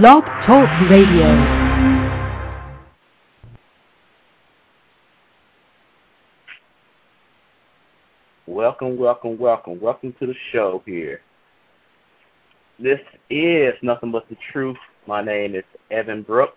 Blog 0.00 0.24
Talk 0.46 0.70
Radio. 0.88 1.26
Welcome, 8.46 8.96
welcome, 8.96 9.38
welcome. 9.38 9.78
Welcome 9.82 10.14
to 10.18 10.26
the 10.26 10.34
show 10.50 10.82
here. 10.86 11.20
This 12.78 13.00
is 13.28 13.74
Nothing 13.82 14.12
But 14.12 14.26
the 14.30 14.36
Truth. 14.50 14.78
My 15.06 15.22
name 15.22 15.54
is 15.54 15.64
Evan 15.90 16.22
Brooks. 16.22 16.56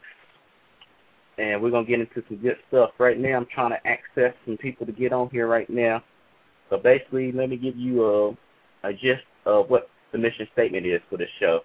And 1.37 1.61
we're 1.61 1.71
going 1.71 1.85
to 1.85 1.91
get 1.91 1.99
into 1.99 2.23
some 2.29 2.37
good 2.37 2.55
stuff. 2.69 2.91
Right 2.99 3.19
now, 3.19 3.35
I'm 3.35 3.47
trying 3.53 3.71
to 3.71 3.85
access 3.85 4.33
some 4.45 4.55
people 4.55 4.85
to 4.85 4.93
get 4.93 5.11
on 5.11 5.29
here 5.29 5.47
right 5.47 5.69
now. 5.69 6.01
So 6.69 6.77
basically, 6.77 7.33
let 7.33 7.49
me 7.49 7.57
give 7.57 7.75
you 7.75 8.05
a, 8.05 8.87
a 8.87 8.93
gist 8.93 9.25
of 9.45 9.69
what 9.69 9.89
the 10.13 10.19
mission 10.19 10.47
statement 10.53 10.85
is 10.85 11.01
for 11.09 11.17
the 11.17 11.27
show. 11.37 11.59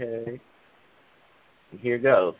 Okay. 0.00 0.40
Here 1.80 1.98
goes. 1.98 2.34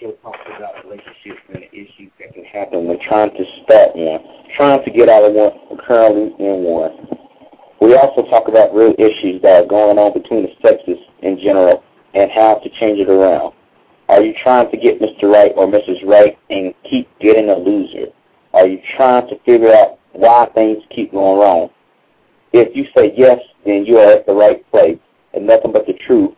Show 0.00 0.10
talks 0.22 0.38
about 0.56 0.84
relationships 0.84 1.40
and 1.54 1.62
the 1.62 1.72
issues 1.72 2.10
that 2.18 2.34
can 2.34 2.44
happen 2.44 2.88
when 2.88 2.98
trying 3.00 3.30
to 3.30 3.44
start 3.62 3.94
one, 3.94 4.20
trying 4.56 4.84
to 4.84 4.90
get 4.90 5.08
out 5.08 5.22
of 5.22 5.32
one, 5.34 5.52
or 5.70 5.78
currently 5.78 6.34
in 6.44 6.64
one. 6.64 7.08
We 7.80 7.94
also 7.94 8.28
talk 8.28 8.48
about 8.48 8.74
real 8.74 8.92
issues 8.98 9.40
that 9.42 9.62
are 9.62 9.66
going 9.66 9.96
on 9.96 10.20
between 10.20 10.42
the 10.42 10.50
sexes 10.60 10.98
in 11.22 11.38
general 11.38 11.84
and 12.14 12.28
how 12.32 12.56
to 12.56 12.68
change 12.80 12.98
it 12.98 13.08
around. 13.08 13.54
Are 14.08 14.20
you 14.20 14.34
trying 14.42 14.68
to 14.72 14.76
get 14.76 15.00
Mr. 15.00 15.32
Right 15.32 15.52
or 15.54 15.68
Mrs. 15.68 16.04
Right 16.04 16.36
and 16.50 16.74
keep 16.90 17.08
getting 17.20 17.48
a 17.48 17.56
loser? 17.56 18.06
Are 18.54 18.66
you 18.66 18.80
trying 18.96 19.28
to 19.28 19.38
figure 19.46 19.72
out 19.72 20.00
why 20.12 20.48
things 20.54 20.82
keep 20.90 21.12
going 21.12 21.38
wrong? 21.38 21.70
If 22.52 22.74
you 22.74 22.84
say 22.96 23.12
yes, 23.16 23.38
then 23.64 23.86
you 23.86 23.98
are 23.98 24.10
at 24.10 24.26
the 24.26 24.32
right 24.32 24.68
place 24.72 24.98
and 25.38 25.46
nothing 25.46 25.72
but 25.72 25.86
the 25.86 25.94
truth. 26.06 26.34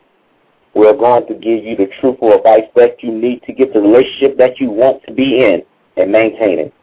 We're 0.75 0.95
going 0.95 1.27
to 1.27 1.35
give 1.35 1.65
you 1.65 1.75
the 1.77 1.89
truthful 2.01 2.33
advice 2.33 2.69
that 2.77 3.03
you 3.03 3.11
need 3.11 3.43
to 3.45 3.53
get 3.53 3.73
the 3.75 3.81
relationship 3.81 4.39
that 4.39 4.61
you 4.61 4.71
want 4.71 5.03
to 5.07 5.13
be 5.13 5.43
in 5.43 5.63
and 5.97 6.13
maintain 6.13 6.59
it. 6.61 6.75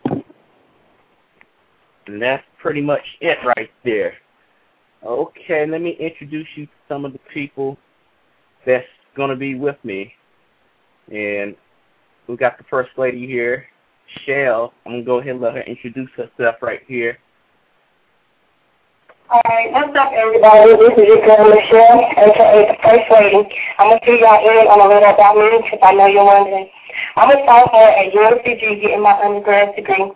And 2.08 2.22
that's 2.22 2.44
pretty 2.60 2.82
much 2.82 3.04
it 3.22 3.38
right 3.56 3.72
there. 3.86 4.14
Okay, 5.06 5.66
let 5.66 5.82
me 5.82 5.92
introduce 6.00 6.48
you 6.56 6.66
to 6.66 6.72
some 6.90 7.06
of 7.06 7.14
the 7.14 7.20
people 7.34 7.78
that's 8.66 8.88
going 9.16 9.30
to 9.30 9.36
be 9.36 9.56
with 9.56 9.78
me. 9.84 10.14
And 11.12 11.56
we 12.28 12.36
got 12.36 12.58
the 12.58 12.66
first 12.70 12.90
lady 12.98 13.26
here, 13.26 13.68
Shell. 14.26 14.74
I'm 14.86 14.94
going 14.94 15.04
to 15.04 15.06
go 15.06 15.20
ahead 15.20 15.34
and 15.34 15.42
let 15.42 15.54
her 15.54 15.62
introduce 15.62 16.10
herself 16.12 16.56
right 16.62 16.82
here. 16.88 17.20
Alright, 19.28 19.76
what's 19.76 19.92
up 20.00 20.16
everybody? 20.16 20.72
This 20.80 20.96
is 20.96 21.04
your 21.04 21.20
girl 21.20 21.52
Michelle, 21.52 22.00
aka 22.16 22.64
the 22.64 22.80
First 22.80 23.12
Lady. 23.12 23.44
I'm 23.76 23.92
gonna 23.92 24.00
fill 24.08 24.24
y'all 24.24 24.40
in 24.40 24.72
on 24.72 24.80
a 24.80 24.88
little 24.88 25.04
about 25.04 25.36
me 25.36 25.52
because 25.68 25.84
I 25.84 25.92
know 26.00 26.08
you're 26.08 26.24
wondering. 26.24 26.72
I'm 27.20 27.36
a 27.36 27.44
sophomore 27.44 27.92
at 27.92 28.16
UNCG 28.16 28.80
getting 28.80 29.04
my 29.04 29.20
undergrad 29.20 29.76
degree. 29.76 30.16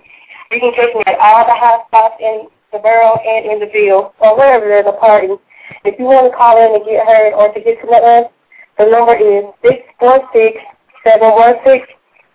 You 0.55 0.59
can 0.63 0.71
catch 0.79 0.95
me 0.95 1.03
at 1.11 1.19
all 1.19 1.43
the 1.43 1.51
hot 1.51 1.91
spots 1.91 2.23
in 2.23 2.47
the 2.71 2.79
borough 2.79 3.19
and 3.19 3.51
in 3.51 3.59
the 3.59 3.67
field, 3.75 4.15
or 4.23 4.39
wherever 4.39 4.63
there's 4.63 4.87
a 4.87 4.95
party. 4.95 5.35
If 5.83 5.99
you 5.99 6.07
want 6.07 6.31
to 6.31 6.37
call 6.39 6.55
in 6.55 6.71
and 6.71 6.87
get 6.87 7.03
heard 7.03 7.35
or 7.35 7.51
to 7.51 7.59
get 7.59 7.83
to 7.83 7.91
know 7.91 7.99
us, 7.99 8.31
the 8.79 8.87
number 8.87 9.19
is 9.19 9.43
six 9.59 9.83
four 9.99 10.23
six 10.31 10.55
seven 11.03 11.35
one 11.35 11.59
six 11.67 11.83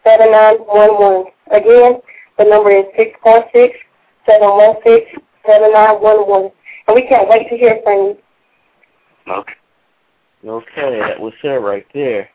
seven 0.04 0.28
nine 0.28 0.60
one 0.68 0.92
one. 1.00 1.24
Again, 1.56 2.04
the 2.36 2.44
number 2.44 2.68
is 2.68 2.84
six 3.00 3.16
four 3.24 3.48
six 3.56 3.72
seven 4.28 4.52
one 4.52 4.76
six 4.84 5.08
seven 5.48 5.72
nine 5.72 6.04
one 6.04 6.28
one. 6.28 6.52
And 6.88 6.94
we 6.94 7.06
can't 7.06 7.28
wait 7.28 7.48
to 7.50 7.56
hear 7.56 7.80
from 7.82 7.94
you. 7.94 8.16
Okay. 9.28 9.52
Okay, 10.46 11.00
that 11.00 11.20
was 11.20 11.32
her 11.42 11.60
right 11.60 11.86
there. 11.92 12.28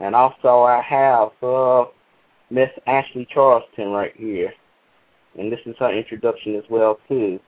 And 0.00 0.14
also 0.14 0.64
I 0.64 0.82
have 0.82 1.30
uh, 1.42 1.86
Miss 2.50 2.68
Ashley 2.86 3.26
Charleston 3.32 3.88
right 3.88 4.12
here. 4.14 4.52
And 5.38 5.50
this 5.50 5.60
is 5.64 5.74
her 5.78 5.90
introduction 5.90 6.56
as 6.56 6.64
well 6.68 6.98
too. 7.08 7.40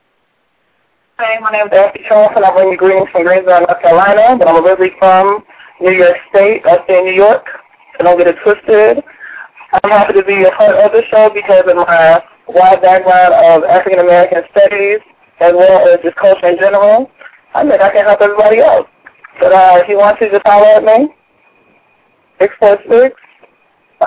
Hi, 1.17 1.37
my 1.39 1.51
name 1.51 1.67
is 1.67 1.77
Ashley 1.77 2.01
Charleston. 2.07 2.43
I 2.43 2.51
bring 2.53 2.69
you 2.69 2.77
greetings 2.77 3.09
from 3.11 3.23
Greensboro, 3.23 3.59
North 3.59 3.81
Carolina, 3.81 4.37
but 4.37 4.47
I'm 4.47 4.65
originally 4.65 4.95
from 4.97 5.43
New 5.81 5.91
York 5.91 6.17
State, 6.29 6.65
upstate 6.65 7.03
New 7.03 7.13
York. 7.13 7.45
So 7.97 8.05
don't 8.05 8.17
get 8.17 8.27
it 8.27 8.37
twisted. 8.41 9.03
I'm 9.83 9.91
happy 9.91 10.13
to 10.13 10.23
be 10.23 10.43
a 10.43 10.51
part 10.51 10.75
of 10.75 10.91
the 10.91 11.03
show 11.11 11.29
because 11.29 11.65
of 11.67 11.75
my 11.75 12.23
wide 12.47 12.81
background 12.81 13.33
of 13.35 13.63
African 13.69 13.99
American 13.99 14.41
studies 14.51 15.01
as 15.41 15.53
well 15.53 15.87
as 15.87 15.99
just 16.03 16.15
culture 16.15 16.47
in 16.47 16.57
general. 16.57 17.09
I 17.53 17.67
think 17.67 17.81
I 17.81 17.89
can 17.91 18.05
help 18.05 18.21
everybody 18.21 18.61
out. 18.61 18.87
But 19.39 19.53
uh, 19.53 19.79
if 19.81 19.89
you 19.89 19.97
want 19.97 20.19
to, 20.19 20.29
just 20.29 20.45
holler 20.45 20.65
at 20.65 20.83
me. 20.83 21.09
Six 22.39 22.53
four 22.59 22.77
six 22.89 23.15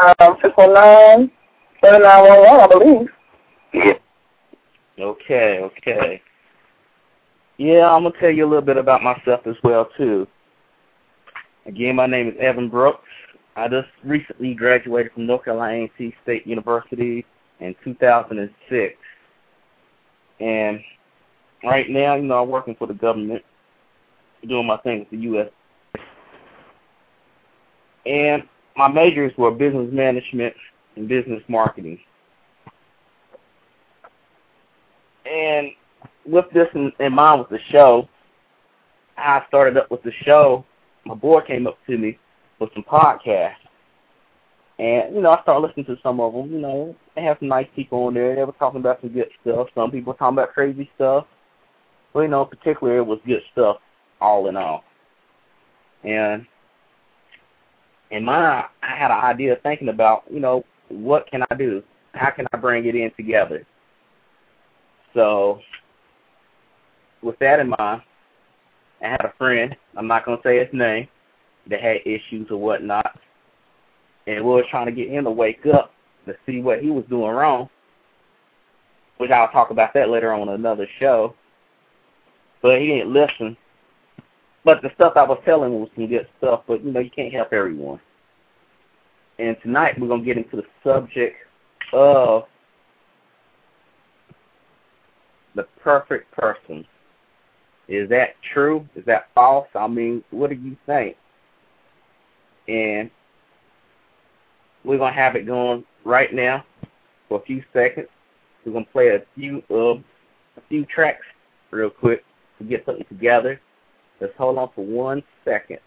um 0.00 0.36
six 0.42 0.54
one 0.56 0.72
nine 0.72 1.30
seven 1.84 2.02
nine 2.02 2.22
one 2.22 2.40
one, 2.40 2.60
I 2.60 2.66
believe. 2.66 3.08
Yeah. 3.74 3.92
Okay, 4.98 5.60
okay. 5.62 6.22
Yeah, 7.58 7.90
I'm 7.90 8.04
gonna 8.04 8.14
tell 8.20 8.30
you 8.30 8.44
a 8.44 8.48
little 8.48 8.64
bit 8.64 8.76
about 8.76 9.02
myself 9.02 9.46
as 9.46 9.56
well 9.62 9.88
too. 9.96 10.26
Again, 11.66 11.96
my 11.96 12.06
name 12.06 12.28
is 12.28 12.34
Evan 12.40 12.68
Brooks. 12.68 13.08
I 13.54 13.68
just 13.68 13.88
recently 14.04 14.54
graduated 14.54 15.12
from 15.12 15.26
North 15.26 15.44
Carolina 15.44 15.84
A&T 15.84 16.14
State 16.22 16.46
University 16.46 17.24
in 17.60 17.74
2006, 17.84 18.94
and 20.40 20.80
right 21.64 21.88
now, 21.88 22.14
you 22.16 22.22
know, 22.22 22.42
I'm 22.42 22.48
working 22.48 22.74
for 22.76 22.86
the 22.86 22.94
government, 22.94 23.42
doing 24.48 24.66
my 24.66 24.76
thing 24.78 25.00
with 25.00 25.10
the 25.10 25.18
U.S. 25.18 25.48
And 28.06 28.42
my 28.76 28.88
majors 28.88 29.32
were 29.36 29.50
business 29.50 29.88
management 29.92 30.54
and 30.96 31.08
business 31.08 31.42
marketing. 31.48 31.98
And 35.24 35.68
with 36.26 36.46
this 36.52 36.68
in, 36.74 36.92
in 36.98 37.14
mind 37.14 37.40
with 37.40 37.50
the 37.50 37.58
show, 37.70 38.08
I 39.16 39.42
started 39.48 39.76
up 39.76 39.90
with 39.90 40.02
the 40.02 40.12
show. 40.24 40.64
My 41.04 41.14
boy 41.14 41.40
came 41.46 41.66
up 41.66 41.78
to 41.86 41.96
me 41.96 42.18
with 42.58 42.70
some 42.74 42.84
podcasts. 42.84 43.54
And, 44.78 45.14
you 45.14 45.20
know, 45.20 45.30
I 45.30 45.42
started 45.42 45.66
listening 45.66 45.86
to 45.86 46.02
some 46.02 46.18
of 46.18 46.32
them. 46.32 46.50
You 46.52 46.58
know, 46.58 46.96
they 47.14 47.22
have 47.22 47.36
some 47.38 47.48
nice 47.48 47.68
people 47.76 48.04
on 48.06 48.14
there. 48.14 48.34
They 48.34 48.44
were 48.44 48.52
talking 48.52 48.80
about 48.80 49.00
some 49.00 49.10
good 49.10 49.28
stuff. 49.40 49.68
Some 49.74 49.90
people 49.90 50.12
were 50.12 50.18
talking 50.18 50.38
about 50.38 50.54
crazy 50.54 50.90
stuff. 50.96 51.26
Well, 52.12 52.24
you 52.24 52.30
know, 52.30 52.44
particularly 52.44 52.98
it 52.98 53.06
was 53.06 53.18
good 53.26 53.42
stuff 53.52 53.78
all 54.20 54.48
in 54.48 54.56
all. 54.56 54.84
And 56.04 56.46
in 58.10 58.24
my 58.24 58.64
I 58.82 58.96
had 58.96 59.10
an 59.10 59.24
idea 59.24 59.56
thinking 59.62 59.88
about, 59.88 60.24
you 60.30 60.40
know, 60.40 60.64
what 60.88 61.26
can 61.30 61.42
I 61.50 61.54
do? 61.54 61.82
How 62.12 62.30
can 62.30 62.46
I 62.52 62.56
bring 62.58 62.84
it 62.86 62.94
in 62.94 63.10
together? 63.16 63.66
So 65.14 65.60
with 67.22 67.38
that 67.38 67.60
in 67.60 67.68
mind, 67.78 68.02
I 69.02 69.08
had 69.08 69.24
a 69.24 69.32
friend, 69.38 69.74
I'm 69.96 70.06
not 70.06 70.24
gonna 70.24 70.40
say 70.42 70.58
his 70.58 70.72
name, 70.72 71.08
that 71.68 71.80
had 71.80 71.98
issues 72.04 72.50
or 72.50 72.58
whatnot. 72.58 73.18
And 74.26 74.44
we 74.44 74.50
were 74.50 74.64
trying 74.70 74.86
to 74.86 74.92
get 74.92 75.08
him 75.08 75.24
to 75.24 75.30
wake 75.30 75.64
up 75.66 75.92
to 76.26 76.34
see 76.46 76.60
what 76.60 76.80
he 76.80 76.90
was 76.90 77.04
doing 77.08 77.30
wrong. 77.30 77.68
Which 79.18 79.30
I'll 79.30 79.48
talk 79.48 79.70
about 79.70 79.94
that 79.94 80.10
later 80.10 80.32
on 80.32 80.48
another 80.48 80.86
show 80.98 81.34
but 82.62 82.80
he 82.80 82.86
didn't 82.86 83.12
listen. 83.12 83.56
But 84.64 84.80
the 84.80 84.90
stuff 84.94 85.14
I 85.16 85.24
was 85.24 85.40
telling 85.44 85.72
him 85.72 85.80
was 85.80 85.90
some 85.96 86.06
good 86.06 86.28
stuff, 86.38 86.62
but 86.68 86.84
you 86.84 86.92
know, 86.92 87.00
you 87.00 87.10
can't 87.10 87.34
help 87.34 87.52
everyone. 87.52 88.00
And 89.38 89.56
tonight 89.60 89.98
we're 90.00 90.08
gonna 90.08 90.24
get 90.24 90.36
into 90.36 90.56
the 90.56 90.64
subject 90.84 91.36
of 91.92 92.44
the 95.56 95.64
perfect 95.82 96.30
person. 96.30 96.86
Is 97.88 98.08
that 98.10 98.36
true? 98.54 98.88
Is 98.94 99.04
that 99.06 99.28
false? 99.34 99.66
I 99.74 99.88
mean, 99.88 100.22
what 100.30 100.50
do 100.50 100.56
you 100.56 100.76
think? 100.86 101.16
And 102.68 103.10
we're 104.84 104.98
gonna 104.98 105.12
have 105.12 105.34
it 105.34 105.44
going 105.44 105.84
right 106.04 106.32
now 106.32 106.64
for 107.28 107.40
a 107.40 107.44
few 107.44 107.64
seconds. 107.72 108.08
We're 108.64 108.72
gonna 108.72 108.84
play 108.92 109.08
a 109.08 109.22
few 109.34 109.62
uh, 109.68 109.94
a 110.56 110.62
few 110.68 110.86
tracks 110.86 111.24
real 111.72 111.90
quick 111.90 112.24
to 112.58 112.64
get 112.64 112.84
something 112.86 113.06
together. 113.08 113.60
Just 114.20 114.34
hold 114.34 114.58
on 114.58 114.70
for 114.74 114.84
one 114.84 115.22
second. 115.44 115.78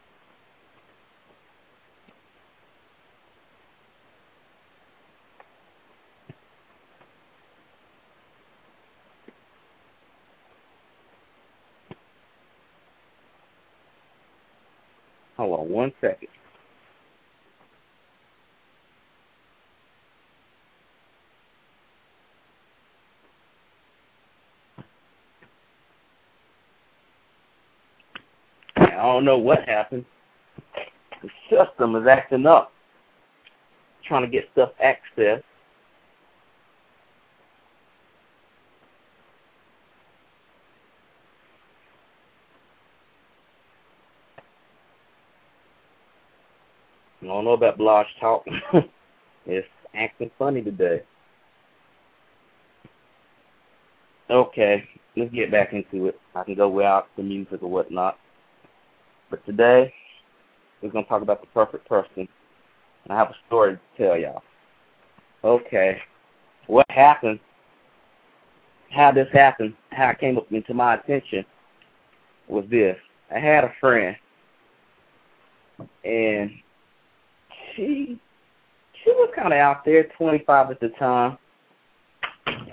Hold 15.38 15.60
on 15.60 15.70
one 15.70 15.94
second. 16.02 16.30
I 28.78 28.98
know 29.26 29.38
what 29.38 29.68
happened. 29.68 30.06
The 31.22 31.30
system 31.50 31.96
is 31.96 32.08
acting 32.08 32.46
up, 32.46 32.72
trying 34.08 34.22
to 34.22 34.28
get 34.28 34.48
stuff 34.54 34.72
accessed. 34.84 35.44
I 47.22 47.28
don't 47.28 47.44
know 47.44 47.54
about 47.54 47.80
Blog 47.80 48.06
Talk. 48.20 48.46
it's 49.48 49.68
acting 49.96 50.30
funny 50.38 50.62
today. 50.62 51.02
Okay, 54.30 54.84
let's 55.16 55.34
get 55.34 55.52
back 55.52 55.74
into 55.74 56.08
it. 56.08 56.20
I 56.36 56.44
can 56.44 56.54
go 56.54 56.70
without 56.70 57.08
the 57.18 57.24
music 57.24 57.64
or 57.64 57.70
whatnot. 57.70 58.20
But 59.30 59.46
today, 59.46 59.94
we're 60.82 60.90
going 60.90 61.06
to 61.06 61.10
talk 61.10 61.22
about 61.22 61.42
the 61.42 61.48
perfect 61.48 61.88
person. 61.88 62.28
And 63.04 63.14
I 63.14 63.18
have 63.18 63.30
a 63.30 63.36
story 63.48 63.76
to 63.76 64.04
tell 64.04 64.18
y'all. 64.18 64.42
Okay, 65.44 66.00
what 66.68 66.86
happened, 66.90 67.40
how 68.90 69.12
this 69.12 69.28
happened, 69.32 69.76
how 69.92 70.10
it 70.10 70.20
came 70.20 70.38
up 70.38 70.52
into 70.52 70.74
my 70.74 70.96
attention 70.96 71.46
was 72.48 72.66
this. 72.70 72.98
I 73.34 73.40
had 73.40 73.64
a 73.64 73.74
friend, 73.80 74.16
and 76.04 76.52
she 77.76 78.20
she 79.04 79.12
was 79.12 79.32
kind 79.36 79.54
of 79.54 79.60
out 79.60 79.86
there, 79.86 80.08
25 80.18 80.72
at 80.72 80.80
the 80.80 80.90
time, 80.90 81.38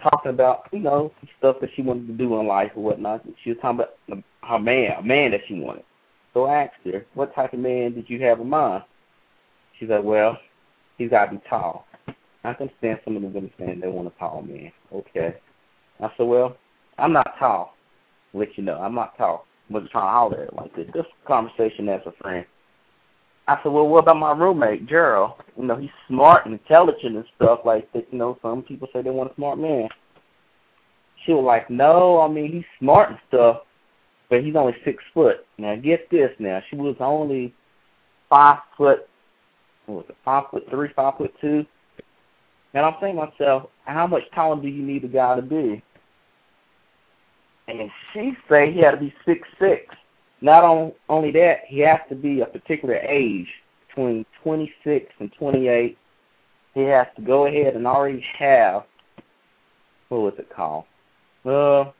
talking 0.03 0.31
about 0.31 0.69
you 0.73 0.79
know 0.79 1.13
stuff 1.39 1.57
that 1.61 1.71
she 1.75 1.83
wanted 1.83 2.07
to 2.07 2.13
do 2.15 2.39
in 2.41 2.47
life 2.47 2.73
or 2.75 2.83
whatnot. 2.83 3.23
She 3.43 3.51
was 3.51 3.59
talking 3.61 3.81
about 3.81 4.25
her 4.43 4.59
man, 4.59 4.93
a 4.99 5.03
man 5.03 5.33
that 5.33 5.41
she 5.47 5.55
wanted. 5.55 5.85
So 6.35 6.45
I 6.47 6.65
asked 6.65 6.85
her, 6.85 7.07
"What 7.15 7.35
type 7.35 7.53
of 7.53 7.59
man 7.59 7.95
did 7.95 8.09
you 8.09 8.21
have 8.23 8.41
in 8.41 8.49
mind?" 8.49 8.85
She 9.79 9.87
said, 9.87 10.05
"Well, 10.05 10.39
he's 10.99 11.11
got 11.11 11.27
to 11.27 11.33
be 11.33 11.43
tall." 11.49 11.87
I 12.45 12.55
can 12.55 12.69
understand 12.69 13.01
some 13.05 13.17
of 13.17 13.23
the 13.23 13.29
women 13.29 13.53
saying 13.59 13.81
they 13.81 13.89
want 13.89 14.09
a 14.09 14.19
tall 14.19 14.43
man. 14.43 14.73
Okay. 14.93 15.37
I 16.01 16.11
said, 16.17 16.27
"Well, 16.27 16.57
I'm 16.99 17.13
not 17.13 17.39
tall. 17.39 17.75
Let 18.35 18.57
you 18.57 18.65
know, 18.65 18.79
I'm 18.79 18.95
not 18.95 19.17
tall. 19.17 19.47
I 19.69 19.75
wasn't 19.75 19.93
trying 19.93 20.07
to 20.07 20.11
holler 20.11 20.43
at 20.43 20.49
it 20.49 20.55
like 20.55 20.75
this. 20.75 20.89
Just 20.95 21.09
conversation 21.27 21.89
as 21.89 22.01
a 22.07 22.13
friend." 22.13 22.47
I 23.49 23.57
said, 23.63 23.73
well, 23.73 23.89
what 23.89 24.05
about 24.05 24.19
my 24.19 24.33
roommate, 24.33 24.87
Gerald? 24.87 25.33
You 25.57 25.65
know, 25.65 25.77
he's 25.77 25.91
smart 26.07 26.47
and 26.47 26.55
intelligent 26.55 27.17
and 27.17 27.25
stuff 27.37 27.61
like 27.65 27.93
that. 27.93 28.07
You 28.13 28.19
know, 28.19 28.39
some 28.41 28.63
people 28.63 28.89
say 28.93 29.03
they 29.03 29.11
want 29.11 29.33
a 29.33 29.35
smart 29.35 29.59
man. 29.59 29.89
She 31.27 31.33
was 31.33 31.45
like, 31.45 31.69
no, 31.69 32.21
I 32.21 32.29
mean, 32.29 32.53
he's 32.53 32.65
smart 32.79 33.11
and 33.11 33.19
stuff, 33.29 33.63
but 34.33 34.43
he's 34.43 34.57
only 34.57 34.75
six 34.83 35.05
foot. 35.13 35.45
Now, 35.59 35.77
get 35.77 36.11
this 36.11 36.31
now. 36.39 36.63
She 36.71 36.77
was 36.77 36.97
only 37.01 37.53
five 38.31 38.61
foot, 38.79 39.01
what 39.85 39.97
was 39.97 40.05
it, 40.09 40.17
five 40.25 40.45
foot 40.51 40.65
three, 40.71 40.89
five 40.97 41.19
foot 41.19 41.35
two. 41.39 41.67
And 42.73 42.87
I'm 42.87 42.95
thinking 42.95 43.21
to 43.21 43.27
myself, 43.27 43.69
how 43.85 44.07
much 44.07 44.23
taller 44.35 44.63
do 44.63 44.69
you 44.69 44.83
need 44.83 45.05
a 45.05 45.09
guy 45.09 45.37
to 45.37 45.43
be? 45.43 45.83
And 47.69 47.91
she 48.15 48.33
say 48.51 48.73
he 48.73 48.81
had 48.81 48.93
to 48.93 48.97
be 48.97 49.13
six 49.27 49.47
six. 49.61 49.95
Not 50.41 50.65
on, 50.65 50.93
only 51.11 51.31
that, 51.33 51.57
he 51.69 51.81
has 51.81 52.01
to 52.09 52.15
be 52.15 52.41
a 52.41 52.47
particular 52.47 52.95
age, 52.95 53.49
between 53.87 54.25
26 54.43 55.13
and 55.21 55.31
28. 55.39 55.99
He 56.73 56.81
has 56.81 57.07
to 57.17 57.23
go 57.23 57.47
ahead 57.47 57.77
and 57.77 57.87
already 57.87 58.25
have, 58.39 58.85
what 60.09 60.23
was 60.23 60.35
it 60.39 60.49
called? 60.49 60.85
Uh, 61.45 61.93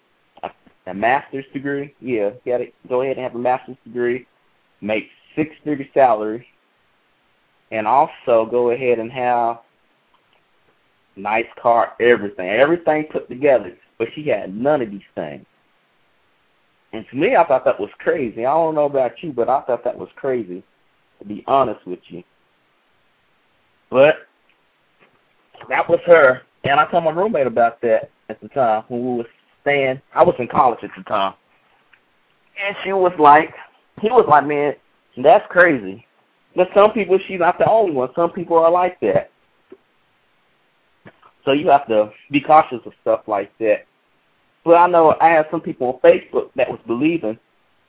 a, 0.87 0.95
master's 0.95 1.45
degree. 1.53 1.95
Yeah, 2.01 2.31
he 2.43 2.51
got 2.51 2.59
to 2.59 2.67
go 2.89 3.03
ahead 3.03 3.17
and 3.17 3.25
have 3.25 3.35
a 3.35 3.39
master's 3.39 3.77
degree, 3.85 4.27
make 4.81 5.05
six-figure 5.37 5.87
salary, 5.95 6.47
and 7.71 7.87
also 7.87 8.47
go 8.51 8.71
ahead 8.71 8.99
and 8.99 9.11
have 9.11 9.59
nice 11.17 11.47
car, 11.61 11.93
everything, 12.01 12.49
everything 12.49 13.05
put 13.11 13.29
together. 13.29 13.77
But 13.99 14.09
she 14.15 14.27
had 14.29 14.55
none 14.55 14.83
of 14.83 14.91
these 14.91 15.01
things. 15.15 15.45
And 16.93 17.07
to 17.11 17.17
me, 17.17 17.37
I 17.37 17.45
thought 17.45 17.65
that 17.65 17.81
was 17.81 17.91
crazy. 17.99 18.45
I 18.45 18.53
don't 18.53 18.75
know 18.75 18.85
about 18.85 19.23
you, 19.23 19.33
but 19.33 19.49
I 19.49 19.63
thought 19.63 19.85
that 19.85 19.97
was 19.97 20.09
crazy, 20.17 20.63
to 21.21 21.25
be 21.25 21.43
honest 21.47 21.87
with 21.87 22.01
you. 22.09 22.23
But 23.91 24.17
that 25.69 25.89
was 25.89 26.01
her. 26.07 26.43
And 26.65 26.79
I 26.79 26.91
told 26.91 27.05
my 27.05 27.11
roommate 27.11 27.47
about 27.47 27.81
that 27.83 28.11
at 28.29 28.41
the 28.41 28.49
time 28.49 28.85
when 28.89 29.05
we 29.05 29.17
were 29.19 29.29
staying. 29.63 30.01
I 30.15 30.23
was 30.23 30.35
in 30.39 30.49
college 30.49 30.81
at 30.83 30.91
the 30.97 31.03
time. 31.05 31.35
And 32.65 32.77
she 32.85 32.93
was 32.93 33.13
like, 33.19 33.55
he 34.01 34.09
was 34.09 34.27
like, 34.29 34.47
man, 34.47 34.75
that's 35.23 35.45
crazy. 35.51 36.07
But 36.55 36.69
some 36.75 36.93
people, 36.93 37.19
she's 37.27 37.41
not 37.41 37.59
the 37.59 37.69
only 37.69 37.93
one. 37.93 38.11
Some 38.15 38.31
people 38.31 38.59
are 38.59 38.71
like 38.71 39.01
that. 39.01 39.31
So 41.45 41.53
you 41.53 41.69
have 41.69 41.87
to 41.89 42.11
be 42.31 42.41
cautious 42.41 42.81
of 42.85 42.93
stuff 43.01 43.23
like 43.27 43.51
that. 43.59 43.87
But 44.65 44.75
I 44.75 44.87
know 44.87 45.17
I 45.21 45.31
had 45.31 45.47
some 45.51 45.61
people 45.61 45.89
on 45.89 46.11
Facebook 46.11 46.51
that 46.57 46.69
was 46.69 46.79
believing 46.87 47.39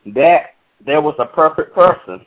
that 0.08 0.56
there 0.86 1.02
was 1.02 1.16
a 1.20 1.26
perfect 1.26 1.76
person. 1.76 2.26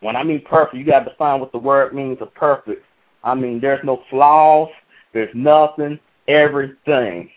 When 0.00 0.16
I 0.16 0.24
mean 0.24 0.42
perfect, 0.44 0.76
you 0.76 0.84
got 0.84 1.00
to 1.00 1.10
define 1.10 1.38
what 1.38 1.52
the 1.52 1.58
word 1.58 1.94
means 1.94 2.18
of 2.20 2.34
perfect. 2.34 2.84
I 3.22 3.34
mean, 3.34 3.60
there's 3.60 3.84
no 3.84 4.02
flaws, 4.10 4.68
there's 5.14 5.32
nothing, 5.34 6.00
everything, 6.28 7.30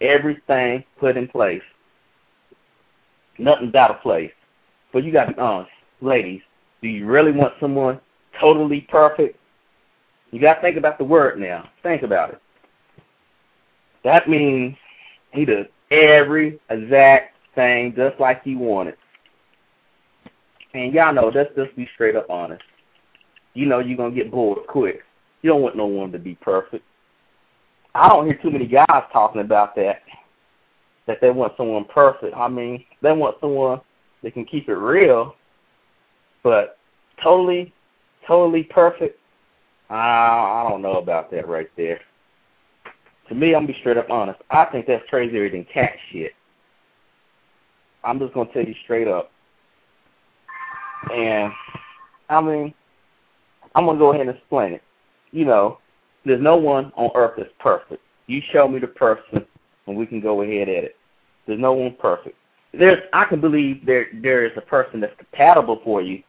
everything 0.00 0.84
put 0.98 1.16
in 1.16 1.28
place. 1.28 1.62
Nothing's 3.38 3.74
out 3.74 3.90
of 3.90 4.00
place. 4.00 4.32
But 4.92 5.04
you 5.04 5.12
got 5.12 5.26
to 5.26 5.32
be 5.32 5.40
honest, 5.40 5.70
ladies. 6.00 6.40
Do 6.82 6.88
you 6.88 7.06
really 7.06 7.32
want 7.32 7.54
someone 7.60 8.00
totally 8.40 8.82
perfect? 8.82 9.38
You 10.30 10.40
got 10.40 10.56
to 10.56 10.60
think 10.60 10.76
about 10.76 10.98
the 10.98 11.04
word 11.04 11.38
now. 11.38 11.68
Think 11.82 12.02
about 12.02 12.30
it. 12.30 12.40
That 14.04 14.28
means 14.28 14.76
he 15.32 15.44
does 15.44 15.66
every 15.90 16.60
exact 16.70 17.36
thing 17.54 17.94
just 17.96 18.20
like 18.20 18.42
he 18.42 18.54
wanted. 18.54 18.96
And 20.74 20.92
y'all 20.92 21.14
know, 21.14 21.30
let's 21.34 21.54
just 21.54 21.74
be 21.76 21.88
straight 21.94 22.16
up 22.16 22.28
honest. 22.28 22.62
You 23.54 23.66
know 23.66 23.78
you're 23.78 23.96
going 23.96 24.14
to 24.14 24.20
get 24.20 24.30
bored 24.30 24.66
quick. 24.66 25.02
You 25.42 25.50
don't 25.50 25.62
want 25.62 25.76
no 25.76 25.86
one 25.86 26.10
to 26.12 26.18
be 26.18 26.34
perfect. 26.36 26.84
I 27.94 28.08
don't 28.08 28.26
hear 28.26 28.38
too 28.42 28.50
many 28.50 28.66
guys 28.66 29.04
talking 29.12 29.40
about 29.40 29.74
that, 29.76 30.02
that 31.06 31.20
they 31.20 31.30
want 31.30 31.54
someone 31.56 31.84
perfect. 31.84 32.36
I 32.36 32.48
mean, 32.48 32.84
they 33.02 33.12
want 33.12 33.36
someone 33.40 33.80
that 34.22 34.34
can 34.34 34.44
keep 34.44 34.68
it 34.68 34.74
real, 34.74 35.36
but 36.42 36.78
totally, 37.22 37.72
totally 38.26 38.64
perfect, 38.64 39.18
I, 39.90 39.96
I 39.96 40.66
don't 40.68 40.82
know 40.82 40.96
about 40.96 41.30
that 41.30 41.48
right 41.48 41.70
there. 41.76 42.00
To 43.28 43.34
me, 43.34 43.54
I'm 43.54 43.62
gonna 43.62 43.68
be 43.68 43.78
straight 43.80 43.96
up 43.96 44.10
honest. 44.10 44.40
I 44.50 44.66
think 44.66 44.86
that's 44.86 45.08
crazier 45.08 45.48
than 45.48 45.64
cat 45.72 45.92
shit. 46.10 46.32
I'm 48.02 48.18
just 48.18 48.34
gonna 48.34 48.52
tell 48.52 48.64
you 48.64 48.74
straight 48.84 49.08
up. 49.08 49.30
And 51.12 51.52
I 52.28 52.40
mean, 52.40 52.74
I'm 53.74 53.86
gonna 53.86 53.98
go 53.98 54.12
ahead 54.12 54.26
and 54.26 54.36
explain 54.36 54.74
it. 54.74 54.82
You 55.30 55.44
know, 55.46 55.78
there's 56.24 56.42
no 56.42 56.56
one 56.56 56.92
on 56.96 57.10
earth 57.14 57.34
that's 57.36 57.50
perfect. 57.60 58.02
You 58.26 58.40
show 58.52 58.66
me 58.66 58.78
the 58.78 58.86
person, 58.86 59.44
and 59.86 59.96
we 59.96 60.06
can 60.06 60.20
go 60.20 60.42
ahead 60.42 60.68
at 60.68 60.84
it. 60.84 60.96
There's 61.46 61.60
no 61.60 61.72
one 61.72 61.94
perfect. 61.98 62.36
There's, 62.72 62.98
I 63.12 63.24
can 63.26 63.40
believe 63.40 63.84
there 63.86 64.06
there 64.22 64.44
is 64.44 64.52
a 64.56 64.60
person 64.60 65.00
that's 65.00 65.16
compatible 65.16 65.80
for 65.84 66.02
you, 66.02 66.22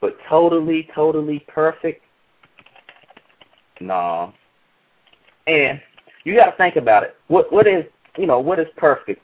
but 0.00 0.16
totally, 0.28 0.88
totally 0.94 1.44
perfect. 1.48 2.02
Nah. 3.80 4.30
And 5.46 5.80
you 6.24 6.36
got 6.36 6.50
to 6.50 6.56
think 6.56 6.76
about 6.76 7.02
it. 7.02 7.16
What 7.28 7.52
what 7.52 7.66
is 7.66 7.84
you 8.16 8.26
know 8.26 8.38
what 8.38 8.60
is 8.60 8.66
perfect? 8.76 9.22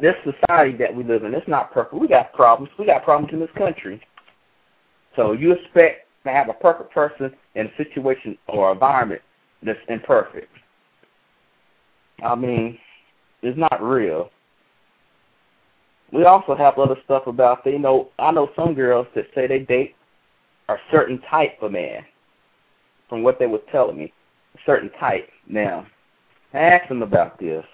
This 0.00 0.14
society 0.24 0.76
that 0.78 0.94
we 0.94 1.04
live 1.04 1.24
in, 1.24 1.34
it's 1.34 1.48
not 1.48 1.72
perfect. 1.72 1.94
We 1.94 2.08
got 2.08 2.32
problems. 2.32 2.70
We 2.78 2.86
got 2.86 3.04
problems 3.04 3.32
in 3.32 3.40
this 3.40 3.50
country. 3.56 4.00
So 5.14 5.32
you 5.32 5.52
expect 5.52 6.06
to 6.24 6.32
have 6.32 6.48
a 6.48 6.52
perfect 6.52 6.92
person 6.92 7.32
in 7.54 7.66
a 7.66 7.76
situation 7.76 8.36
or 8.48 8.72
environment 8.72 9.22
that's 9.62 9.78
imperfect. 9.88 10.50
I 12.24 12.34
mean, 12.34 12.78
it's 13.42 13.58
not 13.58 13.82
real. 13.82 14.30
We 16.12 16.24
also 16.24 16.54
have 16.54 16.78
other 16.78 16.96
stuff 17.04 17.26
about 17.26 17.66
you 17.66 17.78
know 17.78 18.10
I 18.18 18.30
know 18.30 18.50
some 18.56 18.74
girls 18.74 19.06
that 19.14 19.26
say 19.34 19.46
they 19.46 19.60
date 19.60 19.94
a 20.68 20.76
certain 20.90 21.20
type 21.30 21.62
of 21.62 21.72
man. 21.72 22.04
From 23.08 23.22
what 23.22 23.38
they 23.38 23.46
were 23.46 23.60
telling 23.70 23.98
me, 23.98 24.12
a 24.54 24.58
certain 24.66 24.90
type. 24.98 25.28
Now, 25.48 25.86
I 26.52 26.58
asked 26.58 26.90
him 26.90 27.02
about 27.02 27.38
this. 27.38 27.64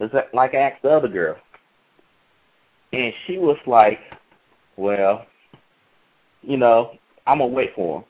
It's 0.00 0.14
like 0.32 0.54
I 0.54 0.58
asked 0.58 0.82
the 0.82 0.88
other 0.88 1.08
girl. 1.08 1.36
And 2.92 3.12
she 3.26 3.38
was 3.38 3.58
like, 3.66 3.98
well, 4.76 5.26
you 6.42 6.56
know, 6.56 6.96
I'm 7.26 7.38
to 7.38 7.46
wait 7.46 7.74
for 7.74 7.98
him. 7.98 8.04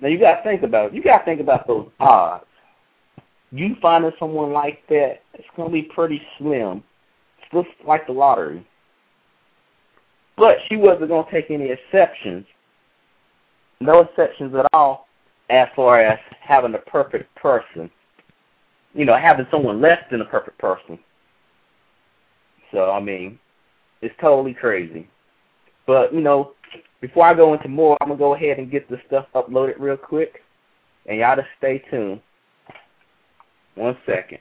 Now, 0.00 0.08
you 0.08 0.18
got 0.18 0.36
to 0.36 0.42
think 0.42 0.62
about 0.62 0.86
it. 0.86 0.94
You 0.94 1.02
got 1.02 1.18
to 1.18 1.24
think 1.24 1.40
about 1.40 1.66
those 1.66 1.88
odds. 2.00 2.44
You 3.52 3.76
finding 3.80 4.10
someone 4.18 4.52
like 4.52 4.80
that, 4.88 5.20
it's 5.34 5.46
to 5.68 5.72
be 5.72 5.82
pretty 5.82 6.20
slim. 6.38 6.82
It's 7.38 7.68
just 7.68 7.86
like 7.86 8.06
the 8.06 8.12
lottery. 8.12 8.66
But 10.36 10.56
she 10.68 10.76
wasn't 10.76 11.10
to 11.26 11.30
take 11.30 11.50
any 11.50 11.70
exceptions, 11.70 12.44
no 13.80 14.00
exceptions 14.00 14.54
at 14.56 14.66
all, 14.72 15.06
as 15.50 15.68
far 15.76 16.00
as 16.00 16.18
having 16.40 16.74
a 16.74 16.78
perfect 16.78 17.32
person. 17.36 17.88
You 18.94 19.04
know, 19.04 19.16
having 19.16 19.46
someone 19.50 19.80
less 19.80 20.00
than 20.10 20.20
a 20.20 20.24
perfect 20.24 20.58
person. 20.58 20.98
So, 22.72 22.90
I 22.90 23.00
mean, 23.00 23.38
it's 24.02 24.14
totally 24.20 24.54
crazy. 24.54 25.08
But, 25.86 26.14
you 26.14 26.20
know, 26.20 26.52
before 27.00 27.26
I 27.26 27.34
go 27.34 27.52
into 27.54 27.68
more, 27.68 27.96
I'm 28.00 28.08
going 28.08 28.18
to 28.18 28.22
go 28.22 28.34
ahead 28.34 28.58
and 28.58 28.70
get 28.70 28.88
this 28.88 29.00
stuff 29.06 29.26
uploaded 29.34 29.74
real 29.78 29.96
quick. 29.96 30.42
And 31.06 31.18
y'all 31.18 31.36
just 31.36 31.48
stay 31.58 31.82
tuned. 31.90 32.20
One 33.74 33.96
second. 34.06 34.38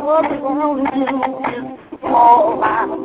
all 0.00 0.24
around 0.26 0.80
you. 0.94 1.78
All 2.04 2.60
around 2.60 3.01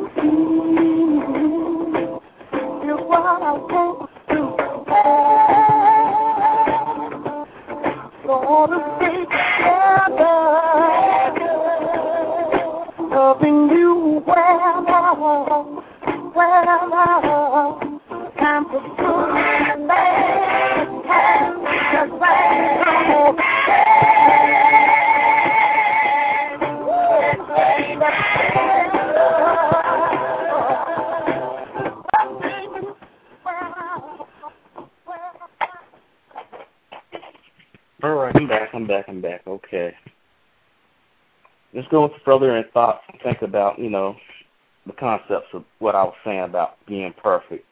further 42.28 42.58
in 42.58 42.64
thoughts 42.74 43.00
and 43.10 43.18
think 43.22 43.40
about, 43.40 43.78
you 43.78 43.88
know, 43.88 44.14
the 44.86 44.92
concepts 44.92 45.46
of 45.54 45.64
what 45.78 45.94
I 45.94 46.02
was 46.02 46.14
saying 46.26 46.42
about 46.42 46.76
being 46.86 47.14
perfect. 47.22 47.64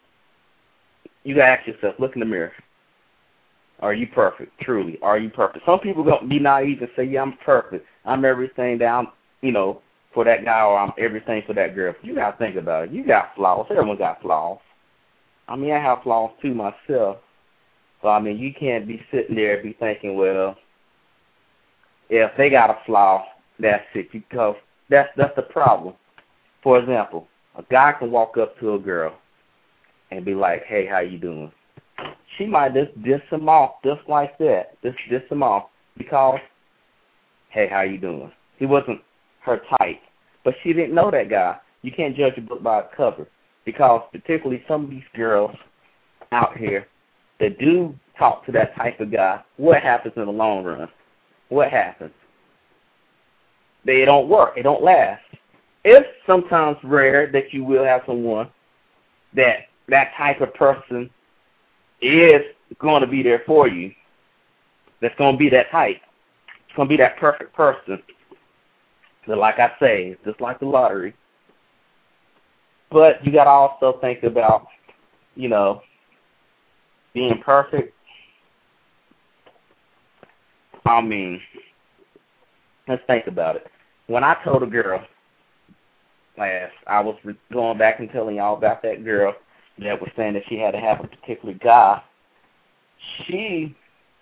You 1.24 1.34
gotta 1.34 1.60
ask 1.60 1.66
yourself, 1.66 1.96
look 1.98 2.14
in 2.16 2.20
the 2.20 2.26
mirror. 2.26 2.52
Are 3.80 3.92
you 3.92 4.06
perfect? 4.06 4.58
Truly, 4.62 4.98
are 5.02 5.18
you 5.18 5.28
perfect? 5.28 5.66
Some 5.66 5.80
people 5.80 6.02
gonna 6.02 6.26
be 6.26 6.38
naive 6.38 6.80
and 6.80 6.90
say, 6.96 7.04
"Yeah, 7.04 7.20
I'm 7.20 7.34
perfect. 7.34 7.86
I'm 8.06 8.24
everything 8.24 8.78
down, 8.78 9.08
you 9.42 9.52
know, 9.52 9.82
for 10.14 10.24
that 10.24 10.42
guy, 10.46 10.62
or 10.62 10.78
I'm 10.78 10.94
everything 10.96 11.42
for 11.42 11.52
that 11.52 11.74
girl." 11.74 11.94
You 12.00 12.14
gotta 12.14 12.38
think 12.38 12.56
about 12.56 12.84
it. 12.84 12.92
You 12.92 13.04
got 13.04 13.34
flaws. 13.34 13.66
Everyone 13.68 13.98
got 13.98 14.22
flaws. 14.22 14.60
I 15.48 15.56
mean, 15.56 15.72
I 15.72 15.78
have 15.80 16.02
flaws 16.02 16.30
too 16.40 16.54
myself. 16.54 17.18
So 18.00 18.08
I 18.08 18.20
mean, 18.20 18.38
you 18.38 18.54
can't 18.54 18.88
be 18.88 19.04
sitting 19.10 19.36
there 19.36 19.56
and 19.56 19.62
be 19.62 19.74
thinking, 19.74 20.16
"Well, 20.16 20.56
if 22.08 22.34
they 22.38 22.48
got 22.48 22.70
a 22.70 22.78
flaw, 22.86 23.26
that's 23.58 23.84
it. 23.94 24.10
Because 24.12 24.56
that's 24.88 25.08
that's 25.16 25.34
the 25.36 25.42
problem. 25.42 25.94
For 26.62 26.78
example, 26.78 27.28
a 27.56 27.62
guy 27.70 27.92
can 27.98 28.10
walk 28.10 28.36
up 28.36 28.58
to 28.60 28.74
a 28.74 28.78
girl 28.78 29.16
and 30.10 30.24
be 30.24 30.34
like, 30.34 30.64
"Hey, 30.64 30.86
how 30.86 31.00
you 31.00 31.18
doing?" 31.18 31.52
She 32.36 32.46
might 32.46 32.74
just 32.74 33.02
diss 33.02 33.22
him 33.30 33.48
off 33.48 33.76
just 33.84 34.02
like 34.08 34.36
that, 34.38 34.80
just 34.82 34.98
diss 35.08 35.22
him 35.30 35.42
off 35.42 35.66
because, 35.96 36.38
"Hey, 37.48 37.68
how 37.68 37.82
you 37.82 37.98
doing?" 37.98 38.32
He 38.58 38.66
wasn't 38.66 39.00
her 39.40 39.60
type, 39.78 40.00
but 40.44 40.54
she 40.62 40.72
didn't 40.72 40.94
know 40.94 41.10
that 41.10 41.28
guy. 41.28 41.56
You 41.82 41.92
can't 41.92 42.16
judge 42.16 42.36
a 42.36 42.40
book 42.40 42.62
by 42.62 42.80
its 42.80 42.94
cover 42.96 43.28
because, 43.64 44.02
particularly 44.12 44.64
some 44.66 44.84
of 44.84 44.90
these 44.90 45.04
girls 45.14 45.54
out 46.32 46.56
here 46.56 46.86
that 47.38 47.58
do 47.58 47.94
talk 48.18 48.44
to 48.46 48.52
that 48.52 48.74
type 48.74 49.00
of 49.00 49.12
guy, 49.12 49.40
what 49.56 49.82
happens 49.82 50.14
in 50.16 50.24
the 50.24 50.32
long 50.32 50.64
run? 50.64 50.88
What 51.48 51.70
happens? 51.70 52.12
They 53.86 54.04
don't 54.04 54.28
work. 54.28 54.56
They 54.56 54.62
don't 54.62 54.82
last. 54.82 55.22
It's 55.84 56.08
sometimes 56.26 56.76
rare 56.82 57.30
that 57.30 57.52
you 57.52 57.64
will 57.64 57.84
have 57.84 58.02
someone 58.04 58.50
that 59.34 59.68
that 59.88 60.10
type 60.18 60.40
of 60.40 60.52
person 60.54 61.08
is 62.02 62.42
going 62.80 63.02
to 63.02 63.06
be 63.06 63.22
there 63.22 63.42
for 63.46 63.68
you. 63.68 63.92
That's 65.00 65.14
going 65.16 65.34
to 65.34 65.38
be 65.38 65.48
that 65.50 65.70
type. 65.70 66.00
It's 66.66 66.76
going 66.76 66.88
to 66.88 66.92
be 66.92 66.96
that 66.96 67.16
perfect 67.18 67.54
person. 67.54 68.02
But 69.26 69.38
like 69.38 69.60
I 69.60 69.70
say, 69.78 70.16
just 70.24 70.40
like 70.40 70.58
the 70.58 70.66
lottery. 70.66 71.14
But 72.90 73.24
you 73.24 73.32
got 73.32 73.44
to 73.44 73.50
also 73.50 73.98
think 74.00 74.24
about, 74.24 74.66
you 75.36 75.48
know, 75.48 75.82
being 77.14 77.40
perfect. 77.44 77.94
I 80.84 81.00
mean, 81.00 81.40
let's 82.88 83.02
think 83.06 83.26
about 83.26 83.56
it. 83.56 83.66
When 84.06 84.22
I 84.22 84.36
told 84.44 84.62
a 84.62 84.66
girl 84.66 85.04
last, 86.38 86.72
I 86.86 87.00
was 87.00 87.16
going 87.52 87.78
back 87.78 87.98
and 87.98 88.10
telling 88.10 88.36
y'all 88.36 88.56
about 88.56 88.82
that 88.82 89.04
girl 89.04 89.34
that 89.78 90.00
was 90.00 90.10
saying 90.16 90.34
that 90.34 90.44
she 90.48 90.56
had 90.58 90.72
to 90.72 90.80
have 90.80 91.00
a 91.00 91.08
particular 91.08 91.54
guy. 91.54 92.02
She 93.26 93.74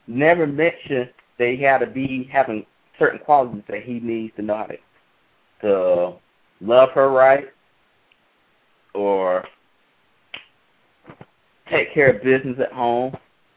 never 0.06 0.46
mentioned 0.46 1.10
that 1.38 1.48
he 1.48 1.62
had 1.62 1.78
to 1.78 1.86
be 1.86 2.28
having 2.32 2.64
certain 2.98 3.18
qualities 3.18 3.62
that 3.68 3.82
he 3.82 4.00
needs 4.00 4.34
to 4.36 4.42
know 4.42 4.56
how 4.56 4.66
to, 4.66 4.76
to 5.62 6.12
love 6.60 6.90
her 6.94 7.10
right 7.10 7.46
or 8.94 9.44
take 11.70 11.92
care 11.92 12.10
of 12.10 12.22
business 12.22 12.58
at 12.60 12.72
home, 12.72 13.16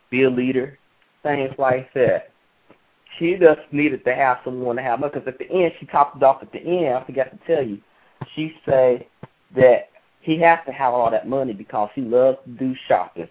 be 0.10 0.24
a 0.24 0.30
leader, 0.30 0.78
things 1.24 1.54
like 1.58 1.94
that. 1.94 2.32
She 3.18 3.36
just 3.40 3.62
needed 3.72 4.04
to 4.06 4.14
have 4.14 4.38
someone 4.44 4.76
to 4.76 4.82
have 4.82 5.02
because 5.02 5.28
at 5.28 5.40
the 5.40 5.50
end 5.50 5.74
she 5.80 5.86
topped 5.88 6.18
it 6.18 6.24
off 6.24 6.42
at 6.42 6.52
the 6.52 6.60
end. 6.60 6.96
I 6.96 7.04
forgot 7.06 7.32
to 7.32 7.40
tell 7.48 7.66
you. 7.66 7.80
She 8.36 8.54
say 8.66 9.08
that 9.56 9.90
he 10.22 10.40
has 10.42 10.60
to 10.66 10.72
have 10.72 10.94
all 10.94 11.10
that 11.10 11.28
money 11.28 11.54
because 11.54 11.90
he 11.96 12.02
loves 12.02 12.38
to 12.46 12.52
do 12.52 12.76
shopping. 12.88 13.30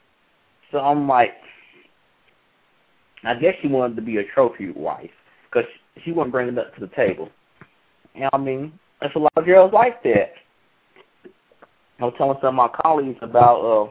So 0.72 0.78
I'm 0.78 1.06
like, 1.06 1.32
I 3.24 3.34
guess 3.34 3.54
she 3.60 3.68
wanted 3.68 3.96
to 3.96 4.02
be 4.02 4.18
a 4.18 4.24
trophy 4.24 4.70
wife 4.70 5.10
because 5.44 5.68
she 6.04 6.12
wasn't 6.12 6.32
bringing 6.32 6.54
it 6.54 6.58
up 6.58 6.74
to 6.74 6.80
the 6.80 6.94
table. 6.94 7.28
And 8.14 8.30
I 8.32 8.38
mean, 8.38 8.78
there's 9.00 9.12
a 9.14 9.18
lot 9.18 9.32
of 9.36 9.44
girls 9.44 9.72
like 9.72 10.02
that. 10.04 10.32
I 11.98 12.04
was 12.04 12.14
telling 12.18 12.38
some 12.40 12.48
of 12.48 12.54
my 12.54 12.68
colleagues 12.82 13.18
about 13.22 13.60
uh 13.60 13.90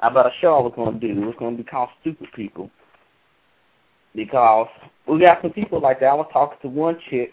about 0.00 0.26
a 0.26 0.30
show 0.40 0.56
I 0.56 0.60
was 0.60 0.72
to 0.76 1.00
do. 1.00 1.22
It 1.22 1.24
was 1.24 1.34
to 1.40 1.56
be 1.56 1.62
called 1.62 1.88
Stupid 2.00 2.28
People 2.34 2.70
because 4.16 4.68
we 5.06 5.20
got 5.20 5.42
some 5.42 5.52
people 5.52 5.80
like 5.80 6.00
that. 6.00 6.06
I 6.06 6.14
was 6.14 6.28
talking 6.32 6.58
to 6.62 6.68
one 6.68 6.98
chick, 7.10 7.32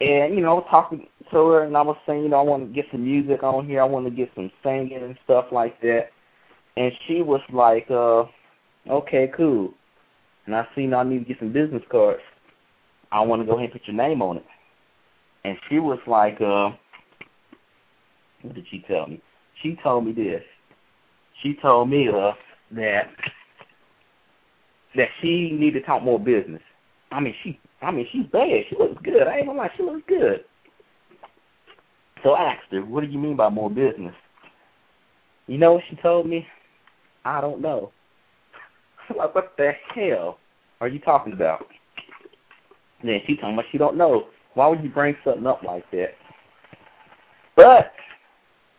and 0.00 0.34
you 0.34 0.40
know, 0.40 0.52
I 0.52 0.54
was 0.54 0.66
talking 0.70 1.06
to 1.30 1.46
her, 1.48 1.64
and 1.64 1.76
I 1.76 1.82
was 1.82 1.96
saying, 2.06 2.22
you 2.22 2.28
know, 2.28 2.38
I 2.38 2.42
want 2.42 2.66
to 2.66 2.72
get 2.72 2.86
some 2.90 3.04
music 3.04 3.42
on 3.42 3.66
here. 3.66 3.82
I 3.82 3.84
want 3.84 4.06
to 4.06 4.10
get 4.10 4.30
some 4.34 4.50
singing 4.62 5.02
and 5.02 5.18
stuff 5.24 5.46
like 5.52 5.80
that. 5.82 6.10
And 6.76 6.92
she 7.06 7.22
was 7.22 7.40
like, 7.52 7.90
uh, 7.90 8.24
okay, 8.88 9.30
cool. 9.36 9.74
And 10.46 10.54
I 10.54 10.66
seen 10.74 10.94
I 10.94 11.02
need 11.02 11.18
to 11.18 11.24
get 11.24 11.40
some 11.40 11.52
business 11.52 11.82
cards. 11.90 12.22
I 13.10 13.20
want 13.20 13.42
to 13.42 13.46
go 13.46 13.52
ahead 13.52 13.64
and 13.64 13.72
put 13.72 13.86
your 13.86 13.96
name 13.96 14.22
on 14.22 14.38
it. 14.38 14.46
And 15.44 15.58
she 15.68 15.78
was 15.78 15.98
like, 16.06 16.40
uh, 16.40 16.70
what 18.42 18.54
did 18.54 18.66
she 18.70 18.84
tell 18.86 19.06
me? 19.06 19.20
She 19.62 19.76
told 19.82 20.06
me 20.06 20.12
this. 20.12 20.42
She 21.42 21.54
told 21.60 21.90
me 21.90 22.08
uh, 22.08 22.32
that 22.72 23.10
that 24.98 25.08
she 25.22 25.50
needed 25.52 25.80
to 25.80 25.86
talk 25.86 26.02
more 26.02 26.18
business. 26.18 26.60
I 27.10 27.20
mean, 27.20 27.34
she, 27.42 27.58
I 27.80 27.90
mean, 27.90 28.06
she's 28.12 28.26
bad. 28.26 28.64
She 28.68 28.76
looks 28.76 29.00
good. 29.02 29.26
I 29.26 29.38
ain't 29.38 29.46
gonna 29.46 29.58
lie, 29.58 29.70
she 29.76 29.82
looks 29.82 30.02
good. 30.06 30.44
So 32.22 32.32
I 32.32 32.52
asked 32.52 32.66
her, 32.72 32.84
"What 32.84 33.02
do 33.02 33.06
you 33.06 33.18
mean 33.18 33.36
by 33.36 33.48
more 33.48 33.70
business?" 33.70 34.14
You 35.46 35.56
know 35.56 35.74
what 35.74 35.84
she 35.88 35.96
told 35.96 36.26
me? 36.26 36.46
I 37.24 37.40
don't 37.40 37.62
know. 37.62 37.92
like, 39.16 39.34
what 39.34 39.54
the 39.56 39.72
hell 39.94 40.38
are 40.80 40.88
you 40.88 40.98
talking 40.98 41.32
about? 41.32 41.66
And 43.00 43.08
then 43.08 43.20
she 43.26 43.36
told 43.36 43.56
me 43.56 43.62
she 43.70 43.78
don't 43.78 43.96
know. 43.96 44.26
Why 44.54 44.66
would 44.66 44.82
you 44.82 44.90
bring 44.90 45.16
something 45.24 45.46
up 45.46 45.62
like 45.62 45.88
that? 45.92 46.14
But 47.54 47.92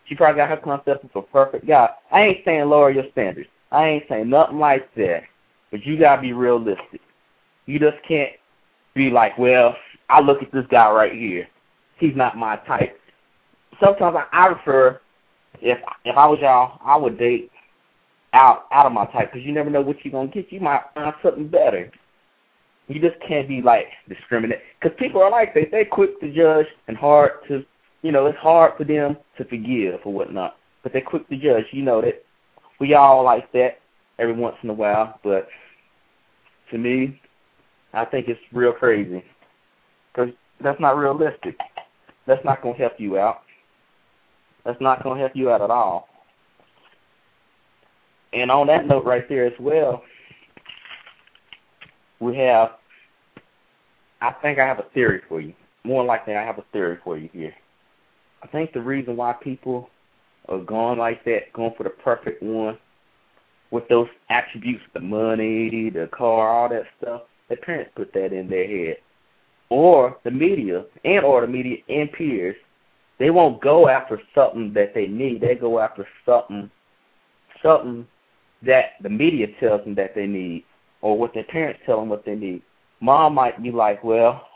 she 0.06 0.14
probably 0.14 0.36
got 0.36 0.50
her 0.50 0.58
concept 0.58 1.04
of 1.04 1.10
a 1.14 1.22
perfect 1.22 1.66
guy. 1.66 1.88
I 2.12 2.20
ain't 2.20 2.44
saying 2.44 2.68
lower 2.68 2.90
your 2.90 3.04
standards. 3.12 3.48
I 3.72 3.86
ain't 3.86 4.04
saying 4.08 4.28
nothing 4.28 4.58
like 4.58 4.94
that. 4.96 5.22
But 5.70 5.84
you 5.84 5.98
gotta 5.98 6.22
be 6.22 6.32
realistic. 6.32 7.00
You 7.66 7.78
just 7.78 7.96
can't 8.06 8.32
be 8.94 9.10
like, 9.10 9.38
well, 9.38 9.76
I 10.08 10.20
look 10.20 10.42
at 10.42 10.52
this 10.52 10.66
guy 10.70 10.90
right 10.90 11.12
here. 11.12 11.46
He's 11.98 12.16
not 12.16 12.36
my 12.36 12.56
type. 12.56 12.98
Sometimes 13.82 14.16
I, 14.16 14.26
I 14.32 14.52
prefer, 14.52 15.00
if 15.60 15.78
if 16.04 16.16
I 16.16 16.26
was 16.26 16.38
y'all, 16.40 16.80
I 16.84 16.96
would 16.96 17.18
date 17.18 17.50
out 18.32 18.66
out 18.72 18.86
of 18.86 18.92
my 18.92 19.06
type 19.06 19.32
because 19.32 19.46
you 19.46 19.52
never 19.52 19.70
know 19.70 19.80
what 19.80 20.04
you're 20.04 20.12
gonna 20.12 20.28
get. 20.28 20.52
You 20.52 20.60
might 20.60 20.82
find 20.94 21.14
something 21.22 21.48
better. 21.48 21.90
You 22.88 23.00
just 23.00 23.20
can't 23.26 23.46
be 23.46 23.62
like 23.62 23.86
discriminate 24.08 24.60
because 24.80 24.96
people 24.98 25.22
are 25.22 25.30
like 25.30 25.54
they 25.54 25.66
they 25.70 25.84
quick 25.84 26.20
to 26.20 26.32
judge 26.34 26.66
and 26.88 26.96
hard 26.96 27.32
to, 27.48 27.64
you 28.02 28.10
know, 28.10 28.26
it's 28.26 28.38
hard 28.38 28.72
for 28.76 28.84
them 28.84 29.16
to 29.38 29.44
forgive 29.44 30.00
or 30.04 30.12
whatnot. 30.12 30.56
But 30.82 30.92
they're 30.92 31.02
quick 31.02 31.28
to 31.28 31.36
judge. 31.36 31.66
You 31.72 31.82
know 31.82 32.00
that 32.00 32.24
we 32.80 32.94
all 32.94 33.22
like 33.22 33.52
that 33.52 33.79
every 34.20 34.34
once 34.34 34.56
in 34.62 34.70
a 34.70 34.74
while, 34.74 35.18
but 35.24 35.48
to 36.70 36.78
me, 36.78 37.20
I 37.92 38.04
think 38.04 38.28
it's 38.28 38.40
real 38.52 38.72
crazy 38.72 39.24
because 40.12 40.32
that's 40.62 40.80
not 40.80 40.96
realistic. 40.96 41.58
That's 42.26 42.44
not 42.44 42.62
going 42.62 42.74
to 42.74 42.80
help 42.80 42.92
you 42.98 43.18
out. 43.18 43.40
That's 44.64 44.80
not 44.80 45.02
going 45.02 45.16
to 45.16 45.20
help 45.22 45.34
you 45.34 45.50
out 45.50 45.62
at 45.62 45.70
all. 45.70 46.08
And 48.32 48.50
on 48.50 48.66
that 48.68 48.86
note 48.86 49.04
right 49.04 49.28
there 49.28 49.46
as 49.46 49.58
well, 49.58 50.02
we 52.20 52.36
have, 52.36 52.72
I 54.20 54.32
think 54.42 54.58
I 54.58 54.66
have 54.66 54.78
a 54.78 54.86
theory 54.94 55.22
for 55.28 55.40
you. 55.40 55.54
More 55.82 56.04
likely 56.04 56.34
I 56.34 56.44
have 56.44 56.58
a 56.58 56.64
theory 56.72 56.98
for 57.02 57.16
you 57.16 57.30
here. 57.32 57.54
I 58.42 58.46
think 58.46 58.72
the 58.72 58.80
reason 58.80 59.16
why 59.16 59.32
people 59.32 59.88
are 60.48 60.58
going 60.58 60.98
like 60.98 61.24
that, 61.24 61.52
going 61.54 61.72
for 61.76 61.84
the 61.84 61.90
perfect 61.90 62.42
one, 62.42 62.78
with 63.70 63.86
those 63.88 64.08
attributes, 64.28 64.82
the 64.94 65.00
money, 65.00 65.90
the 65.90 66.08
car, 66.12 66.48
all 66.48 66.68
that 66.68 66.84
stuff, 67.00 67.22
their 67.48 67.58
parents 67.58 67.90
put 67.94 68.12
that 68.12 68.32
in 68.32 68.48
their 68.48 68.66
head. 68.66 68.96
Or 69.68 70.16
the 70.24 70.30
media, 70.30 70.84
and 71.04 71.24
or 71.24 71.42
the 71.42 71.46
media 71.46 71.78
and 71.88 72.10
peers, 72.12 72.56
they 73.18 73.30
won't 73.30 73.62
go 73.62 73.88
after 73.88 74.20
something 74.34 74.72
that 74.74 74.94
they 74.94 75.06
need. 75.06 75.40
They 75.40 75.54
go 75.54 75.78
after 75.78 76.06
something, 76.26 76.70
something 77.62 78.06
that 78.62 78.92
the 79.02 79.08
media 79.08 79.46
tells 79.60 79.84
them 79.84 79.94
that 79.94 80.14
they 80.14 80.26
need, 80.26 80.64
or 81.02 81.16
what 81.16 81.32
their 81.34 81.44
parents 81.44 81.80
tell 81.86 82.00
them 82.00 82.08
what 82.08 82.24
they 82.24 82.34
need. 82.34 82.62
Mom 83.00 83.34
might 83.34 83.62
be 83.62 83.70
like, 83.70 84.02
well, 84.02 84.46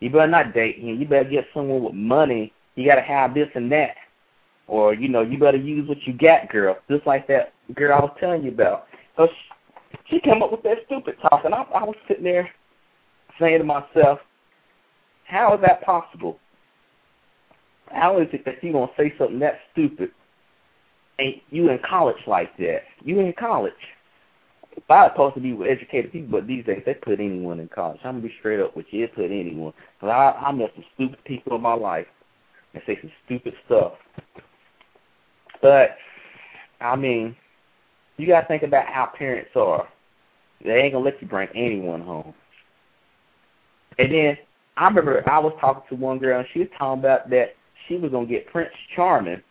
you 0.00 0.10
better 0.10 0.28
not 0.28 0.54
date 0.54 0.78
him. 0.78 1.00
You 1.00 1.06
better 1.06 1.28
get 1.28 1.46
someone 1.52 1.82
with 1.82 1.94
money. 1.94 2.52
You 2.76 2.86
got 2.86 2.94
to 2.94 3.02
have 3.02 3.34
this 3.34 3.48
and 3.54 3.70
that. 3.72 3.96
Or, 4.68 4.94
you 4.94 5.08
know, 5.08 5.22
you 5.22 5.38
better 5.38 5.58
use 5.58 5.88
what 5.88 5.98
you 6.06 6.12
got, 6.12 6.48
girl. 6.50 6.76
Just 6.88 7.06
like 7.06 7.26
that 7.28 7.52
girl 7.74 7.98
I 7.98 8.00
was 8.00 8.16
telling 8.20 8.42
you 8.42 8.50
about. 8.50 8.86
So 9.16 9.28
she, 9.28 9.98
she 10.10 10.20
came 10.20 10.42
up 10.42 10.50
with 10.50 10.62
that 10.62 10.78
stupid 10.86 11.16
talk, 11.22 11.44
and 11.44 11.54
I, 11.54 11.62
I 11.62 11.84
was 11.84 11.96
sitting 12.06 12.24
there 12.24 12.48
saying 13.40 13.58
to 13.58 13.64
myself, 13.64 14.18
how 15.24 15.54
is 15.54 15.60
that 15.60 15.82
possible? 15.82 16.38
How 17.90 18.20
is 18.20 18.28
it 18.32 18.44
that 18.44 18.62
you 18.62 18.72
going 18.72 18.88
to 18.88 18.94
say 18.96 19.14
something 19.18 19.38
that 19.40 19.58
stupid 19.72 20.10
and 21.18 21.34
you 21.50 21.70
in 21.70 21.78
college 21.88 22.16
like 22.26 22.56
that? 22.58 22.80
You 23.02 23.20
in 23.20 23.32
college. 23.38 23.72
If 24.76 24.84
I 24.88 25.02
was 25.02 25.12
supposed 25.14 25.34
to 25.34 25.40
be 25.40 25.52
with 25.52 25.68
educated 25.68 26.12
people, 26.12 26.40
but 26.40 26.46
these 26.46 26.64
days 26.64 26.82
they 26.86 26.94
put 26.94 27.20
anyone 27.20 27.60
in 27.60 27.68
college. 27.68 27.98
I'm 28.04 28.20
going 28.20 28.22
to 28.22 28.28
be 28.28 28.34
straight 28.38 28.60
up 28.60 28.76
with 28.76 28.86
you. 28.90 29.06
They 29.06 29.12
put 29.12 29.24
anyone. 29.24 29.72
Because 30.00 30.12
I, 30.12 30.46
I 30.46 30.52
met 30.52 30.70
some 30.74 30.84
stupid 30.94 31.24
people 31.24 31.56
in 31.56 31.62
my 31.62 31.74
life 31.74 32.06
and 32.74 32.82
say 32.86 32.98
some 33.00 33.10
stupid 33.26 33.54
stuff. 33.66 33.94
But 35.60 35.96
I 36.80 36.94
mean, 36.94 37.34
you 38.18 38.26
gotta 38.26 38.46
think 38.46 38.62
about 38.62 38.86
how 38.86 39.06
parents 39.06 39.50
are. 39.54 39.88
They 40.64 40.72
ain't 40.72 40.92
gonna 40.92 41.04
let 41.04 41.20
you 41.22 41.28
bring 41.28 41.48
anyone 41.54 42.02
home. 42.02 42.34
And 43.98 44.12
then 44.12 44.38
I 44.76 44.86
remember 44.86 45.28
I 45.28 45.38
was 45.38 45.52
talking 45.60 45.82
to 45.88 45.96
one 45.96 46.18
girl 46.18 46.38
and 46.38 46.48
she 46.52 46.60
was 46.60 46.68
talking 46.78 47.00
about 47.00 47.30
that 47.30 47.54
she 47.86 47.96
was 47.96 48.10
gonna 48.10 48.26
get 48.26 48.46
Prince 48.48 48.70
Charming, 48.94 49.42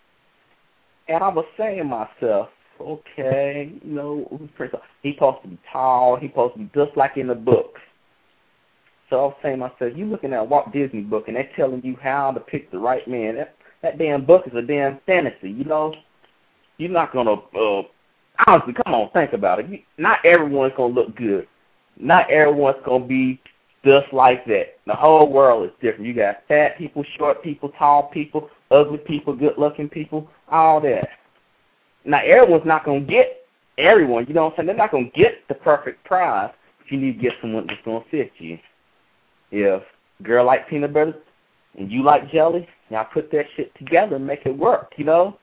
and 1.07 1.23
I 1.23 1.29
was 1.29 1.45
saying 1.57 1.79
to 1.79 1.83
myself, 1.83 2.49
okay, 2.79 3.71
you 3.83 3.91
know, 3.91 4.27
who's 4.29 4.49
Prince? 4.55 4.73
He's 5.01 5.15
supposed 5.15 5.43
to 5.43 5.49
be 5.49 5.59
tall. 5.71 6.17
He's 6.17 6.29
supposed 6.31 6.53
to 6.53 6.59
be 6.59 6.69
just 6.75 6.95
like 6.95 7.17
in 7.17 7.27
the 7.27 7.35
books. 7.35 7.81
So 9.09 9.15
I 9.15 9.23
was 9.23 9.35
saying 9.41 9.59
to 9.59 9.69
myself, 9.69 9.97
you 9.97 10.05
looking 10.05 10.33
at 10.33 10.39
a 10.39 10.43
Walt 10.43 10.71
Disney 10.73 11.01
book 11.01 11.27
and 11.27 11.37
they're 11.37 11.49
telling 11.55 11.81
you 11.83 11.95
how 12.01 12.31
to 12.31 12.39
pick 12.39 12.71
the 12.71 12.77
right 12.77 13.07
man. 13.07 13.35
That 13.35 13.55
that 13.81 13.97
damn 13.97 14.25
book 14.25 14.43
is 14.47 14.53
a 14.55 14.61
damn 14.61 14.99
fantasy, 15.05 15.49
you 15.49 15.63
know. 15.63 15.93
You're 16.77 16.91
not 16.91 17.13
gonna 17.13 17.33
uh 17.33 17.83
honestly, 18.45 18.73
come 18.73 18.93
on, 18.93 19.09
think 19.11 19.33
about 19.33 19.59
it. 19.59 19.83
Not 19.97 20.19
everyone's 20.25 20.73
gonna 20.77 20.93
look 20.93 21.15
good. 21.15 21.47
Not 21.99 22.29
everyone's 22.29 22.77
gonna 22.85 23.05
be 23.05 23.41
just 23.83 24.11
like 24.11 24.45
that. 24.45 24.77
The 24.85 24.93
whole 24.93 25.31
world 25.31 25.65
is 25.65 25.71
different. 25.81 26.05
You 26.05 26.13
got 26.13 26.43
fat 26.47 26.77
people, 26.77 27.03
short 27.17 27.41
people, 27.41 27.69
tall 27.77 28.09
people, 28.13 28.49
ugly 28.69 28.97
people, 28.99 29.33
good-looking 29.33 29.89
people, 29.89 30.29
all 30.49 30.81
that. 30.81 31.07
Now, 32.05 32.21
everyone's 32.23 32.65
not 32.65 32.85
gonna 32.85 33.01
get 33.01 33.45
everyone. 33.77 34.25
You 34.27 34.33
know 34.33 34.45
what 34.45 34.51
I'm 34.51 34.57
saying? 34.57 34.67
They're 34.67 34.75
not 34.75 34.91
gonna 34.91 35.11
get 35.15 35.47
the 35.47 35.55
perfect 35.55 36.03
prize. 36.05 36.51
You 36.89 36.97
need 36.97 37.13
to 37.13 37.19
get 37.21 37.33
someone 37.41 37.67
that's 37.67 37.81
gonna 37.83 38.03
fit 38.09 38.31
you. 38.37 38.57
If 39.51 39.83
girl 40.23 40.45
like 40.45 40.69
peanut 40.69 40.93
butter 40.93 41.15
and 41.77 41.91
you 41.91 42.03
like 42.03 42.31
jelly, 42.31 42.67
y'all 42.89 43.07
put 43.13 43.29
that 43.31 43.45
shit 43.55 43.75
together 43.75 44.15
and 44.15 44.25
make 44.25 44.45
it 44.45 44.57
work. 44.57 44.93
You 44.97 45.05
know, 45.05 45.37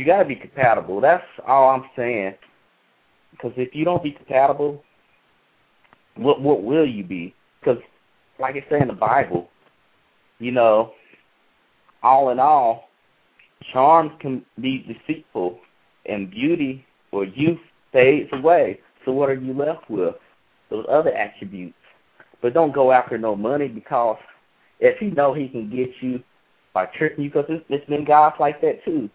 you 0.00 0.06
gotta 0.06 0.24
be 0.24 0.34
compatible. 0.34 1.00
That's 1.00 1.24
all 1.46 1.70
I'm 1.70 1.84
saying. 1.94 2.34
Because 3.32 3.52
if 3.56 3.74
you 3.74 3.84
don't 3.84 4.02
be 4.02 4.12
compatible, 4.12 4.82
what 6.16 6.40
what 6.40 6.62
will 6.62 6.86
you 6.86 7.04
be? 7.04 7.34
Because, 7.60 7.78
like 8.38 8.56
it 8.56 8.64
says 8.70 8.82
in 8.82 8.88
the 8.88 8.94
Bible, 8.94 9.48
you 10.38 10.50
know, 10.50 10.92
all 12.02 12.30
in 12.30 12.38
all, 12.40 12.88
charms 13.72 14.12
can 14.20 14.44
be 14.60 14.78
deceitful, 14.78 15.58
and 16.06 16.30
beauty 16.30 16.84
or 17.12 17.24
youth 17.24 17.58
fades 17.92 18.28
away. 18.32 18.80
So 19.04 19.12
what 19.12 19.28
are 19.28 19.34
you 19.34 19.52
left 19.52 19.90
with? 19.90 20.14
Those 20.70 20.86
other 20.88 21.14
attributes. 21.14 21.74
But 22.42 22.54
don't 22.54 22.74
go 22.74 22.92
after 22.92 23.18
no 23.18 23.36
money 23.36 23.68
because 23.68 24.16
if 24.78 24.98
he 24.98 25.06
know 25.06 25.34
he 25.34 25.48
can 25.48 25.68
get 25.68 25.90
you 26.00 26.22
by 26.72 26.86
tricking 26.86 27.24
you, 27.24 27.30
because 27.30 27.50
there's 27.68 27.84
been 27.86 28.04
guys 28.04 28.32
like 28.40 28.60
that 28.62 28.84
too. 28.84 29.10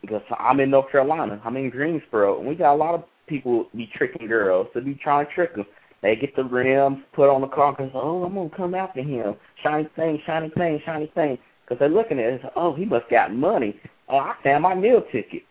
Because 0.00 0.22
I'm 0.38 0.60
in 0.60 0.70
North 0.70 0.90
Carolina, 0.90 1.40
I'm 1.44 1.56
in 1.56 1.70
Greensboro, 1.70 2.38
and 2.38 2.48
we 2.48 2.54
got 2.54 2.74
a 2.74 2.76
lot 2.76 2.94
of 2.94 3.04
people 3.26 3.66
be 3.76 3.90
tricking 3.94 4.26
girls. 4.26 4.68
They 4.74 4.80
be 4.80 4.94
trying 4.94 5.26
to 5.26 5.32
trick 5.32 5.54
them. 5.54 5.66
They 6.02 6.16
get 6.16 6.34
the 6.34 6.44
rims 6.44 6.98
put 7.12 7.28
on 7.28 7.42
the 7.42 7.46
car 7.46 7.72
because, 7.72 7.90
oh, 7.94 8.24
I'm 8.24 8.34
to 8.34 8.56
come 8.56 8.74
after 8.74 9.02
him. 9.02 9.36
Shiny 9.62 9.88
thing, 9.96 10.20
shiny 10.24 10.48
thing, 10.50 10.80
shiny 10.84 11.12
thing. 11.14 11.38
Because 11.64 11.78
they're 11.78 11.88
looking 11.88 12.18
at 12.18 12.32
it, 12.34 12.42
oh, 12.56 12.74
he 12.74 12.84
must 12.84 13.08
got 13.10 13.34
money. 13.34 13.78
Oh, 14.08 14.16
I 14.16 14.34
found 14.42 14.62
my 14.62 14.74
meal 14.74 15.02
ticket. 15.12 15.42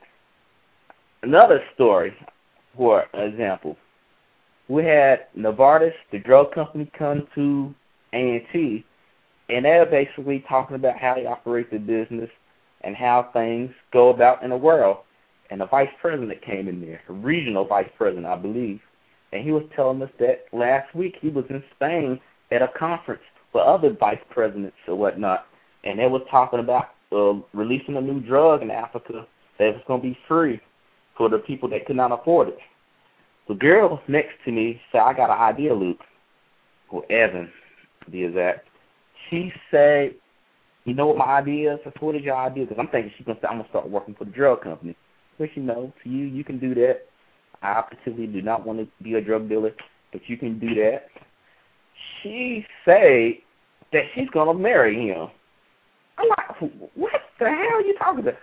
Another 1.22 1.62
story, 1.76 2.14
for 2.76 3.06
example. 3.14 3.78
We 4.68 4.84
had 4.86 5.28
Novartis, 5.38 5.94
the 6.12 6.20
drug 6.20 6.54
company, 6.54 6.92
come 6.98 7.28
to 7.36 7.74
A&T, 8.14 8.86
and 9.50 9.66
they're 9.66 9.86
basically 9.86 10.44
talking 10.48 10.76
about 10.76 10.98
how 10.98 11.16
they 11.16 11.26
operate 11.26 11.72
the 11.72 11.78
business 11.78 12.30
and 12.82 12.96
how 12.96 13.30
things 13.34 13.72
go 13.92 14.10
about 14.10 14.44
in 14.44 14.50
the 14.50 14.58
world. 14.58 14.98
And 15.52 15.62
the 15.62 15.66
vice 15.66 15.90
president 16.00 16.42
came 16.44 16.68
in 16.68 16.80
there, 16.80 17.02
regional 17.08 17.66
vice 17.66 17.90
president, 17.98 18.28
I 18.28 18.36
believe 18.36 18.80
and 19.32 19.44
he 19.44 19.52
was 19.52 19.64
telling 19.76 20.02
us 20.02 20.10
that 20.20 20.46
last 20.52 20.94
week 20.96 21.16
he 21.22 21.30
was 21.30 21.46
in 21.50 21.64
Spain 21.76 22.20
at 22.52 22.62
a 22.62 22.68
conference 22.68 23.22
for 23.52 23.62
other 23.66 23.92
vice 23.94 24.20
presidents 24.30 24.76
or 24.88 24.96
whatnot, 24.96 25.46
and 25.84 26.00
they 26.00 26.08
was 26.08 26.22
talking 26.30 26.60
about 26.60 26.90
uh, 27.12 27.34
releasing 27.54 27.96
a 27.98 28.02
new 28.02 28.20
drug 28.20 28.62
in 28.62 28.72
Africa 28.72 29.26
that 29.58 29.74
was 29.74 29.84
going 29.88 30.02
to 30.02 30.08
be 30.08 30.18
free 30.28 30.60
for 31.18 31.30
the 31.30 31.40
people 31.40 31.70
that 31.70 31.86
could 31.86 31.96
not 31.96 32.12
afford 32.12 32.50
it. 32.50 32.58
The 33.48 33.56
girl 33.56 34.02
next 34.08 34.34
to 34.46 34.52
me 34.52 34.80
said, 34.92 35.02
I 35.02 35.14
got 35.14 35.32
an 35.32 35.40
idea, 35.40 35.74
Luke, 35.74 36.00
or 36.90 37.04
Evan, 37.12 37.52
to 38.06 38.12
be 38.12 38.24
exact. 38.24 38.68
She 39.30 39.52
said, 39.72 40.16
you 40.90 40.96
know 40.96 41.06
what 41.06 41.18
my 41.18 41.26
idea 41.26 41.76
is? 41.76 41.80
What 42.00 42.16
is 42.16 42.24
your 42.24 42.36
idea? 42.36 42.66
Because 42.66 42.80
I'm 42.80 42.88
thinking 42.88 43.14
she's 43.18 43.28
to 43.28 43.36
say, 43.36 43.48
I'm 43.48 43.62
to 43.62 43.70
start 43.70 43.90
working 43.90 44.16
for 44.16 44.26
the 44.26 44.32
drug 44.32 44.64
company. 44.64 44.96
Which, 45.38 45.52
you 45.56 45.64
know, 45.64 45.94
to 46.04 46.10
you, 46.10 46.26
you 46.26 46.44
can 46.44 46.60
do 46.60 46.74
that. 46.76 47.06
I 47.62 47.82
particularly 47.82 48.28
do 48.28 48.42
not 48.42 48.66
want 48.66 48.80
to 48.80 48.88
be 49.04 49.14
a 49.16 49.22
drug 49.22 49.48
dealer, 49.48 49.72
but 50.12 50.22
you 50.28 50.38
can 50.38 50.60
do 50.60 50.74
that. 50.76 51.08
She 52.22 52.66
say 52.86 53.44
that 53.94 54.04
she's 54.16 54.30
gonna 54.30 54.54
marry 54.54 55.08
him. 55.08 55.28
I'm 56.18 56.30
like, 56.30 56.72
what 56.96 57.22
the 57.40 57.46
hell 57.46 57.56
are 57.56 57.82
you 57.82 57.96
talking 57.98 58.22
about? 58.22 58.36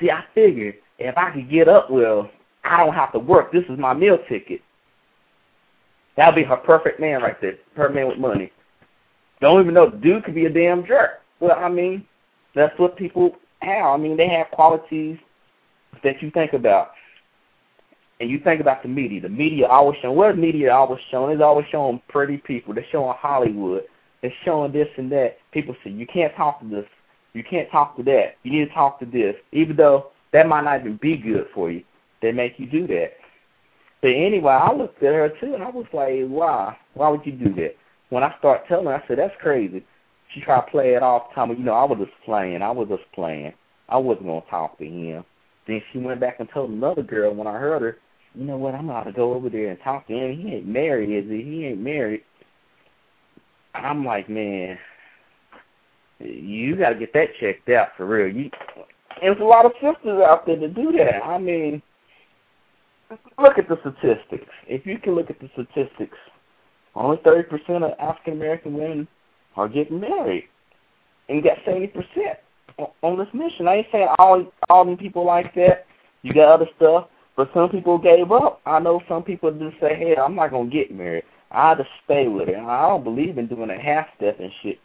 See, 0.00 0.10
I 0.10 0.24
figured 0.34 0.76
if 0.98 1.16
I 1.16 1.30
could 1.30 1.50
get 1.50 1.68
up 1.68 1.90
well, 1.90 2.30
I 2.64 2.84
don't 2.84 2.94
have 2.94 3.12
to 3.12 3.18
work. 3.18 3.52
This 3.52 3.64
is 3.68 3.78
my 3.78 3.94
meal 3.94 4.18
ticket. 4.28 4.60
That'll 6.16 6.34
be 6.34 6.44
her 6.44 6.56
perfect 6.56 7.00
man 7.00 7.22
right 7.22 7.40
there. 7.40 7.56
Her 7.76 7.88
man 7.88 8.08
with 8.08 8.18
money. 8.18 8.52
Don't 9.40 9.60
even 9.60 9.74
know 9.74 9.90
the 9.90 9.96
dude 9.96 10.24
could 10.24 10.34
be 10.34 10.46
a 10.46 10.50
damn 10.50 10.86
jerk. 10.86 11.20
Well, 11.44 11.58
I 11.58 11.68
mean, 11.68 12.06
that's 12.54 12.76
what 12.78 12.96
people 12.96 13.32
have. 13.60 13.84
I 13.86 13.96
mean, 13.98 14.16
they 14.16 14.28
have 14.28 14.46
qualities 14.50 15.18
that 16.02 16.22
you 16.22 16.30
think 16.30 16.54
about 16.54 16.92
and 18.20 18.30
you 18.30 18.38
think 18.38 18.62
about 18.62 18.82
the 18.82 18.88
media, 18.88 19.20
the 19.20 19.28
media 19.28 19.66
always 19.66 19.98
showing 20.00 20.16
what 20.16 20.30
is 20.30 20.36
media 20.38 20.72
always 20.72 21.00
showing? 21.10 21.34
It's 21.34 21.42
always 21.42 21.66
showing 21.70 22.00
pretty 22.08 22.38
people. 22.38 22.72
They're 22.72 22.86
showing 22.90 23.14
Hollywood. 23.18 23.82
They're 24.22 24.32
showing 24.44 24.72
this 24.72 24.88
and 24.96 25.12
that. 25.12 25.36
People 25.52 25.76
say 25.84 25.90
you 25.90 26.06
can't 26.06 26.34
talk 26.34 26.60
to 26.60 26.68
this. 26.68 26.86
You 27.34 27.44
can't 27.44 27.70
talk 27.70 27.96
to 27.98 28.02
that. 28.04 28.36
You 28.42 28.52
need 28.52 28.68
to 28.68 28.74
talk 28.74 28.98
to 29.00 29.06
this, 29.06 29.34
even 29.52 29.76
though 29.76 30.12
that 30.32 30.46
might 30.48 30.64
not 30.64 30.80
even 30.80 30.96
be 31.02 31.16
good 31.16 31.48
for 31.52 31.70
you. 31.70 31.82
They 32.22 32.32
make 32.32 32.54
you 32.58 32.66
do 32.66 32.86
that. 32.86 33.12
But 34.00 34.12
anyway, 34.12 34.52
I 34.52 34.72
looked 34.72 35.02
at 35.02 35.12
her 35.12 35.28
too, 35.40 35.52
and 35.52 35.62
I 35.62 35.68
was 35.68 35.86
like, 35.92 36.26
why? 36.28 36.76
Why 36.94 37.08
would 37.10 37.26
you 37.26 37.32
do 37.32 37.52
that? 37.56 37.76
When 38.08 38.22
I 38.22 38.34
start 38.38 38.66
telling 38.68 38.86
her, 38.86 38.94
I 38.94 39.06
said, 39.08 39.18
that's 39.18 39.34
crazy. 39.40 39.84
She 40.34 40.40
tried 40.40 40.62
to 40.62 40.70
play 40.70 40.94
it 40.94 41.02
off, 41.02 41.32
time. 41.34 41.50
You 41.50 41.58
know, 41.58 41.74
I 41.74 41.84
was 41.84 41.98
just 41.98 42.12
playing. 42.24 42.60
I 42.60 42.70
was 42.70 42.88
just 42.88 43.04
playing. 43.14 43.52
I 43.88 43.96
wasn't 43.96 44.26
gonna 44.26 44.42
talk 44.50 44.78
to 44.78 44.84
him. 44.84 45.24
Then 45.66 45.80
she 45.92 45.98
went 45.98 46.20
back 46.20 46.40
and 46.40 46.48
told 46.52 46.70
another 46.70 47.02
girl 47.02 47.34
when 47.34 47.46
I 47.46 47.58
heard 47.58 47.82
her, 47.82 47.98
you 48.34 48.44
know 48.44 48.56
what, 48.56 48.74
I'm 48.74 48.90
about 48.90 49.04
to 49.04 49.12
go 49.12 49.32
over 49.34 49.48
there 49.48 49.70
and 49.70 49.78
talk 49.82 50.06
to 50.08 50.12
him. 50.12 50.36
He 50.36 50.54
ain't 50.54 50.66
married, 50.66 51.10
is 51.10 51.30
he? 51.30 51.42
He 51.42 51.66
ain't 51.66 51.80
married. 51.80 52.22
I'm 53.74 54.04
like, 54.04 54.28
man, 54.28 54.78
you 56.18 56.76
got 56.76 56.90
to 56.90 56.94
get 56.96 57.12
that 57.12 57.28
checked 57.40 57.68
out 57.70 57.88
for 57.96 58.06
real. 58.06 58.34
You, 58.34 58.50
there's 59.20 59.40
a 59.40 59.44
lot 59.44 59.66
of 59.66 59.72
sisters 59.74 60.22
out 60.26 60.46
there 60.46 60.56
to 60.56 60.68
do 60.68 60.92
that. 60.92 61.24
I 61.24 61.38
mean, 61.38 61.80
look 63.38 63.58
at 63.58 63.68
the 63.68 63.78
statistics. 63.80 64.50
If 64.66 64.86
you 64.86 64.98
can 64.98 65.14
look 65.14 65.30
at 65.30 65.40
the 65.40 65.48
statistics, 65.52 66.16
only 66.94 67.16
30% 67.18 67.82
of 67.82 67.98
African 67.98 68.34
American 68.34 68.74
women 68.74 69.08
are 69.56 69.68
getting 69.68 70.00
married, 70.00 70.44
and 71.28 71.36
you 71.36 71.42
got 71.42 71.58
70% 71.66 71.92
on 73.02 73.18
this 73.18 73.28
mission. 73.32 73.68
I 73.68 73.76
ain't 73.76 73.86
saying 73.92 74.08
all 74.18 74.44
all 74.68 74.84
them 74.84 74.96
people 74.96 75.24
like 75.24 75.54
that. 75.54 75.86
You 76.22 76.32
got 76.32 76.52
other 76.52 76.68
stuff, 76.76 77.08
but 77.36 77.50
some 77.54 77.68
people 77.68 77.98
gave 77.98 78.32
up. 78.32 78.60
I 78.66 78.78
know 78.78 79.00
some 79.08 79.22
people 79.22 79.50
just 79.52 79.80
say, 79.80 79.94
hey, 79.96 80.16
I'm 80.16 80.34
not 80.34 80.50
going 80.50 80.70
to 80.70 80.76
get 80.76 80.94
married. 80.94 81.24
I 81.50 81.74
just 81.74 81.88
stay 82.04 82.28
with 82.28 82.48
it. 82.48 82.56
I 82.56 82.88
don't 82.88 83.04
believe 83.04 83.38
in 83.38 83.46
doing 83.46 83.70
a 83.70 83.80
half 83.80 84.06
step 84.16 84.40
and 84.40 84.50
shit 84.62 84.78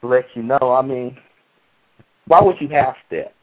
to 0.00 0.08
let 0.08 0.24
you 0.34 0.42
know. 0.42 0.58
I 0.60 0.82
mean, 0.82 1.16
why 2.26 2.42
would 2.42 2.56
you 2.60 2.68
half 2.68 2.96
step? 3.06 3.34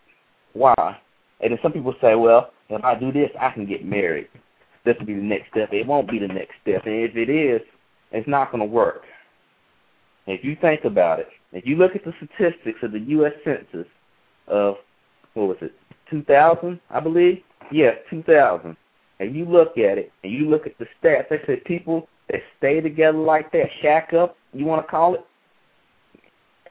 Why? 0.53 0.97
And 1.39 1.51
then 1.51 1.59
some 1.63 1.71
people 1.71 1.95
say, 2.01 2.15
well, 2.15 2.51
if 2.69 2.83
I 2.83 2.99
do 2.99 3.11
this, 3.11 3.29
I 3.39 3.49
can 3.51 3.65
get 3.65 3.85
married. 3.85 4.27
This 4.85 4.95
will 4.99 5.05
be 5.05 5.15
the 5.15 5.21
next 5.21 5.49
step. 5.51 5.69
It 5.71 5.87
won't 5.87 6.09
be 6.09 6.19
the 6.19 6.27
next 6.27 6.53
step. 6.61 6.85
And 6.85 6.95
if 6.95 7.15
it 7.15 7.29
is, 7.29 7.61
it's 8.11 8.27
not 8.27 8.51
going 8.51 8.61
to 8.61 8.65
work. 8.65 9.03
If 10.27 10.43
you 10.43 10.55
think 10.59 10.85
about 10.85 11.19
it, 11.19 11.27
if 11.51 11.65
you 11.65 11.75
look 11.75 11.95
at 11.95 12.05
the 12.05 12.13
statistics 12.17 12.79
of 12.83 12.91
the 12.91 12.99
U.S. 12.99 13.33
Census 13.43 13.87
of, 14.47 14.75
what 15.33 15.47
was 15.47 15.57
it, 15.61 15.73
2000, 16.09 16.79
I 16.89 16.99
believe, 16.99 17.41
Yes, 17.71 17.97
2000. 18.09 18.75
And 19.19 19.35
you 19.35 19.45
look 19.45 19.77
at 19.77 19.97
it, 19.97 20.11
and 20.23 20.31
you 20.31 20.49
look 20.49 20.65
at 20.65 20.77
the 20.77 20.87
stats. 21.01 21.29
They 21.29 21.41
said 21.45 21.63
people 21.63 22.07
that 22.29 22.41
stay 22.57 22.81
together 22.81 23.17
like 23.17 23.51
that, 23.51 23.69
shack 23.81 24.13
up, 24.13 24.35
you 24.53 24.65
want 24.65 24.85
to 24.85 24.91
call 24.91 25.15
it, 25.15 25.25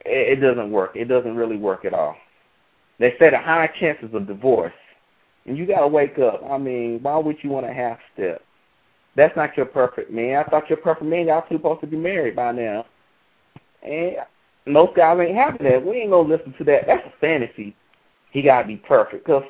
it, 0.04 0.40
doesn't 0.40 0.70
work. 0.70 0.92
It 0.94 1.06
doesn't 1.06 1.36
really 1.36 1.56
work 1.56 1.84
at 1.84 1.94
all. 1.94 2.16
They 2.98 3.14
said 3.18 3.34
a 3.34 3.38
high 3.38 3.70
chances 3.78 4.10
of 4.12 4.26
divorce. 4.26 4.72
And 5.46 5.56
you 5.56 5.66
got 5.66 5.80
to 5.80 5.88
wake 5.88 6.18
up. 6.18 6.42
I 6.48 6.58
mean, 6.58 7.00
why 7.02 7.16
would 7.16 7.36
you 7.42 7.50
want 7.50 7.66
to 7.66 7.72
half 7.72 7.98
step? 8.14 8.42
That's 9.16 9.34
not 9.36 9.56
your 9.56 9.66
perfect 9.66 10.10
man. 10.10 10.36
I 10.36 10.48
thought 10.48 10.68
your 10.68 10.78
perfect 10.78 11.06
man, 11.06 11.26
y'all 11.26 11.44
supposed 11.50 11.80
to 11.80 11.86
be 11.86 11.96
married 11.96 12.36
by 12.36 12.52
now. 12.52 12.84
And 13.82 14.16
most 14.66 14.96
guys 14.96 15.18
ain't 15.20 15.36
having 15.36 15.64
that. 15.64 15.84
We 15.84 15.98
ain't 15.98 16.10
to 16.10 16.20
listen 16.20 16.54
to 16.58 16.64
that. 16.64 16.86
That's 16.86 17.06
a 17.06 17.12
fantasy. 17.20 17.74
He 18.32 18.42
got 18.42 18.62
to 18.62 18.68
be 18.68 18.76
perfect. 18.76 19.26
Because 19.26 19.44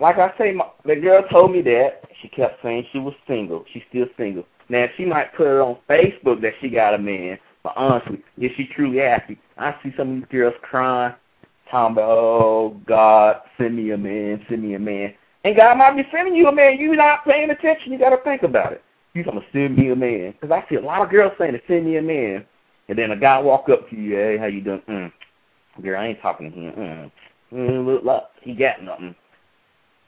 like 0.00 0.18
I 0.18 0.32
say, 0.38 0.52
my, 0.52 0.66
the 0.84 0.96
girl 0.96 1.22
told 1.30 1.52
me 1.52 1.62
that. 1.62 2.02
She 2.22 2.28
kept 2.28 2.62
saying 2.62 2.86
she 2.92 2.98
was 2.98 3.14
single. 3.26 3.64
She's 3.72 3.82
still 3.88 4.06
single. 4.16 4.44
Now, 4.68 4.86
she 4.96 5.04
might 5.04 5.34
put 5.34 5.46
it 5.46 5.60
on 5.60 5.78
Facebook 5.88 6.40
that 6.42 6.54
she 6.60 6.68
got 6.68 6.94
a 6.94 6.98
man, 6.98 7.38
but 7.62 7.74
honestly, 7.76 8.22
is 8.38 8.50
she 8.56 8.66
truly 8.74 8.98
happy? 8.98 9.38
I 9.56 9.74
see 9.82 9.92
some 9.96 10.10
of 10.10 10.16
these 10.16 10.28
girls 10.30 10.54
crying, 10.62 11.14
talking 11.70 11.92
about, 11.92 12.18
oh, 12.18 12.80
God, 12.86 13.42
send 13.58 13.76
me 13.76 13.92
a 13.92 13.98
man, 13.98 14.44
send 14.48 14.62
me 14.62 14.74
a 14.74 14.78
man. 14.78 15.14
And 15.44 15.56
God 15.56 15.78
might 15.78 15.96
be 15.96 16.02
sending 16.10 16.34
you 16.34 16.48
a 16.48 16.52
man. 16.52 16.78
You're 16.80 16.96
not 16.96 17.24
paying 17.24 17.50
attention. 17.50 17.92
You 17.92 17.98
got 17.98 18.10
to 18.10 18.22
think 18.24 18.42
about 18.42 18.72
it. 18.72 18.82
You're 19.14 19.24
going 19.24 19.40
to 19.40 19.46
send 19.52 19.76
me 19.76 19.90
a 19.90 19.96
man. 19.96 20.32
Because 20.32 20.50
I 20.50 20.68
see 20.68 20.74
a 20.74 20.80
lot 20.80 21.02
of 21.02 21.10
girls 21.10 21.32
saying 21.38 21.52
to 21.52 21.60
send 21.68 21.86
me 21.86 21.96
a 21.96 22.02
man. 22.02 22.44
And 22.88 22.98
then 22.98 23.10
a 23.10 23.16
guy 23.16 23.38
walk 23.38 23.68
up 23.68 23.88
to 23.90 23.96
you, 23.96 24.14
hey, 24.14 24.38
how 24.38 24.46
you 24.46 24.60
doing? 24.60 24.82
Mm. 24.88 25.12
Girl, 25.82 26.00
I 26.00 26.06
ain't 26.06 26.22
talking 26.22 26.52
to 26.52 26.58
him. 26.58 26.72
Mm. 26.72 27.12
Mm, 27.52 27.86
look, 27.86 28.04
look, 28.04 28.24
he 28.42 28.54
got 28.54 28.82
nothing 28.82 29.14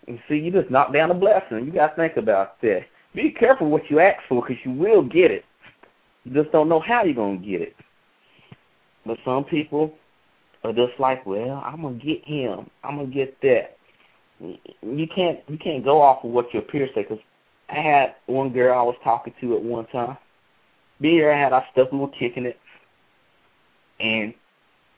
And 0.07 0.19
see, 0.29 0.37
you 0.37 0.51
just 0.51 0.71
knock 0.71 0.93
down 0.93 1.11
a 1.11 1.15
blessing. 1.15 1.67
You 1.67 1.73
got 1.73 1.91
to 1.91 1.97
think 1.97 2.17
about 2.17 2.61
that. 2.63 2.81
Be 3.15 3.31
careful 3.31 3.69
what 3.69 3.83
you 3.91 4.01
ask 4.01 4.21
for 4.29 4.43
because 4.43 4.63
you 4.65 4.73
will 4.73 5.03
get 5.03 5.31
it. 5.31 5.45
You 6.25 6.43
just 6.43 6.53
don't 6.53 6.69
know 6.69 6.81
how 6.81 7.05
you're 7.05 7.15
going 7.15 7.41
to 7.41 7.47
get 7.47 7.63
it. 7.63 7.77
But 9.07 9.19
some 9.25 9.45
people 9.45 9.95
are 10.65 10.73
just 10.73 10.99
like, 10.99 11.25
well, 11.25 11.63
I'm 11.65 11.83
going 11.83 11.99
to 11.99 12.05
get 12.05 12.25
him. 12.25 12.69
I'm 12.85 12.97
going 12.97 13.11
to 13.11 13.15
get 13.15 13.41
that. 13.43 13.77
You 14.41 15.07
can't 15.13 15.41
you 15.49 15.59
can't 15.59 15.85
go 15.85 16.01
off 16.01 16.23
of 16.23 16.31
what 16.31 16.53
your 16.55 16.63
peers 16.63 16.91
say 16.95 17.03
because 17.03 17.19
I 17.69 17.81
had 17.81 18.15
one 18.27 18.53
girl 18.53 18.79
I 18.79 18.83
was 18.83 18.95
talking 19.03 19.35
to 19.41 19.57
at 19.57 19.63
one 19.63 19.87
time. 19.87 20.17
Me 21.01 21.11
here, 21.11 21.33
I 21.33 21.41
had 21.41 21.53
our 21.53 21.65
stuff, 21.73 21.89
we 21.93 21.99
were 21.99 22.09
kicking 22.09 22.45
it. 22.45 22.59
And 24.01 24.35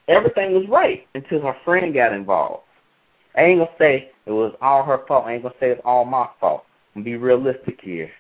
everything 0.09 0.53
was 0.53 0.67
right 0.69 1.07
until 1.15 1.41
her 1.43 1.57
friend 1.65 1.95
got 1.95 2.13
involved. 2.13 2.65
I 3.37 3.43
ain't 3.43 3.61
gonna 3.61 3.71
say 3.79 4.11
it 4.27 4.33
was 4.33 4.55
all 4.61 4.83
her 4.85 5.01
fault. 5.07 5.25
I 5.27 5.35
ain't 5.35 5.43
gonna 5.43 5.55
say 5.61 5.71
it's 5.71 5.81
all 5.85 6.05
my 6.05 6.29
fault. 6.41 6.65
I'm 6.95 7.03
be 7.03 7.17
realistic 7.17 7.81
here. 7.81 8.11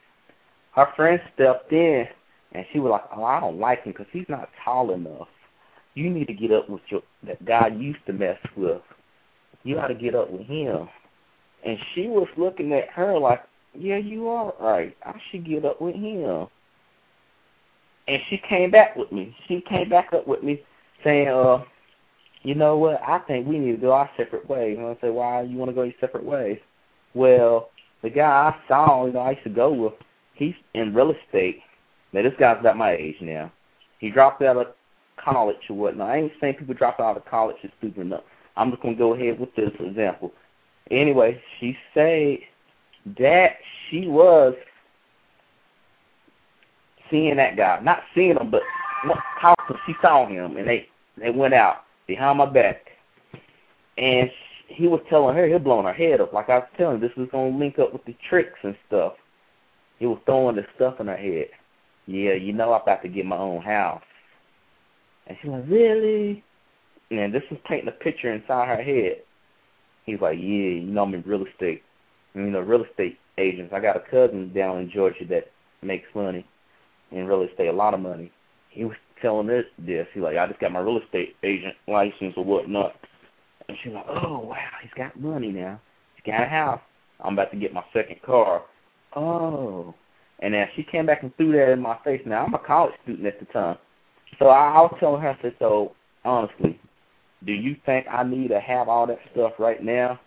Her 0.73 0.89
friend 0.97 1.21
stepped 1.35 1.73
in 1.73 2.07
and 2.53 2.65
she 2.73 2.79
was 2.79 2.91
like, 2.91 3.05
"Oh, 3.15 3.25
I 3.25 3.41
don't 3.41 3.59
like 3.59 3.83
him 3.85 3.93
because 3.93 4.07
he's 4.13 4.29
not 4.29 4.51
tall 4.65 4.93
enough. 4.93 5.29
You 5.95 6.09
need 6.11 6.27
to 6.29 6.33
get 6.33 6.53
up 6.53 6.69
with 6.69 6.83
your 6.89 7.03
that 7.25 7.45
guy 7.45 7.69
you 7.69 7.89
used 7.89 8.07
to 8.07 8.13
mess 8.13 8.39
with. 8.57 8.83
You 9.65 9.75
got 9.75 9.89
to 9.89 9.95
get 9.95 10.15
up 10.15 10.31
with 10.31 10.47
him." 10.47 10.89
And 11.65 11.79
she 11.95 12.07
was 12.07 12.29
looking 12.37 12.73
at 12.73 12.89
her 12.91 13.19
like, 13.19 13.43
"Yeah, 13.75 13.97
you 13.97 14.29
are 14.29 14.55
right. 14.61 14.97
I 15.05 15.21
should 15.31 15.45
get 15.45 15.65
up 15.65 15.81
with 15.81 15.97
him." 15.97 16.47
And 18.09 18.23
she 18.29 18.39
came 18.39 18.71
back 18.71 18.97
with 18.97 19.13
me. 19.13 19.37
She 19.47 19.61
came 19.61 19.89
back 19.89 20.13
up 20.13 20.27
with 20.27 20.43
me 20.43 20.65
saying, 21.05 21.29
"Uh." 21.29 21.65
you 22.43 22.55
know 22.55 22.77
what, 22.77 23.01
I 23.07 23.19
think 23.21 23.47
we 23.47 23.59
need 23.59 23.73
to 23.73 23.79
go 23.79 23.93
our 23.93 24.11
separate 24.17 24.49
ways. 24.49 24.79
And 24.79 24.87
I 24.87 24.97
say, 25.01 25.11
why 25.11 25.43
you 25.43 25.57
want 25.57 25.71
to 25.71 25.75
go 25.75 25.83
your 25.83 25.95
separate 26.01 26.25
ways? 26.25 26.59
Well, 27.15 27.71
the 28.03 28.11
guy 28.11 28.25
I 28.25 28.57
saw, 28.69 29.07
you 29.07 29.13
know, 29.13 29.21
I 29.21 29.33
used 29.33 29.45
to 29.45 29.51
go 29.51 29.73
with, 29.73 29.93
he's 30.35 30.55
in 30.75 30.95
real 30.95 31.13
estate. 31.13 31.61
Now, 32.13 32.23
this 32.23 32.33
guy's 32.39 32.59
about 32.61 32.77
my 32.77 32.93
age 32.93 33.17
now. 33.21 33.53
He 33.99 34.11
dropped 34.11 34.43
out 34.43 34.57
of 34.57 34.69
college 35.23 35.57
or 35.69 35.77
whatnot. 35.77 36.09
I 36.09 36.17
ain't 36.19 36.33
saying 36.41 36.55
people 36.55 36.75
drop 36.75 36.99
out 36.99 37.17
of 37.17 37.27
college 37.27 37.57
is 37.63 37.71
stupid 37.79 38.01
enough. 38.01 38.25
I'm 38.57 38.71
just 38.71 38.83
going 38.83 38.95
to 38.95 38.99
go 38.99 39.15
ahead 39.15 39.39
with 39.39 39.55
this 39.55 39.71
example. 39.79 40.33
Anyway, 40.91 41.41
she 41.59 41.77
said 41.93 42.39
that 43.19 43.57
she 43.89 44.07
was 44.07 44.55
seeing 47.11 47.37
that 47.37 47.57
guy. 47.57 47.81
Not 47.83 48.03
seeing 48.15 48.37
him, 48.37 48.51
but 48.51 48.63
talking. 49.41 49.77
She 49.87 49.95
saw 50.01 50.27
him, 50.27 50.57
and 50.57 50.67
they 50.67 50.89
they 51.21 51.31
went 51.31 51.55
out 51.55 51.85
behind 52.07 52.39
my 52.39 52.47
back. 52.47 52.87
And 53.99 54.31
he 54.69 54.89
was 54.89 55.01
telling 55.11 55.37
her, 55.37 55.47
he 55.47 55.53
was 55.53 55.63
blowing 55.63 55.87
her 55.87 55.93
head 55.93 56.21
up. 56.21 56.33
Like 56.33 56.49
I 56.49 56.59
was 56.59 56.69
telling 56.77 57.01
this 57.01 57.11
was 57.17 57.29
to 57.31 57.39
link 57.41 57.79
up 57.79 57.93
with 57.93 58.05
the 58.05 58.17
tricks 58.29 58.59
and 58.63 58.77
stuff. 58.87 59.15
He 59.99 60.07
was 60.07 60.19
throwing 60.25 60.57
the 60.57 60.67
stuff 60.77 61.01
in 61.01 61.07
her 61.07 61.17
head. 61.17 61.49
Yeah, 62.07 62.33
you 62.33 62.53
know 62.53 62.73
I'm 62.73 62.83
about 62.83 63.03
to 63.03 63.09
get 63.09 63.27
my 63.27 63.37
own 63.37 63.63
house. 63.63 64.03
And 65.27 65.37
she's 65.41 65.51
like, 65.51 65.65
really? 65.69 66.43
And 67.11 67.35
this 67.35 67.43
was 67.51 67.61
painting 67.69 67.89
a 67.89 67.93
picture 67.93 68.33
inside 68.33 68.69
her 68.69 68.83
head. 68.83 69.23
He's 70.07 70.21
like, 70.21 70.39
yeah, 70.39 70.45
you 70.45 70.83
know 70.83 71.03
I'm 71.03 71.15
in 71.15 71.23
real 71.23 71.45
estate. 71.45 71.83
You 72.35 72.43
know, 72.43 72.61
real 72.61 72.85
estate 72.85 73.19
agents. 73.39 73.73
I 73.75 73.81
got 73.81 73.97
a 73.97 74.11
cousin 74.11 74.53
down 74.55 74.79
in 74.79 74.91
Georgia 74.91 75.25
that 75.29 75.51
makes 75.83 76.07
money 76.15 76.47
in 77.11 77.27
real 77.27 77.43
estate, 77.43 77.67
a 77.67 77.73
lot 77.73 77.95
of 77.95 78.01
money. 78.01 78.31
He 78.71 78.85
was 78.85 78.97
telling 79.23 79.47
this 79.47 79.65
this. 79.79 80.07
He's 80.13 80.23
like, 80.23 80.37
I 80.37 80.47
just 80.47 80.61
got 80.61 80.73
my 80.73 80.81
real 80.81 80.99
estate 80.99 81.37
agent 81.43 81.75
license 81.89 82.35
or 82.37 82.45
whatnot. 82.45 82.95
And 83.69 83.77
she's 83.83 83.93
like, 83.93 84.07
Oh 84.09 84.41
wow, 84.41 84.57
he's 84.83 84.93
got 84.97 85.19
money 85.21 85.53
now. 85.53 85.81
He's 86.17 86.33
got 86.33 86.43
a 86.43 86.49
house. 86.49 86.81
I'm 87.23 87.35
about 87.35 87.51
to 87.53 87.59
get 87.59 87.73
my 87.73 87.85
second 87.93 88.23
car. 88.23 88.63
Oh. 89.15 89.95
And 90.41 90.55
then 90.55 90.67
she 90.75 90.83
came 90.83 91.07
back 91.07 91.23
and 91.23 91.37
threw 91.37 91.53
that 91.53 91.73
in 91.73 91.81
my 91.81 91.99
face. 92.05 92.23
Now 92.25 92.45
I'm 92.45 92.55
a 92.55 92.59
college 92.59 92.95
student 93.03 93.27
at 93.27 93.39
the 93.39 93.47
time. 93.47 93.77
So 94.39 94.47
I, 94.47 94.71
I 94.71 94.81
was 94.81 94.97
telling 95.01 95.21
her, 95.21 95.31
I 95.31 95.43
said, 95.43 95.55
So 95.59 95.93
honestly, 96.25 96.81
do 97.45 97.53
you 97.53 97.77
think 97.87 98.07
I 98.11 98.23
need 98.23 98.49
to 98.49 98.61
have 98.61 98.89
all 98.89 99.07
that 99.07 99.19
stuff 99.33 99.53
right 99.59 99.83
now? 99.83 100.21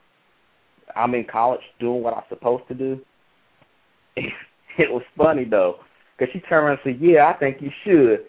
I'm 0.95 1.15
in 1.15 1.25
college 1.25 1.61
doing 1.79 2.03
what 2.03 2.13
I'm 2.13 2.23
supposed 2.29 2.67
to 2.67 2.73
do. 2.73 2.99
it 4.15 4.91
was 4.91 5.03
funny 5.17 5.45
though, 5.45 5.77
because 6.17 6.31
she 6.33 6.39
turned 6.41 6.65
around 6.65 6.79
and 6.83 6.95
said, 6.95 7.01
"Yeah, 7.01 7.27
I 7.27 7.33
think 7.37 7.61
you 7.61 7.71
should." 7.83 8.25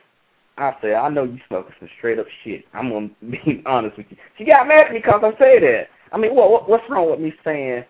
I 0.56 0.74
said, 0.80 0.94
I 0.94 1.08
know 1.08 1.24
you 1.24 1.38
smoking 1.48 1.74
some 1.80 1.88
straight 1.98 2.18
up 2.18 2.26
shit. 2.44 2.64
I'm 2.72 2.90
gonna 2.90 3.10
be 3.30 3.62
honest 3.66 3.96
with 3.96 4.06
you. 4.10 4.16
She 4.38 4.44
got 4.44 4.68
mad 4.68 4.86
at 4.86 4.92
me 4.92 4.98
because 4.98 5.20
I 5.24 5.30
said 5.38 5.62
that. 5.62 5.88
I 6.12 6.18
mean, 6.18 6.34
what, 6.34 6.50
what 6.50 6.68
what's 6.68 6.88
wrong 6.88 7.10
with 7.10 7.20
me 7.20 7.32
saying 7.44 7.84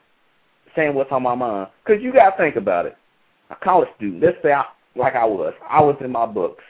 saying 0.75 0.95
what's 0.95 1.13
on 1.13 1.23
my 1.23 1.35
mind? 1.35 1.69
Because 1.85 2.03
you 2.03 2.13
gotta 2.13 2.37
think 2.37 2.57
about 2.57 2.87
it. 2.87 2.97
A 3.51 3.57
college 3.57 3.89
student. 3.97 4.23
Let's 4.23 4.39
say 4.43 4.53
I 4.53 4.65
like 4.97 5.15
I 5.15 5.25
was. 5.25 5.53
I 5.69 5.83
was 5.83 5.97
in 6.01 6.11
my 6.11 6.27
books, 6.27 6.65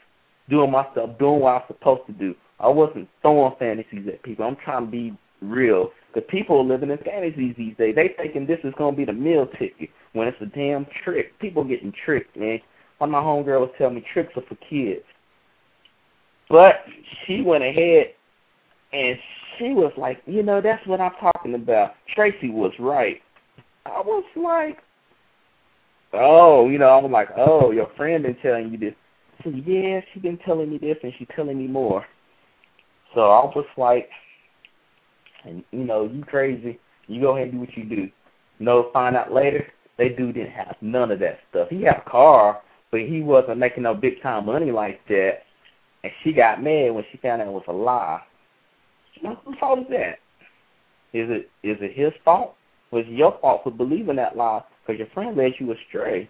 doing 0.48 0.70
my 0.70 0.86
stuff, 0.92 1.10
doing 1.18 1.40
what 1.40 1.50
I 1.50 1.54
was 1.56 1.64
supposed 1.68 2.06
to 2.06 2.12
do. 2.12 2.34
I 2.58 2.68
wasn't 2.68 3.08
throwing 3.22 3.54
fantasies 3.58 4.08
at 4.08 4.22
people. 4.22 4.46
I'm 4.46 4.56
trying 4.56 4.86
to 4.86 4.90
be 4.90 5.16
real. 5.40 5.90
Because 6.12 6.28
people 6.30 6.58
are 6.58 6.64
living 6.64 6.90
in 6.90 6.98
fantasies 6.98 7.54
these 7.56 7.76
days. 7.76 7.94
They 7.94 8.14
thinking 8.16 8.46
this 8.46 8.60
is 8.64 8.74
gonna 8.78 8.96
be 8.96 9.04
the 9.04 9.12
meal 9.12 9.46
ticket 9.58 9.90
when 10.12 10.26
it's 10.26 10.40
a 10.40 10.46
damn 10.46 10.86
trick. 11.04 11.38
People 11.38 11.64
getting 11.64 11.92
tricked, 12.04 12.36
man. 12.36 12.60
One 12.98 13.10
of 13.10 13.12
my 13.12 13.20
homegirls 13.20 13.60
was 13.60 13.70
telling 13.78 13.96
me 13.96 14.04
tricks 14.12 14.32
are 14.36 14.42
for 14.48 14.56
kids. 14.68 15.04
But 16.48 16.84
she 17.26 17.40
went 17.40 17.64
ahead 17.64 18.08
and 18.92 19.18
she 19.58 19.72
was 19.72 19.92
like, 19.96 20.22
you 20.26 20.42
know, 20.42 20.60
that's 20.60 20.86
what 20.86 21.00
I'm 21.00 21.12
talking 21.20 21.54
about. 21.54 21.94
Tracy 22.14 22.50
was 22.50 22.72
right. 22.78 23.20
I 23.86 24.00
was 24.00 24.24
like, 24.36 24.78
oh, 26.12 26.68
you 26.68 26.78
know, 26.78 26.88
I 26.88 27.00
was 27.00 27.10
like, 27.10 27.28
oh, 27.36 27.70
your 27.70 27.90
friend 27.96 28.22
been 28.22 28.36
telling 28.42 28.70
you 28.70 28.78
this. 28.78 28.94
So 29.42 29.50
yeah, 29.50 30.00
she 30.12 30.20
been 30.20 30.38
telling 30.38 30.70
me 30.70 30.78
this 30.78 30.96
and 31.02 31.12
she's 31.18 31.28
telling 31.34 31.58
me 31.58 31.66
more. 31.66 32.04
So 33.14 33.20
I 33.20 33.44
was 33.44 33.66
like, 33.76 34.08
and 35.44 35.62
you 35.70 35.84
know, 35.84 36.06
you 36.06 36.24
crazy. 36.24 36.78
You 37.06 37.20
go 37.20 37.36
ahead 37.36 37.48
and 37.48 37.52
do 37.52 37.60
what 37.60 37.76
you 37.76 37.84
do. 37.84 38.10
Know, 38.58 38.90
find 38.92 39.16
out 39.16 39.32
later, 39.32 39.66
they 39.98 40.10
dude 40.10 40.34
didn't 40.34 40.52
have 40.52 40.76
none 40.80 41.10
of 41.10 41.18
that 41.20 41.38
stuff. 41.50 41.68
He 41.68 41.82
had 41.82 42.02
a 42.06 42.10
car, 42.10 42.62
but 42.90 43.00
he 43.00 43.20
wasn't 43.20 43.58
making 43.58 43.82
no 43.82 43.94
big 43.94 44.22
time 44.22 44.46
money 44.46 44.70
like 44.70 45.00
that 45.08 45.40
and 46.04 46.12
she 46.22 46.32
got 46.32 46.62
mad 46.62 46.90
when 46.90 47.04
she 47.10 47.16
found 47.18 47.40
out 47.40 47.48
it 47.48 47.52
was 47.52 47.64
a 47.66 47.72
lie. 47.72 48.20
Whose 49.22 49.56
fault 49.58 49.78
is 49.80 49.86
that? 49.88 50.18
Is 51.14 51.30
it 51.30 51.50
is 51.62 51.78
it 51.80 51.96
his 51.96 52.12
fault? 52.24 52.54
Was 52.90 53.06
your 53.08 53.38
fault 53.40 53.62
for 53.64 53.70
believing 53.70 54.16
that 54.16 54.36
lie 54.36 54.62
because 54.86 54.98
your 54.98 55.08
friend 55.14 55.34
led 55.34 55.52
you 55.58 55.72
astray? 55.72 56.28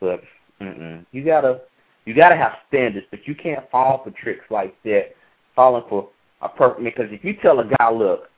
But 0.00 0.22
mm-mm. 0.60 1.04
you 1.10 1.24
gotta 1.24 1.62
you 2.04 2.14
gotta 2.14 2.36
have 2.36 2.52
standards, 2.68 3.06
but 3.10 3.26
you 3.26 3.34
can't 3.34 3.68
fall 3.70 4.02
for 4.04 4.12
tricks 4.12 4.44
like 4.50 4.74
that, 4.84 5.14
falling 5.56 5.84
for 5.88 6.08
a 6.40 6.48
perfect. 6.48 6.84
Because 6.84 7.06
if 7.10 7.24
you 7.24 7.34
tell 7.42 7.58
a 7.58 7.64
guy, 7.78 7.90
look, 7.90 8.28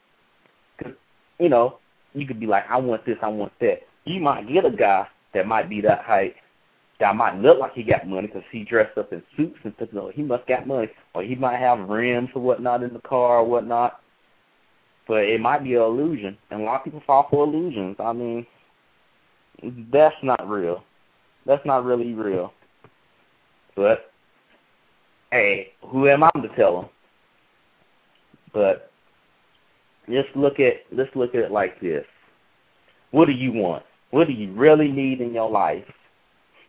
cause, 0.82 0.92
you 1.38 1.50
know, 1.50 1.78
you 2.14 2.26
could 2.26 2.40
be 2.40 2.46
like, 2.46 2.64
I 2.70 2.78
want 2.78 3.04
this, 3.04 3.18
I 3.22 3.28
want 3.28 3.52
that. 3.60 3.80
You 4.06 4.20
might 4.20 4.50
get 4.50 4.64
a 4.64 4.70
guy 4.70 5.06
that 5.34 5.46
might 5.46 5.68
be 5.68 5.82
that 5.82 6.04
height, 6.04 6.36
that 7.00 7.16
might 7.16 7.38
look 7.40 7.58
like 7.58 7.72
he 7.74 7.82
got 7.82 8.06
money 8.06 8.28
because 8.28 8.44
he 8.52 8.64
dressed 8.64 8.96
up 8.96 9.12
in 9.12 9.22
suits 9.36 9.58
and 9.64 9.72
stuff. 9.76 9.88
No, 9.92 10.10
he 10.14 10.22
must 10.22 10.46
got 10.46 10.66
money, 10.66 10.88
or 11.14 11.22
he 11.22 11.34
might 11.34 11.58
have 11.58 11.88
rims 11.88 12.30
or 12.34 12.42
whatnot 12.42 12.82
in 12.82 12.92
the 12.92 13.00
car 13.00 13.38
or 13.38 13.44
whatnot. 13.44 14.00
But 15.06 15.24
it 15.24 15.40
might 15.40 15.64
be 15.64 15.74
an 15.74 15.82
illusion, 15.82 16.38
and 16.50 16.62
a 16.62 16.64
lot 16.64 16.78
of 16.80 16.84
people 16.84 17.02
fall 17.06 17.26
for 17.30 17.44
illusions. 17.44 17.96
I 17.98 18.12
mean, 18.12 18.46
that's 19.92 20.14
not 20.22 20.48
real. 20.48 20.84
That's 21.46 21.64
not 21.66 21.84
really 21.84 22.14
real. 22.14 22.52
But 23.76 24.10
hey, 25.30 25.72
who 25.82 26.08
am 26.08 26.22
I 26.22 26.30
to 26.30 26.48
tell 26.56 26.80
them? 26.80 26.90
But 28.52 28.90
just 30.08 30.28
look 30.36 30.60
at 30.60 30.74
let's 30.92 31.14
look 31.14 31.34
at 31.34 31.40
it 31.40 31.50
like 31.50 31.80
this. 31.80 32.04
What 33.10 33.26
do 33.26 33.32
you 33.32 33.52
want? 33.52 33.82
What 34.10 34.26
do 34.26 34.32
you 34.32 34.52
really 34.52 34.90
need 34.90 35.20
in 35.20 35.34
your 35.34 35.50
life? 35.50 35.84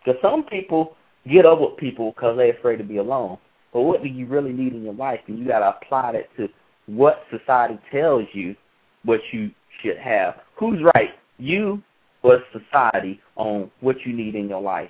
Because 0.05 0.21
some 0.21 0.43
people 0.43 0.95
get 1.27 1.45
up 1.45 1.59
with 1.59 1.77
people 1.77 2.11
because 2.11 2.37
they're 2.37 2.55
afraid 2.55 2.77
to 2.77 2.83
be 2.83 2.97
alone. 2.97 3.37
But 3.73 3.81
what 3.81 4.03
do 4.03 4.09
you 4.09 4.25
really 4.27 4.53
need 4.53 4.73
in 4.73 4.83
your 4.83 4.93
life? 4.93 5.19
And 5.27 5.39
you 5.39 5.47
got 5.47 5.59
to 5.59 5.75
apply 5.77 6.13
that 6.13 6.35
to 6.37 6.47
what 6.85 7.23
society 7.31 7.79
tells 7.91 8.25
you 8.33 8.55
what 9.03 9.19
you 9.31 9.51
should 9.81 9.97
have. 9.97 10.35
Who's 10.57 10.81
right? 10.95 11.11
You 11.37 11.81
or 12.23 12.39
society 12.53 13.19
on 13.35 13.69
what 13.81 13.97
you 14.05 14.13
need 14.13 14.35
in 14.35 14.47
your 14.47 14.61
life? 14.61 14.89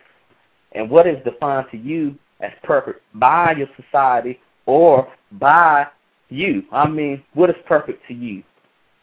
And 0.73 0.89
what 0.89 1.07
is 1.07 1.17
defined 1.23 1.67
to 1.71 1.77
you 1.77 2.15
as 2.41 2.51
perfect 2.63 3.01
by 3.15 3.53
your 3.53 3.67
society 3.81 4.39
or 4.65 5.11
by 5.33 5.87
you? 6.29 6.63
I 6.71 6.87
mean, 6.87 7.23
what 7.33 7.49
is 7.49 7.55
perfect 7.67 8.05
to 8.07 8.13
you? 8.13 8.43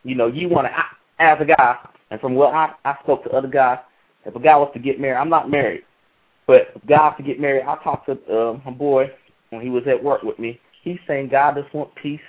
You 0.04 0.14
know, 0.14 0.26
you 0.26 0.48
want 0.48 0.66
to, 0.66 0.74
as 1.18 1.38
a 1.40 1.44
guy, 1.44 1.78
and 2.10 2.20
from 2.20 2.34
what 2.34 2.52
I, 2.54 2.72
I 2.84 2.96
spoke 3.02 3.24
to 3.24 3.30
other 3.30 3.48
guys, 3.48 3.78
if 4.24 4.36
a 4.36 4.40
guy 4.40 4.56
was 4.56 4.70
to 4.74 4.78
get 4.78 5.00
married, 5.00 5.18
I'm 5.18 5.30
not 5.30 5.50
married, 5.50 5.82
but 6.46 6.86
God 6.86 7.10
to 7.12 7.22
get 7.22 7.40
married, 7.40 7.62
I 7.62 7.76
talked 7.82 8.06
to 8.06 8.12
uh, 8.32 8.58
my 8.64 8.70
boy 8.70 9.10
when 9.50 9.62
he 9.62 9.68
was 9.68 9.84
at 9.86 10.02
work 10.02 10.22
with 10.22 10.38
me. 10.38 10.60
He's 10.82 10.98
saying 11.06 11.28
God 11.28 11.54
just 11.54 11.72
wants 11.74 11.92
peace 12.02 12.20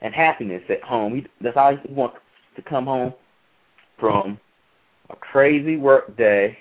and 0.00 0.12
happiness 0.14 0.62
at 0.68 0.82
home. 0.82 1.14
He, 1.14 1.26
that's 1.40 1.56
all 1.56 1.76
he 1.76 1.92
wants 1.92 2.16
to 2.56 2.62
come 2.62 2.86
home 2.86 3.14
from 3.98 4.38
a 5.10 5.16
crazy 5.16 5.76
work 5.76 6.16
day 6.16 6.58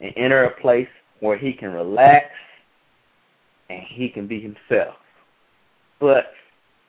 and 0.00 0.12
enter 0.16 0.44
a 0.44 0.60
place 0.60 0.88
where 1.20 1.38
he 1.38 1.52
can 1.52 1.70
relax 1.70 2.26
and 3.70 3.82
he 3.88 4.08
can 4.08 4.26
be 4.26 4.40
himself. 4.40 4.96
But 5.98 6.32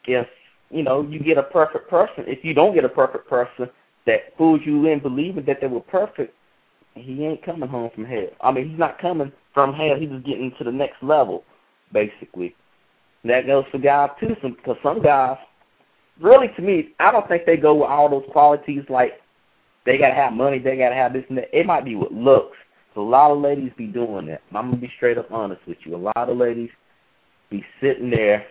if 0.05 0.27
you 0.69 0.83
know 0.83 1.01
you 1.01 1.19
get 1.19 1.37
a 1.37 1.43
perfect 1.43 1.89
person, 1.89 2.25
if 2.27 2.43
you 2.43 2.53
don't 2.53 2.73
get 2.73 2.83
a 2.83 2.89
perfect 2.89 3.29
person 3.29 3.69
that 4.05 4.37
fools 4.37 4.61
you 4.65 4.85
in 4.87 4.99
believing 4.99 5.45
that 5.45 5.61
they 5.61 5.67
were 5.67 5.79
perfect, 5.79 6.33
he 6.99 7.25
ain't 7.25 7.43
coming 7.43 7.69
home 7.69 7.89
from 7.93 8.05
hell. 8.05 8.27
I 8.41 8.51
mean, 8.51 8.69
he's 8.69 8.79
not 8.79 8.99
coming 8.99 9.31
from 9.53 9.73
hell. 9.73 9.95
He's 9.99 10.09
just 10.09 10.25
getting 10.25 10.53
to 10.57 10.63
the 10.63 10.71
next 10.71 11.01
level, 11.01 11.43
basically. 11.91 12.55
That 13.23 13.47
goes 13.47 13.65
for 13.71 13.79
guys 13.79 14.11
too, 14.19 14.35
because 14.41 14.77
some 14.83 15.01
guys, 15.01 15.37
really 16.21 16.49
to 16.55 16.61
me, 16.61 16.89
I 16.99 17.11
don't 17.11 17.27
think 17.27 17.45
they 17.45 17.57
go 17.57 17.75
with 17.75 17.89
all 17.89 18.09
those 18.09 18.25
qualities 18.31 18.83
like 18.89 19.13
they 19.85 19.97
gotta 19.97 20.13
have 20.13 20.33
money, 20.33 20.59
they 20.59 20.77
gotta 20.77 20.95
have 20.95 21.13
this 21.13 21.25
and 21.29 21.37
that. 21.37 21.57
It 21.57 21.65
might 21.65 21.85
be 21.85 21.95
with 21.95 22.11
looks. 22.11 22.57
So 22.93 23.01
a 23.01 23.03
lot 23.03 23.31
of 23.31 23.39
ladies 23.39 23.71
be 23.77 23.87
doing 23.87 24.27
that. 24.27 24.41
I'm 24.53 24.69
gonna 24.69 24.77
be 24.77 24.91
straight 24.97 25.17
up 25.17 25.31
honest 25.31 25.61
with 25.67 25.77
you. 25.83 25.95
A 25.95 25.97
lot 25.97 26.29
of 26.29 26.37
ladies 26.37 26.69
be 27.49 27.65
sitting 27.81 28.09
there 28.09 28.45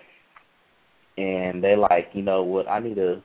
and 1.18 1.62
they 1.62 1.76
like, 1.76 2.08
you 2.12 2.22
know 2.22 2.42
what, 2.42 2.68
I 2.68 2.78
need 2.78 2.96
to 2.96 3.22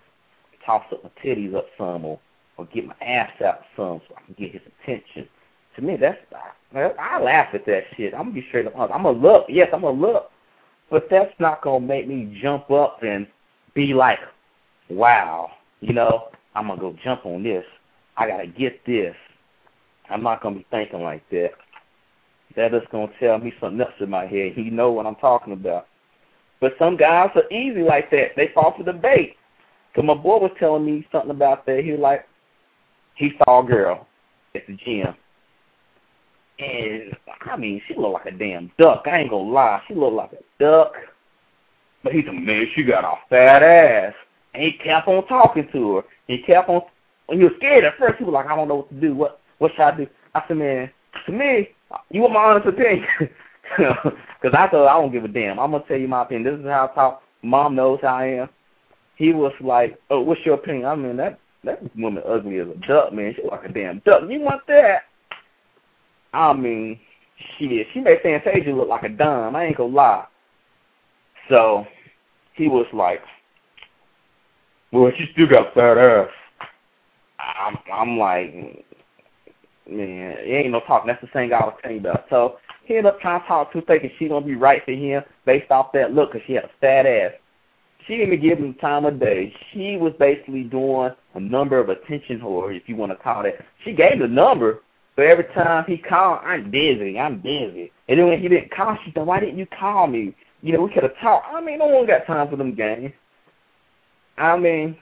toss 0.66 0.84
up 0.92 1.04
my 1.04 1.10
titties 1.24 1.56
up 1.56 1.66
some 1.78 2.06
or 2.06 2.20
or 2.62 2.68
get 2.68 2.86
my 2.86 2.96
ass 3.02 3.32
out 3.44 3.62
some 3.76 4.02
so 4.08 4.16
I 4.16 4.22
can 4.26 4.36
get 4.38 4.54
his 4.54 4.62
attention. 4.84 5.28
To 5.76 5.82
me, 5.82 5.98
that's 6.00 6.18
I, 6.74 6.92
I 7.00 7.20
laugh 7.22 7.50
at 7.54 7.66
that 7.66 7.84
shit. 7.98 8.14
I'm 8.14 8.24
gonna 8.24 8.34
be 8.34 8.46
straight 8.50 8.68
up 8.68 8.76
honest. 8.76 8.94
I'm 8.94 9.04
gonna 9.04 9.18
look, 9.18 9.46
yes, 9.50 9.70
I'm 9.74 9.82
gonna 9.82 10.00
look, 10.00 10.30
but 10.90 11.08
that's 11.10 11.34
not 11.40 11.62
gonna 11.62 11.86
make 11.86 12.08
me 12.08 12.38
jump 12.42 12.70
up 12.70 13.00
and 13.04 13.26
be 13.74 13.94
like, 13.94 14.20
wow, 14.90 15.50
you 15.80 15.94
know, 15.94 16.30
I'm 16.56 16.68
gonna 16.68 16.80
go 16.80 16.96
jump 17.04 17.26
on 17.26 17.44
this. 17.44 17.66
I 18.18 18.28
gotta 18.28 18.48
get 18.48 18.86
this. 18.86 19.16
I'm 20.10 20.24
not 20.24 20.44
gonna 20.44 20.58
be 20.58 20.68
thinking 20.70 21.02
like 21.02 21.28
that. 21.32 21.52
That 22.56 22.74
is 22.74 22.84
gonna 22.92 23.12
tell 23.20 23.40
me 23.40 23.54
something 23.60 23.82
else 23.82 23.94
in 24.00 24.10
my 24.10 24.26
head. 24.26 24.54
He 24.54 24.70
know 24.70 24.92
what 24.92 25.06
I'm 25.08 25.16
talking 25.16 25.54
about. 25.54 25.88
But 26.60 26.74
some 26.78 26.98
guys 26.98 27.30
are 27.36 27.52
easy 27.52 27.82
like 27.82 28.12
that. 28.12 28.36
They 28.36 28.50
fall 28.54 28.76
for 28.78 28.84
the 28.84 28.94
bait. 28.94 29.36
So 29.96 30.02
my 30.02 30.14
boy 30.14 30.38
was 30.38 30.52
telling 30.60 30.86
me 30.86 31.08
something 31.12 31.32
about 31.32 31.66
that. 31.66 31.84
He 31.84 31.92
was 31.92 32.00
like, 32.00 32.26
he 33.22 33.32
saw 33.38 33.64
a 33.64 33.64
girl 33.64 34.08
at 34.56 34.66
the 34.66 34.74
gym. 34.74 35.14
And 36.58 37.16
I 37.42 37.56
mean, 37.56 37.82
she 37.88 37.94
looked 37.96 38.26
like 38.26 38.34
a 38.34 38.38
damn 38.38 38.72
duck. 38.80 39.04
I 39.06 39.20
ain't 39.20 39.30
gonna 39.30 39.50
lie, 39.50 39.82
she 39.88 39.94
looked 39.94 40.16
like 40.16 40.32
a 40.34 40.64
duck. 40.64 40.94
But 42.04 42.14
he 42.14 42.24
said, 42.26 42.34
man, 42.34 42.66
she 42.74 42.84
got 42.84 43.04
a 43.04 43.14
fat 43.30 43.62
ass. 43.62 44.14
And 44.56 44.64
he 44.64 44.72
kept 44.84 45.08
on 45.08 45.26
talking 45.28 45.68
to 45.72 45.98
her. 45.98 46.02
He 46.28 46.40
kept 46.40 46.68
on. 46.68 46.82
When 47.28 47.38
he 47.38 47.44
was 47.46 47.54
scared 47.58 47.86
at 47.86 47.98
first. 47.98 48.18
He 48.18 48.24
was 48.24 48.34
like, 48.34 48.48
I 48.48 48.56
don't 48.56 48.68
know 48.68 48.76
what 48.76 48.90
to 48.90 49.00
do. 49.00 49.16
What 49.16 49.40
what 49.60 49.72
should 49.72 49.82
I 49.82 49.96
do? 49.96 50.08
I 50.34 50.42
said, 50.48 50.58
man, 50.58 50.90
to 51.28 51.32
me, 51.32 51.70
you 52.10 52.22
want 52.22 52.34
my 52.34 52.40
honest 52.40 52.68
opinion? 52.68 53.08
Because 53.78 54.58
I 54.58 54.68
thought 54.68 54.88
I 54.88 55.00
don't 55.00 55.14
give 55.14 55.24
a 55.24 55.30
damn. 55.30 55.58
I'm 55.58 55.72
gonna 55.72 55.86
tell 55.88 55.96
you 55.96 56.08
my 56.08 56.24
opinion. 56.24 56.52
This 56.52 56.60
is 56.60 56.66
how 56.66 56.90
I 56.92 56.96
talk. 56.96 57.22
Mom 57.42 57.74
knows 57.74 58.00
how 58.02 58.16
I 58.16 58.26
am. 58.26 58.50
He 59.16 59.32
was 59.32 59.54
like, 59.62 59.98
oh, 60.10 60.20
what's 60.20 60.42
your 60.46 60.56
opinion? 60.56 60.88
I 60.88 60.96
mean, 60.96 61.16
that 61.18 61.40
that 61.64 61.96
woman 61.96 62.24
ugly 62.28 62.60
as 62.60 62.68
a 62.68 62.88
duck, 62.88 63.14
man. 63.14 63.34
She 63.36 63.48
like 63.48 63.66
a 63.66 63.70
damn 63.70 64.00
duck. 64.00 64.22
You 64.28 64.42
want 64.42 64.62
that? 64.68 65.04
I 66.34 66.54
mean, 66.54 67.00
shit. 67.58 67.88
She 67.94 68.00
made 68.00 68.20
Fantasia 68.24 68.72
look 68.72 68.88
like 68.88 69.04
a 69.04 69.10
dime. 69.10 69.56
I 69.56 69.66
ain't 69.66 69.78
gonna 69.78 69.94
lie. 69.94 70.26
So 71.50 71.86
he 72.54 72.68
was 72.68 72.88
like, 72.94 73.22
well, 74.92 75.12
she 75.18 75.28
still 75.34 75.48
got 75.48 75.74
fat 75.74 75.98
ass. 75.98 76.30
I'm, 77.40 77.78
I'm 77.92 78.18
like, 78.18 78.54
man, 79.90 80.36
it 80.40 80.64
ain't 80.64 80.72
no 80.72 80.82
talking. 80.82 81.08
That's 81.08 81.22
the 81.22 81.30
same 81.34 81.50
guy 81.50 81.60
I 81.60 81.66
was 81.66 81.78
telling 81.82 81.98
you 81.98 82.10
about. 82.10 82.26
So 82.30 82.58
he 82.84 82.98
ended 82.98 83.14
up 83.14 83.20
trying 83.20 83.42
to 83.42 83.48
talk 83.48 83.72
to 83.74 83.82
thinking 83.82 84.12
she 84.18 84.28
gonna 84.28 84.46
be 84.46 84.56
right 84.56 84.84
for 84.86 84.92
him 84.92 85.24
based 85.46 85.72
off 85.72 85.92
that 85.94 86.14
look, 86.14 86.34
cause 86.34 86.42
she 86.48 86.54
had 86.54 86.66
a 86.66 86.70
fat 86.80 87.06
ass. 87.06 87.32
She 88.08 88.18
didn't 88.18 88.34
even 88.34 88.42
give 88.42 88.58
him 88.58 88.74
time 88.76 89.06
of 89.06 89.20
day. 89.20 89.54
She 89.72 89.98
was 89.98 90.14
basically 90.20 90.64
doing 90.64 91.12
a 91.36 91.40
number 91.40 91.78
of 91.78 91.90
attention 91.90 92.40
whore, 92.40 92.76
if 92.76 92.88
you 92.88 92.96
want 92.96 93.12
to 93.12 93.16
call 93.16 93.46
it. 93.46 93.60
She 93.84 93.94
gave 93.94 94.20
the 94.20 94.28
number, 94.28 94.82
but 95.16 95.26
every 95.26 95.46
time 95.54 95.86
he 95.88 95.98
called, 95.98 96.40
I'm 96.44 96.72
busy, 96.72 97.20
I'm 97.20 97.40
busy. 97.40 97.92
And 98.08 98.20
then 98.20 98.28
when 98.28 98.42
he 98.42 98.48
didn't 98.48 98.72
call, 98.72 98.98
she 99.06 99.12
said, 99.14 99.26
why 99.26 99.40
didn't 99.40 99.58
you 99.58 99.68
call 99.68 100.08
me? 100.08 100.36
You 100.62 100.74
know, 100.74 100.84
we 100.84 100.94
could 100.94 101.04
have 101.04 101.18
talked. 101.22 101.48
I 101.52 101.62
mean, 101.62 101.80
no 101.80 101.88
one 101.88 102.08
got 102.08 102.26
time 102.26 102.50
for 102.50 102.56
them 102.56 102.76
games. 102.76 103.12
I 104.38 104.58
mean, 104.58 104.96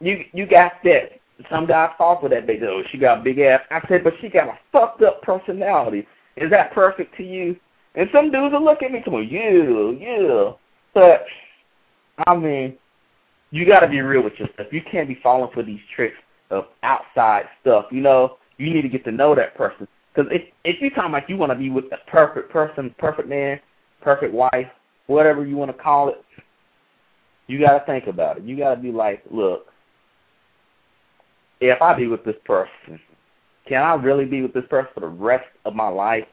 you 0.00 0.24
you 0.32 0.46
got 0.46 0.72
that. 0.84 1.20
Some 1.50 1.66
guys 1.66 1.90
fall 1.96 2.20
for 2.20 2.28
that. 2.28 2.46
Go, 2.46 2.54
oh, 2.62 2.82
she 2.90 2.98
got 2.98 3.18
a 3.20 3.22
big 3.22 3.38
ass. 3.38 3.60
I 3.70 3.80
said, 3.88 4.04
but 4.04 4.14
she 4.20 4.28
got 4.28 4.48
a 4.48 4.58
fucked 4.72 5.02
up 5.02 5.22
personality. 5.22 6.06
Is 6.36 6.50
that 6.50 6.72
perfect 6.72 7.16
to 7.16 7.22
you? 7.22 7.56
And 7.94 8.08
some 8.12 8.30
dudes 8.30 8.52
will 8.52 8.64
look 8.64 8.82
at 8.82 8.92
me 8.92 9.02
and 9.04 9.30
yeah, 9.30 10.08
yeah. 10.08 10.52
But 10.94 11.24
I 12.26 12.36
mean, 12.36 12.76
you 13.50 13.66
got 13.66 13.80
to 13.80 13.88
be 13.88 14.00
real 14.00 14.22
with 14.22 14.34
yourself. 14.34 14.68
You 14.72 14.82
can't 14.90 15.08
be 15.08 15.18
falling 15.22 15.50
for 15.52 15.62
these 15.62 15.80
tricks 15.94 16.16
of 16.50 16.66
outside 16.82 17.44
stuff. 17.60 17.86
You 17.90 18.00
know, 18.00 18.38
you 18.58 18.72
need 18.72 18.82
to 18.82 18.88
get 18.88 19.04
to 19.04 19.12
know 19.12 19.34
that 19.34 19.56
person. 19.56 19.86
Because 20.14 20.30
if 20.32 20.42
if 20.64 20.80
you're 20.80 20.90
talking 20.90 21.12
like 21.12 21.28
you 21.28 21.36
want 21.36 21.52
to 21.52 21.58
be 21.58 21.70
with 21.70 21.86
a 21.92 22.10
perfect 22.10 22.50
person, 22.50 22.94
perfect 22.98 23.28
man, 23.28 23.60
perfect 24.00 24.34
wife, 24.34 24.68
whatever 25.06 25.46
you 25.46 25.56
want 25.56 25.70
to 25.74 25.82
call 25.82 26.08
it, 26.08 26.24
you 27.46 27.60
got 27.60 27.78
to 27.78 27.84
think 27.86 28.06
about 28.06 28.38
it. 28.38 28.44
You 28.44 28.56
got 28.56 28.74
to 28.74 28.80
be 28.80 28.92
like, 28.92 29.22
look, 29.30 29.66
if 31.60 31.80
I 31.80 31.94
be 31.94 32.06
with 32.06 32.24
this 32.24 32.36
person, 32.44 33.00
can 33.66 33.82
I 33.82 33.94
really 33.94 34.24
be 34.24 34.42
with 34.42 34.52
this 34.52 34.64
person 34.68 34.90
for 34.94 35.00
the 35.00 35.06
rest 35.06 35.46
of 35.64 35.74
my 35.74 35.88
life? 35.88 36.26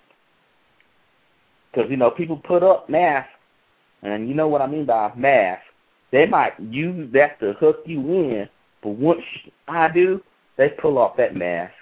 Because, 1.72 1.90
you 1.92 1.98
know, 1.98 2.10
people 2.10 2.38
put 2.38 2.64
up 2.64 2.90
masks, 2.90 3.30
and 4.02 4.28
you 4.28 4.34
know 4.34 4.48
what 4.48 4.62
I 4.62 4.68
mean 4.68 4.86
by 4.86 5.12
masks. 5.16 5.67
They 6.12 6.26
might 6.26 6.60
use 6.60 7.12
that 7.14 7.40
to 7.40 7.54
hook 7.60 7.78
you 7.86 8.00
in, 8.00 8.50
but 8.82 8.92
once 8.92 9.22
I 9.68 9.90
do, 9.90 10.22
they 10.58 10.70
pull 10.70 10.98
off 10.98 11.18
that 11.18 11.36
mask, 11.36 11.74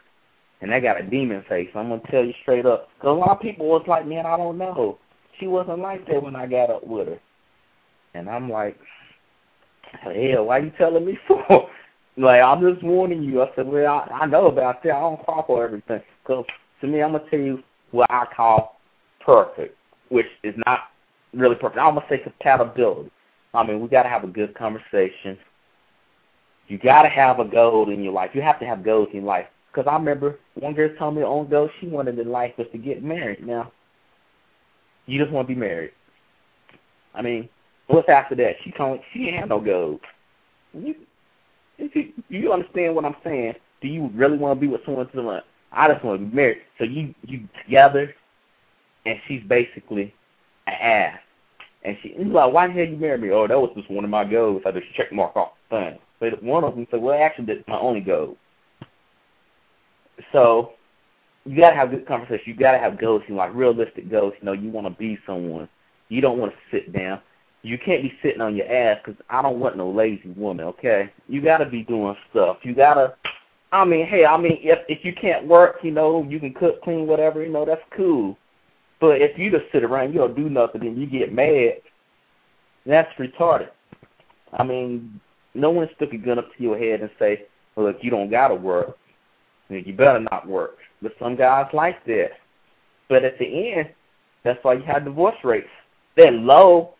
and 0.61 0.71
they 0.71 0.81
got 0.81 0.99
a 0.99 1.03
demon 1.03 1.43
face. 1.47 1.69
I'm 1.75 1.89
to 1.89 1.99
tell 2.09 2.25
you 2.25 2.33
straight 2.41 2.65
up. 2.65 2.89
Because 2.95 3.09
a 3.09 3.19
lot 3.19 3.31
of 3.31 3.41
people 3.41 3.67
was 3.67 3.85
like, 3.87 4.07
man, 4.07 4.25
I 4.25 4.37
don't 4.37 4.57
know. 4.57 4.97
She 5.39 5.47
wasn't 5.47 5.79
like 5.79 6.07
that 6.07 6.23
when 6.23 6.35
I 6.35 6.47
got 6.47 6.69
up 6.69 6.87
with 6.87 7.07
her. 7.07 7.19
And 8.13 8.29
I'm 8.29 8.49
like, 8.49 8.77
hell, 10.01 10.45
why 10.45 10.59
you 10.59 10.71
telling 10.77 11.05
me 11.05 11.17
for? 11.27 11.69
Like, 12.17 12.41
I'm 12.41 12.61
just 12.61 12.83
warning 12.83 13.23
you. 13.23 13.41
I 13.41 13.47
said, 13.55 13.67
well, 13.67 14.07
I, 14.09 14.21
I 14.21 14.25
know 14.25 14.47
about 14.47 14.81
that. 14.83 14.93
I 14.93 14.99
don't 15.01 15.25
fall 15.25 15.43
for 15.45 15.65
everything. 15.65 16.01
Because 16.23 16.45
to 16.81 16.87
me, 16.87 17.03
I'm 17.03 17.11
to 17.13 17.19
tell 17.29 17.39
you 17.39 17.61
what 17.91 18.09
I 18.09 18.25
call 18.35 18.79
perfect, 19.19 19.75
which 20.09 20.27
is 20.43 20.55
not 20.65 20.79
really 21.33 21.55
perfect. 21.55 21.79
I'm 21.79 21.95
to 21.95 22.03
say 22.09 22.19
compatibility. 22.19 23.11
I 23.55 23.65
mean, 23.65 23.79
we 23.81 23.87
got 23.87 24.03
to 24.03 24.09
have 24.09 24.23
a 24.23 24.27
good 24.27 24.55
conversation. 24.55 25.37
You 26.67 26.77
got 26.77 27.03
to 27.03 27.09
have 27.09 27.39
a 27.39 27.45
goal 27.45 27.89
in 27.91 28.03
your 28.03 28.13
life. 28.13 28.31
You 28.33 28.41
have 28.41 28.59
to 28.59 28.65
have 28.65 28.83
goals 28.83 29.09
in 29.13 29.23
life. 29.23 29.45
Because 29.71 29.89
I 29.89 29.95
remember 29.95 30.39
one 30.55 30.73
girl 30.73 30.89
told 30.97 31.15
me 31.15 31.23
on 31.23 31.49
goal 31.49 31.69
she 31.79 31.87
wanted 31.87 32.17
in 32.17 32.29
life 32.29 32.53
was 32.57 32.67
to 32.71 32.77
get 32.77 33.03
married. 33.03 33.45
Now, 33.45 33.71
you 35.05 35.19
just 35.19 35.31
want 35.31 35.47
to 35.47 35.53
be 35.53 35.59
married. 35.59 35.91
I 37.13 37.21
mean, 37.21 37.49
what's 37.87 38.09
after 38.09 38.35
that? 38.35 38.55
She 38.63 38.71
told 38.71 38.99
she 39.13 39.27
ain't 39.27 39.39
have 39.39 39.49
no 39.49 39.59
goals. 39.59 39.99
You 40.73 40.95
you, 41.77 42.13
you 42.29 42.53
understand 42.53 42.95
what 42.95 43.05
I'm 43.05 43.15
saying? 43.23 43.55
Do 43.81 43.87
you 43.87 44.09
really 44.13 44.37
want 44.37 44.57
to 44.57 44.61
be 44.61 44.71
with 44.71 44.81
someone 44.85 45.09
to 45.09 45.15
the 45.15 45.43
I 45.71 45.91
just 45.91 46.03
want 46.05 46.21
to 46.21 46.25
be 46.25 46.35
married. 46.35 46.61
So 46.77 46.85
you 46.85 47.13
you 47.23 47.47
together, 47.63 48.13
and 49.05 49.19
she's 49.27 49.43
basically 49.43 50.13
an 50.67 50.73
ass. 50.73 51.19
And 51.85 51.97
she 52.01 52.09
he's 52.17 52.27
like, 52.27 52.51
why 52.51 52.67
the 52.67 52.73
hell 52.73 52.85
you 52.85 52.97
marry 52.97 53.17
me? 53.17 53.31
Oh, 53.31 53.47
that 53.47 53.59
was 53.59 53.71
just 53.75 53.91
one 53.91 54.03
of 54.03 54.09
my 54.09 54.23
goals. 54.25 54.63
I 54.65 54.71
just 54.71 54.93
check 54.95 55.11
mark 55.11 55.35
off 55.35 55.51
the 55.69 55.77
thing. 55.77 55.99
But 56.19 56.41
one 56.41 56.63
of 56.63 56.75
them 56.75 56.87
said, 56.89 57.01
well, 57.01 57.21
actually, 57.21 57.45
that's 57.45 57.67
my 57.67 57.77
only 57.77 58.01
goal. 58.01 58.37
So 60.31 60.71
you 61.45 61.59
gotta 61.59 61.75
have 61.75 61.91
good 61.91 62.07
conversation. 62.07 62.43
You 62.45 62.55
gotta 62.55 62.79
have 62.79 62.99
goals, 62.99 63.21
you 63.27 63.35
know, 63.35 63.41
like 63.41 63.53
realistic 63.53 64.09
goals. 64.09 64.33
You 64.39 64.45
know, 64.45 64.53
you 64.53 64.69
want 64.69 64.87
to 64.87 64.91
be 64.91 65.17
someone. 65.25 65.69
You 66.09 66.21
don't 66.21 66.39
want 66.39 66.53
to 66.53 66.57
sit 66.71 66.93
down 66.93 67.21
you 67.65 67.79
can't 67.79 68.03
be 68.03 68.13
sitting 68.21 68.41
on 68.41 68.55
your 68.55 68.71
ass 68.71 68.99
because 69.03 69.19
I 69.29 69.41
don't 69.41 69.59
want 69.59 69.75
no 69.75 69.89
lazy 69.89 70.29
woman. 70.37 70.65
Okay, 70.67 71.11
you 71.27 71.41
got 71.41 71.57
to 71.57 71.65
be 71.65 71.83
doing 71.83 72.15
stuff. 72.29 72.57
You 72.61 72.75
gotta. 72.75 73.15
I 73.71 73.83
mean, 73.83 74.05
hey, 74.05 74.25
I 74.25 74.37
mean, 74.37 74.59
if 74.61 74.79
if 74.87 75.03
you 75.03 75.13
can't 75.13 75.47
work, 75.47 75.77
you 75.81 75.91
know, 75.91 76.23
you 76.29 76.39
can 76.39 76.53
cook, 76.53 76.81
clean, 76.83 77.07
whatever. 77.07 77.43
You 77.43 77.51
know, 77.51 77.65
that's 77.65 77.81
cool. 77.97 78.37
But 78.99 79.21
if 79.21 79.37
you 79.37 79.51
just 79.51 79.71
sit 79.71 79.83
around, 79.83 80.13
you 80.13 80.19
don't 80.19 80.35
do 80.35 80.49
nothing, 80.49 80.81
and 80.81 80.97
you 80.97 81.05
get 81.05 81.33
mad, 81.33 81.81
that's 82.85 83.11
retarded. 83.19 83.69
I 84.53 84.63
mean, 84.63 85.19
no 85.53 85.69
one 85.69 85.89
stick 85.95 86.13
a 86.13 86.17
gun 86.17 86.39
up 86.39 86.47
to 86.55 86.63
your 86.63 86.77
head 86.77 87.01
and 87.01 87.09
say, 87.19 87.45
"Look, 87.75 88.03
you 88.03 88.09
don't 88.09 88.29
gotta 88.29 88.55
work. 88.55 88.97
You 89.69 89.93
better 89.93 90.19
not 90.19 90.47
work." 90.47 90.77
But 91.01 91.17
some 91.19 91.35
guys 91.35 91.73
like 91.73 92.03
that. 92.05 92.31
But 93.09 93.23
at 93.23 93.37
the 93.37 93.73
end, 93.73 93.89
that's 94.43 94.63
why 94.63 94.73
you 94.73 94.83
have 94.83 95.05
divorce 95.05 95.43
rates. 95.43 95.69
They're 96.15 96.31
low, 96.31 96.95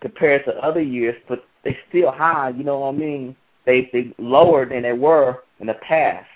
compared 0.00 0.44
to 0.44 0.56
other 0.62 0.82
years, 0.82 1.16
but 1.28 1.44
they 1.62 1.78
still 1.88 2.10
high. 2.10 2.50
You 2.50 2.64
know 2.64 2.80
what 2.80 2.94
I 2.94 2.98
mean? 2.98 3.36
they 3.68 3.90
they 3.92 4.14
lower 4.18 4.66
than 4.66 4.82
they 4.82 4.94
were 4.94 5.44
in 5.60 5.66
the 5.66 5.74
past. 5.74 6.26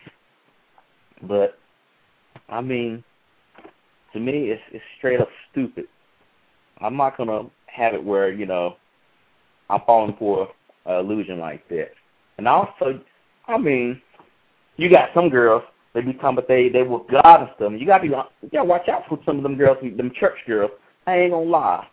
But 1.23 1.59
I 2.51 2.61
mean, 2.61 3.03
to 4.13 4.21
me, 4.21 4.51
it's 4.51 4.63
it's 4.73 4.85
straight 4.99 5.21
up 5.21 5.29
stupid. 5.51 5.85
I'm 6.79 6.97
not 6.97 7.17
gonna 7.17 7.45
have 7.67 7.95
it 7.95 8.03
where 8.03 8.33
you 8.33 8.47
know 8.47 8.77
I'm 9.71 9.81
falling 9.87 10.17
for 10.19 10.49
an 10.87 10.97
illusion 10.97 11.39
like 11.39 11.69
that. 11.69 11.91
And 12.39 12.49
also, 12.49 13.01
I 13.47 13.59
mean, 13.59 14.01
you 14.77 14.91
got 14.91 15.11
some 15.15 15.29
girls 15.29 15.63
they 15.95 16.01
be 16.01 16.15
talking 16.15 16.39
about 16.39 16.49
they 16.49 16.69
they 16.69 16.83
with 16.83 17.03
God 17.11 17.41
and 17.41 17.51
stuff. 17.57 17.73
You 17.77 17.87
gotta 17.87 18.03
be 18.03 18.09
you 18.09 18.49
gotta 18.51 18.65
watch 18.65 18.89
out 18.89 19.03
for 19.09 19.19
some 19.27 19.37
of 19.37 19.43
them 19.43 19.57
girls, 19.57 19.79
them 19.83 20.13
church 20.19 20.39
girls. 20.47 20.71
I 21.07 21.17
ain't 21.17 21.33
gonna 21.33 21.45
lie. 21.45 21.87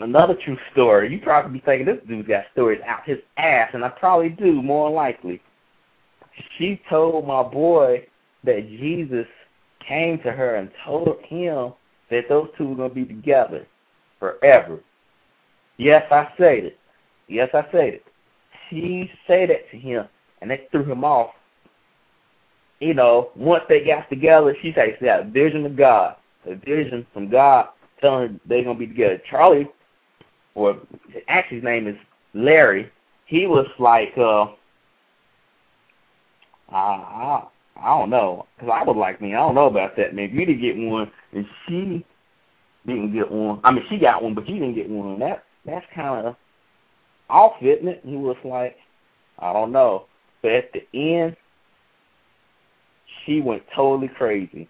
Another 0.00 0.34
true 0.44 0.56
story. 0.72 1.12
You 1.12 1.20
probably 1.20 1.58
be 1.58 1.64
thinking 1.64 1.86
this 1.86 2.02
dude's 2.08 2.26
got 2.26 2.44
stories 2.52 2.80
out 2.86 3.04
his 3.04 3.18
ass, 3.36 3.70
and 3.74 3.84
I 3.84 3.90
probably 3.90 4.30
do 4.30 4.62
more 4.62 4.90
likely. 4.90 5.42
She 6.56 6.80
told 6.88 7.26
my 7.26 7.42
boy 7.42 8.06
that 8.44 8.66
Jesus 8.68 9.26
came 9.86 10.18
to 10.18 10.32
her 10.32 10.56
and 10.56 10.70
told 10.84 11.18
him 11.22 11.72
that 12.10 12.28
those 12.28 12.48
two 12.56 12.68
were 12.68 12.76
gonna 12.76 12.94
be 12.94 13.04
together 13.04 13.66
forever. 14.18 14.80
Yes, 15.76 16.04
I 16.10 16.28
said 16.36 16.64
it. 16.64 16.78
Yes, 17.28 17.48
I 17.54 17.62
said 17.72 17.94
it. 17.94 18.04
She 18.68 19.10
said 19.26 19.50
that 19.50 19.70
to 19.70 19.78
him, 19.78 20.06
and 20.40 20.50
that 20.50 20.70
threw 20.70 20.84
him 20.84 21.04
off 21.04 21.30
you 22.80 22.94
know, 22.94 23.30
once 23.36 23.64
they 23.68 23.84
got 23.84 24.08
together, 24.08 24.56
she 24.60 24.72
said 24.74 24.96
she 24.98 25.06
had 25.06 25.20
a 25.20 25.30
vision 25.30 25.64
of 25.66 25.76
God, 25.76 26.16
a 26.46 26.54
vision 26.54 27.06
from 27.12 27.28
God 27.28 27.68
telling 28.00 28.28
her 28.28 28.40
they're 28.46 28.64
gonna 28.64 28.78
be 28.78 28.86
together. 28.86 29.20
Charlie, 29.30 29.68
or 30.54 30.78
actually 31.28 31.58
his 31.58 31.64
name 31.64 31.86
is 31.86 31.96
Larry. 32.32 32.90
He 33.26 33.46
was 33.46 33.66
like, 33.78 34.12
uh, 34.16 34.46
I, 36.72 37.44
I, 37.76 37.98
don't 37.98 38.10
know, 38.10 38.46
cause 38.58 38.68
I 38.72 38.84
was 38.84 38.96
like 38.96 39.20
me. 39.20 39.34
I 39.34 39.38
don't 39.38 39.54
know 39.54 39.66
about 39.66 39.96
that, 39.96 40.14
man. 40.14 40.30
You 40.30 40.44
didn't 40.44 40.60
get 40.60 40.76
one, 40.76 41.10
and 41.32 41.46
she 41.66 42.04
didn't 42.86 43.12
get 43.12 43.30
one. 43.30 43.60
I 43.64 43.70
mean, 43.70 43.84
she 43.88 43.98
got 43.98 44.22
one, 44.22 44.34
but 44.34 44.48
you 44.48 44.58
didn't 44.58 44.74
get 44.74 44.88
one. 44.88 45.18
That 45.18 45.44
that's 45.64 45.86
kind 45.94 46.26
of 46.26 46.36
off, 47.28 47.52
isn't 47.62 47.88
it? 47.88 48.02
He 48.04 48.16
was 48.16 48.36
like, 48.44 48.76
I 49.38 49.52
don't 49.52 49.72
know. 49.72 50.06
But 50.42 50.52
at 50.52 50.72
the 50.72 50.86
end, 50.94 51.36
she 53.24 53.40
went 53.40 53.62
totally 53.74 54.08
crazy. 54.08 54.68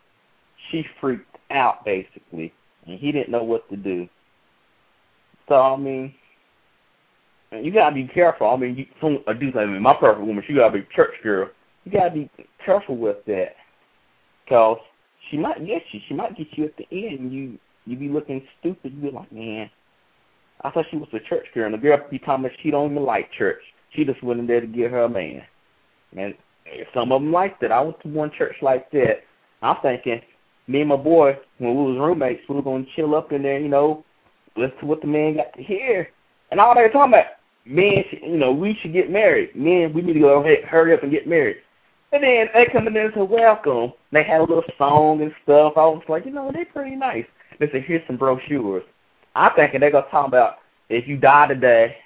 She 0.70 0.84
freaked 1.00 1.36
out 1.50 1.84
basically, 1.84 2.52
and 2.86 2.98
he 2.98 3.12
didn't 3.12 3.30
know 3.30 3.44
what 3.44 3.68
to 3.70 3.76
do. 3.76 4.08
So 5.48 5.54
I 5.56 5.76
mean, 5.76 6.14
you 7.52 7.72
gotta 7.72 7.94
be 7.94 8.04
careful. 8.04 8.48
I 8.48 8.56
mean, 8.56 8.76
you 8.76 8.86
some 9.00 9.18
a 9.26 9.34
dude 9.34 9.54
like 9.54 9.68
my 9.68 9.94
perfect 9.94 10.26
woman, 10.26 10.44
she 10.46 10.54
gotta 10.54 10.78
be 10.78 10.86
church 10.94 11.14
girl. 11.22 11.50
You 11.84 11.92
gotta 11.92 12.10
be 12.10 12.30
careful 12.64 12.96
with 12.96 13.24
that, 13.26 13.56
cause 14.48 14.78
she 15.30 15.38
might 15.38 15.64
get 15.66 15.82
you. 15.92 16.00
She 16.08 16.14
might 16.14 16.36
get 16.36 16.46
you 16.52 16.64
at 16.64 16.76
the 16.76 16.86
end. 16.92 17.32
You 17.32 17.58
you 17.86 17.96
be 17.96 18.08
looking 18.08 18.42
stupid. 18.58 18.92
You 18.94 19.10
be 19.10 19.16
like, 19.16 19.32
man, 19.32 19.70
I 20.62 20.70
thought 20.70 20.86
she 20.90 20.96
was 20.96 21.08
a 21.12 21.20
church 21.20 21.46
girl, 21.54 21.66
and 21.66 21.74
the 21.74 21.78
girl 21.78 21.98
be 22.10 22.18
telling 22.18 22.42
me 22.42 22.50
she 22.62 22.70
don't 22.70 22.92
even 22.92 23.04
like 23.04 23.32
church. 23.32 23.62
She 23.94 24.04
just 24.04 24.22
went 24.22 24.40
in 24.40 24.46
there 24.46 24.60
to 24.60 24.66
get 24.66 24.90
her 24.90 25.04
a 25.04 25.08
man, 25.08 25.42
and 26.16 26.34
some 26.94 27.12
of 27.12 27.22
them 27.22 27.32
liked 27.32 27.62
it. 27.62 27.70
I 27.70 27.80
went 27.80 28.00
to 28.02 28.08
one 28.08 28.30
church 28.36 28.56
like 28.62 28.90
that. 28.92 29.22
I'm 29.62 29.76
thinking, 29.82 30.20
me 30.68 30.80
and 30.80 30.88
my 30.88 30.96
boy, 30.96 31.38
when 31.58 31.74
we 31.76 31.92
was 31.92 31.98
roommates, 31.98 32.42
we 32.48 32.56
were 32.56 32.62
gonna 32.62 32.84
chill 32.94 33.14
up 33.14 33.32
in 33.32 33.42
there, 33.42 33.58
you 33.58 33.68
know, 33.68 34.04
listen 34.56 34.78
to 34.80 34.86
what 34.86 35.00
the 35.00 35.06
man 35.06 35.36
got 35.36 35.52
to 35.54 35.62
hear, 35.62 36.08
and 36.50 36.60
all 36.60 36.74
they 36.74 36.82
were 36.82 36.88
talking 36.88 37.14
about, 37.14 37.26
men, 37.64 38.04
you 38.22 38.38
know, 38.38 38.52
we 38.52 38.78
should 38.80 38.92
get 38.92 39.10
married. 39.10 39.54
Men, 39.54 39.92
we 39.92 40.02
need 40.02 40.14
to 40.14 40.20
go 40.20 40.42
ahead, 40.42 40.64
hurry 40.64 40.94
up 40.94 41.02
and 41.02 41.12
get 41.12 41.26
married. 41.26 41.56
And 42.12 42.24
then 42.24 42.48
they 42.52 42.66
come 42.72 42.86
in 42.86 42.94
there 42.94 43.06
and 43.06 43.14
say, 43.14 43.22
welcome. 43.22 43.92
They 44.12 44.24
had 44.24 44.40
a 44.40 44.44
little 44.44 44.64
song 44.76 45.22
and 45.22 45.32
stuff. 45.44 45.74
I 45.76 45.86
was 45.86 46.02
like, 46.08 46.26
you 46.26 46.32
know, 46.32 46.50
they're 46.52 46.64
pretty 46.66 46.96
nice. 46.96 47.26
They 47.58 47.70
said, 47.70 47.84
here's 47.86 48.06
some 48.06 48.16
brochures. 48.16 48.82
I'm 49.36 49.52
thinking 49.54 49.80
they're 49.80 49.92
going 49.92 50.04
to 50.04 50.10
talk 50.10 50.26
about 50.26 50.56
if 50.88 51.06
you 51.06 51.16
die 51.16 51.46
today, 51.46 51.96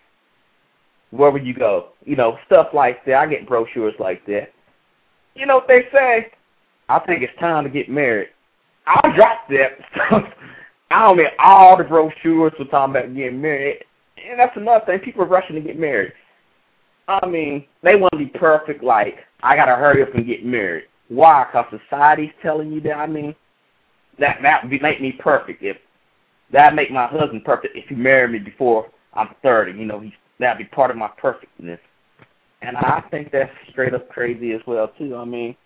where 1.10 1.30
would 1.30 1.46
you 1.46 1.54
go? 1.54 1.90
You 2.04 2.16
know, 2.16 2.38
stuff 2.46 2.68
like 2.74 3.04
that. 3.06 3.14
I 3.14 3.26
get 3.26 3.48
brochures 3.48 3.94
like 3.98 4.26
that 4.26 4.54
you 5.34 5.46
know 5.46 5.56
what 5.56 5.68
they 5.68 5.86
say? 5.92 6.30
I 6.88 6.98
think 7.00 7.22
it's 7.22 7.38
time 7.38 7.64
to 7.64 7.70
get 7.70 7.88
married. 7.88 8.28
I'll 8.86 9.14
drop 9.14 9.48
that 9.48 9.78
stuff. 9.94 10.24
I 10.90 11.02
don't 11.06 11.16
mean 11.16 11.26
all 11.38 11.76
the 11.76 11.84
brochures 11.84 12.52
were 12.58 12.64
talking 12.66 12.96
about 12.96 13.14
getting 13.14 13.40
married. 13.40 13.84
And 14.28 14.38
that's 14.38 14.56
another 14.56 14.84
thing. 14.84 15.00
People 15.00 15.22
are 15.22 15.28
rushing 15.28 15.56
to 15.56 15.62
get 15.62 15.78
married. 15.78 16.12
I 17.08 17.26
mean, 17.26 17.66
they 17.82 17.96
want 17.96 18.12
to 18.12 18.18
be 18.18 18.26
perfect, 18.26 18.82
like, 18.82 19.16
I 19.42 19.56
got 19.56 19.66
to 19.66 19.76
hurry 19.76 20.02
up 20.02 20.14
and 20.14 20.26
get 20.26 20.44
married. 20.44 20.84
Why? 21.08 21.44
Because 21.44 21.78
society's 21.84 22.32
telling 22.42 22.72
you 22.72 22.80
that. 22.82 22.96
I 22.96 23.06
mean, 23.06 23.34
that 24.18 24.38
that 24.42 24.68
would 24.68 24.82
make 24.82 25.02
me 25.02 25.12
perfect. 25.12 25.62
If 25.62 25.76
That'd 26.54 26.76
make 26.76 26.90
my 26.90 27.06
husband 27.06 27.44
perfect 27.44 27.76
if 27.76 27.88
he 27.88 27.96
married 27.96 28.32
me 28.32 28.38
before 28.38 28.88
I'm 29.14 29.34
30. 29.42 29.72
You 29.72 29.86
know, 29.86 30.00
he, 30.00 30.12
that'd 30.38 30.58
be 30.58 30.64
part 30.72 30.90
of 30.90 30.96
my 30.96 31.10
perfectness. 31.18 31.80
And 32.62 32.76
I 32.76 33.02
think 33.10 33.32
that's 33.32 33.50
straight 33.70 33.92
up 33.92 34.08
crazy 34.08 34.52
as 34.52 34.60
well 34.66 34.88
too. 34.96 35.16
I 35.16 35.24
mean, 35.24 35.56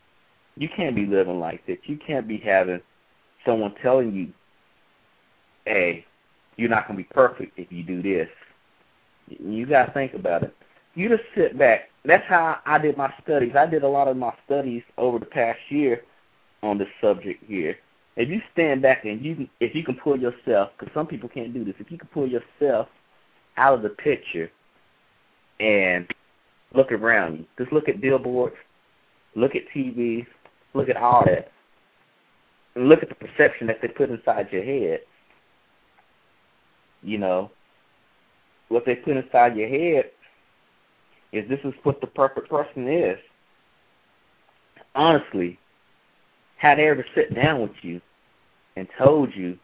you 0.56 0.68
can't 0.74 0.96
be 0.96 1.06
living 1.06 1.38
like 1.38 1.64
that. 1.66 1.78
You 1.84 1.98
can't 2.04 2.26
be 2.26 2.38
having 2.38 2.80
someone 3.44 3.74
telling 3.82 4.14
you, 4.14 4.32
"Hey, 5.64 6.04
you're 6.56 6.70
not 6.70 6.88
gonna 6.88 6.96
be 6.96 7.04
perfect 7.04 7.58
if 7.58 7.70
you 7.70 7.82
do 7.82 8.02
this." 8.02 8.28
You 9.28 9.66
gotta 9.66 9.92
think 9.92 10.14
about 10.14 10.42
it. 10.42 10.56
You 10.98 11.08
just 11.08 11.22
sit 11.36 11.56
back. 11.56 11.90
That's 12.04 12.26
how 12.26 12.58
I 12.66 12.76
did 12.78 12.96
my 12.96 13.14
studies. 13.22 13.52
I 13.56 13.66
did 13.66 13.84
a 13.84 13.88
lot 13.88 14.08
of 14.08 14.16
my 14.16 14.32
studies 14.44 14.82
over 14.96 15.20
the 15.20 15.26
past 15.26 15.60
year 15.68 16.02
on 16.64 16.76
this 16.76 16.88
subject 17.00 17.44
here. 17.46 17.76
If 18.16 18.28
you 18.28 18.40
stand 18.52 18.82
back 18.82 19.04
and 19.04 19.24
you, 19.24 19.46
if 19.60 19.76
you 19.76 19.84
can 19.84 19.94
pull 19.94 20.18
yourself, 20.18 20.70
because 20.76 20.92
some 20.92 21.06
people 21.06 21.28
can't 21.28 21.54
do 21.54 21.64
this, 21.64 21.76
if 21.78 21.92
you 21.92 21.98
can 21.98 22.08
pull 22.08 22.26
yourself 22.26 22.88
out 23.56 23.74
of 23.74 23.82
the 23.82 23.90
picture 23.90 24.50
and 25.60 26.04
look 26.74 26.90
around 26.90 27.38
you. 27.38 27.44
Just 27.56 27.72
look 27.72 27.88
at 27.88 28.00
billboards, 28.00 28.56
look 29.36 29.54
at 29.54 29.62
TVs, 29.72 30.26
look 30.74 30.88
at 30.88 30.96
all 30.96 31.22
that. 31.26 31.52
And 32.74 32.88
look 32.88 33.04
at 33.04 33.08
the 33.08 33.14
perception 33.14 33.68
that 33.68 33.76
they 33.80 33.86
put 33.86 34.10
inside 34.10 34.48
your 34.50 34.64
head. 34.64 34.98
You 37.04 37.18
know, 37.18 37.52
what 38.68 38.84
they 38.84 38.96
put 38.96 39.16
inside 39.16 39.56
your 39.56 39.68
head 39.68 40.10
is 41.32 41.48
this 41.48 41.60
is 41.64 41.74
what 41.82 42.00
the 42.00 42.06
perfect 42.06 42.48
person 42.48 42.88
is. 42.88 43.18
Honestly, 44.94 45.58
had 46.56 46.78
they 46.78 46.88
ever 46.88 47.04
sat 47.14 47.34
down 47.34 47.60
with 47.60 47.72
you 47.82 48.00
and 48.76 48.88
told 48.98 49.34
you, 49.34 49.58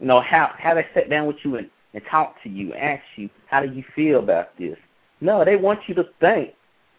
you 0.00 0.06
know, 0.06 0.20
how 0.20 0.52
how 0.58 0.74
they 0.74 0.86
sat 0.94 1.10
down 1.10 1.26
with 1.26 1.36
you 1.42 1.56
and, 1.56 1.70
and 1.94 2.02
talked 2.10 2.42
to 2.42 2.48
you, 2.48 2.72
asked 2.74 3.04
you, 3.16 3.30
how 3.46 3.64
do 3.64 3.72
you 3.72 3.84
feel 3.94 4.18
about 4.18 4.56
this? 4.58 4.76
No, 5.20 5.44
they 5.44 5.56
want 5.56 5.80
you 5.86 5.94
to 5.94 6.04
think 6.20 6.52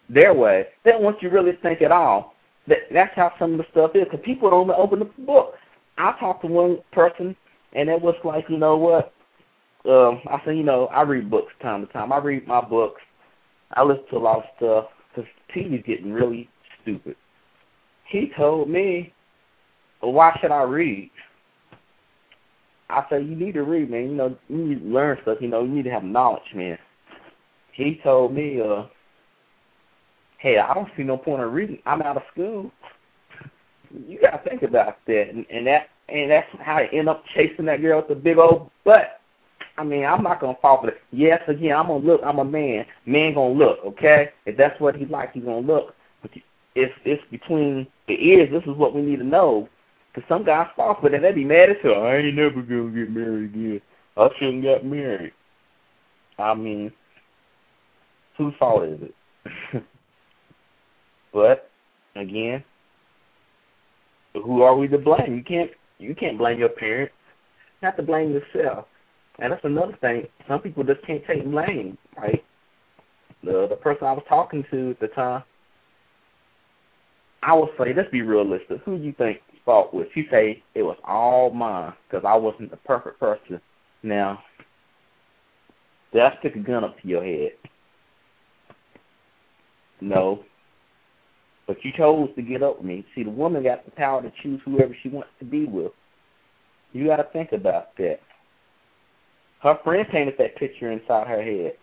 their 0.08 0.34
way. 0.34 0.66
They 0.84 0.92
don't 0.92 1.02
want 1.02 1.22
you 1.22 1.30
really 1.30 1.52
think 1.62 1.82
at 1.82 1.92
all. 1.92 2.34
That 2.66 2.78
that's 2.92 3.14
how 3.14 3.32
some 3.38 3.52
of 3.52 3.58
the 3.58 3.66
stuff 3.70 3.92
is. 3.94 4.04
Because 4.04 4.20
people 4.24 4.50
don't 4.50 4.70
open 4.70 5.00
the 5.00 5.04
book. 5.04 5.54
I 5.96 6.14
talked 6.18 6.42
to 6.42 6.48
one 6.48 6.78
person, 6.92 7.36
and 7.74 7.88
it 7.88 8.00
was 8.00 8.14
like, 8.24 8.48
you 8.48 8.56
know 8.56 8.76
what? 8.76 9.12
Um, 9.88 10.20
I 10.26 10.40
said, 10.44 10.56
you 10.56 10.62
know, 10.62 10.86
I 10.86 11.02
read 11.02 11.30
books 11.30 11.52
time 11.62 11.86
to 11.86 11.92
time. 11.92 12.12
I 12.12 12.18
read 12.18 12.46
my 12.46 12.60
books. 12.60 13.00
I 13.72 13.82
listen 13.82 14.04
to 14.10 14.16
a 14.16 14.18
lot 14.18 14.38
of 14.38 14.44
stuff 14.56 14.84
because 15.14 15.30
TV's 15.54 15.86
getting 15.86 16.12
really 16.12 16.48
stupid. 16.82 17.16
He 18.08 18.32
told 18.36 18.68
me, 18.68 19.12
why 20.00 20.36
should 20.40 20.50
I 20.50 20.62
read? 20.62 21.10
I 22.90 23.04
said, 23.10 23.26
you 23.26 23.36
need 23.36 23.52
to 23.52 23.64
read, 23.64 23.90
man. 23.90 24.04
You 24.04 24.14
know, 24.14 24.38
you 24.48 24.56
need 24.56 24.80
to 24.80 24.88
learn 24.88 25.18
stuff. 25.22 25.38
You 25.40 25.48
know, 25.48 25.62
you 25.62 25.70
need 25.70 25.84
to 25.84 25.90
have 25.90 26.04
knowledge, 26.04 26.54
man 26.54 26.78
he 27.78 28.00
told 28.02 28.34
me, 28.34 28.60
uh, 28.60 28.86
hey, 30.38 30.58
I 30.58 30.74
don't 30.74 30.88
see 30.96 31.04
no 31.04 31.16
point 31.16 31.42
in 31.42 31.48
reading. 31.48 31.78
I'm 31.86 32.02
out 32.02 32.16
of 32.16 32.24
school. 32.32 32.72
You 33.90 34.18
gotta 34.20 34.42
think 34.46 34.62
about 34.62 34.96
that, 35.06 35.30
and, 35.30 35.46
and 35.48 35.66
that 35.68 35.88
and 36.08 36.30
that's 36.30 36.48
how 36.60 36.76
I 36.78 36.88
end 36.92 37.08
up 37.08 37.22
chasing 37.34 37.66
that 37.66 37.80
girl 37.80 38.00
with 38.00 38.08
the 38.08 38.16
big 38.16 38.36
old 38.36 38.70
butt. 38.84 39.20
I 39.78 39.84
mean, 39.84 40.04
I'm 40.04 40.24
not 40.24 40.40
gonna 40.40 40.58
fall 40.60 40.80
for 40.80 40.88
it. 40.88 41.00
Yes, 41.12 41.40
again, 41.46 41.76
I'm 41.76 41.86
gonna 41.86 42.04
look. 42.04 42.20
I'm 42.24 42.40
a 42.40 42.44
man. 42.44 42.84
Man 43.06 43.34
gonna 43.34 43.54
look. 43.54 43.78
Okay, 43.86 44.30
if 44.44 44.56
that's 44.56 44.78
what 44.80 44.96
he 44.96 45.06
like, 45.06 45.32
he's 45.32 45.44
gonna 45.44 45.60
look. 45.60 45.94
But 46.20 46.32
it's 46.74 46.92
it's 47.04 47.22
between 47.30 47.86
the 48.08 48.14
ears. 48.14 48.50
This 48.50 48.64
is 48.64 48.76
what 48.76 48.92
we 48.92 49.02
need 49.02 49.20
to 49.20 49.24
know. 49.24 49.68
Cause 50.14 50.24
some 50.28 50.44
guys 50.44 50.66
fall 50.74 50.98
for 51.00 51.08
that. 51.08 51.22
They 51.22 51.32
be 51.32 51.44
mad 51.44 51.70
as 51.70 51.76
hell. 51.80 52.02
I 52.02 52.16
ain't 52.16 52.34
never 52.34 52.60
gonna 52.60 52.90
get 52.90 53.10
married 53.10 53.54
again. 53.54 53.80
I 54.16 54.28
shouldn't 54.36 54.62
get 54.62 54.84
married. 54.84 55.32
I 56.40 56.54
mean, 56.54 56.90
whose 58.36 58.54
fault 58.58 58.82
is 58.84 59.00
it? 59.02 59.84
but 61.32 61.70
again, 62.16 62.64
who 64.34 64.62
are 64.62 64.74
we 64.74 64.88
to 64.88 64.98
blame? 64.98 65.36
You 65.36 65.44
can't 65.44 65.70
you 65.98 66.16
can't 66.16 66.36
blame 66.36 66.58
your 66.58 66.68
parents. 66.68 67.14
You 67.80 67.86
have 67.86 67.96
to 67.96 68.02
blame 68.02 68.32
yourself. 68.32 68.86
And 69.38 69.52
that's 69.52 69.64
another 69.64 69.96
thing. 70.00 70.26
Some 70.48 70.60
people 70.60 70.84
just 70.84 71.04
can't 71.06 71.24
take 71.26 71.44
blame, 71.44 71.96
right? 72.16 72.44
the 73.42 73.66
the 73.68 73.76
person 73.76 74.06
I 74.06 74.12
was 74.12 74.24
talking 74.28 74.64
to 74.70 74.90
at 74.90 75.00
the 75.00 75.08
time, 75.08 75.42
I 77.42 77.54
would 77.54 77.70
say, 77.78 77.94
let's 77.94 78.10
be 78.10 78.22
realistic. 78.22 78.80
Who 78.84 78.98
do 78.98 79.04
you 79.04 79.12
think 79.12 79.40
fault 79.64 79.94
was? 79.94 80.06
She 80.14 80.26
say 80.30 80.62
it 80.74 80.82
was 80.82 80.96
all 81.04 81.50
mine 81.50 81.92
because 82.08 82.24
I 82.26 82.34
wasn't 82.34 82.70
the 82.70 82.76
perfect 82.78 83.20
person. 83.20 83.60
Now, 84.02 84.40
did 86.12 86.22
I 86.22 86.36
stick 86.40 86.56
a 86.56 86.60
gun 86.60 86.84
up 86.84 87.00
to 87.00 87.08
your 87.08 87.24
head? 87.24 87.52
No. 90.00 90.44
But 91.66 91.84
you 91.84 91.92
chose 91.96 92.30
to 92.34 92.42
get 92.42 92.62
up 92.62 92.78
with 92.78 92.86
me. 92.86 93.04
See, 93.14 93.24
the 93.24 93.30
woman 93.30 93.62
got 93.62 93.84
the 93.84 93.90
power 93.90 94.22
to 94.22 94.32
choose 94.42 94.60
whoever 94.64 94.96
she 95.02 95.10
wants 95.10 95.28
to 95.38 95.44
be 95.44 95.66
with. 95.66 95.92
You 96.92 97.06
got 97.06 97.16
to 97.16 97.24
think 97.24 97.52
about 97.52 97.94
that. 97.98 98.20
Her 99.60 99.78
friend 99.82 100.06
painted 100.08 100.34
that 100.38 100.56
picture 100.56 100.90
inside 100.92 101.26
her 101.26 101.42
head 101.42 101.74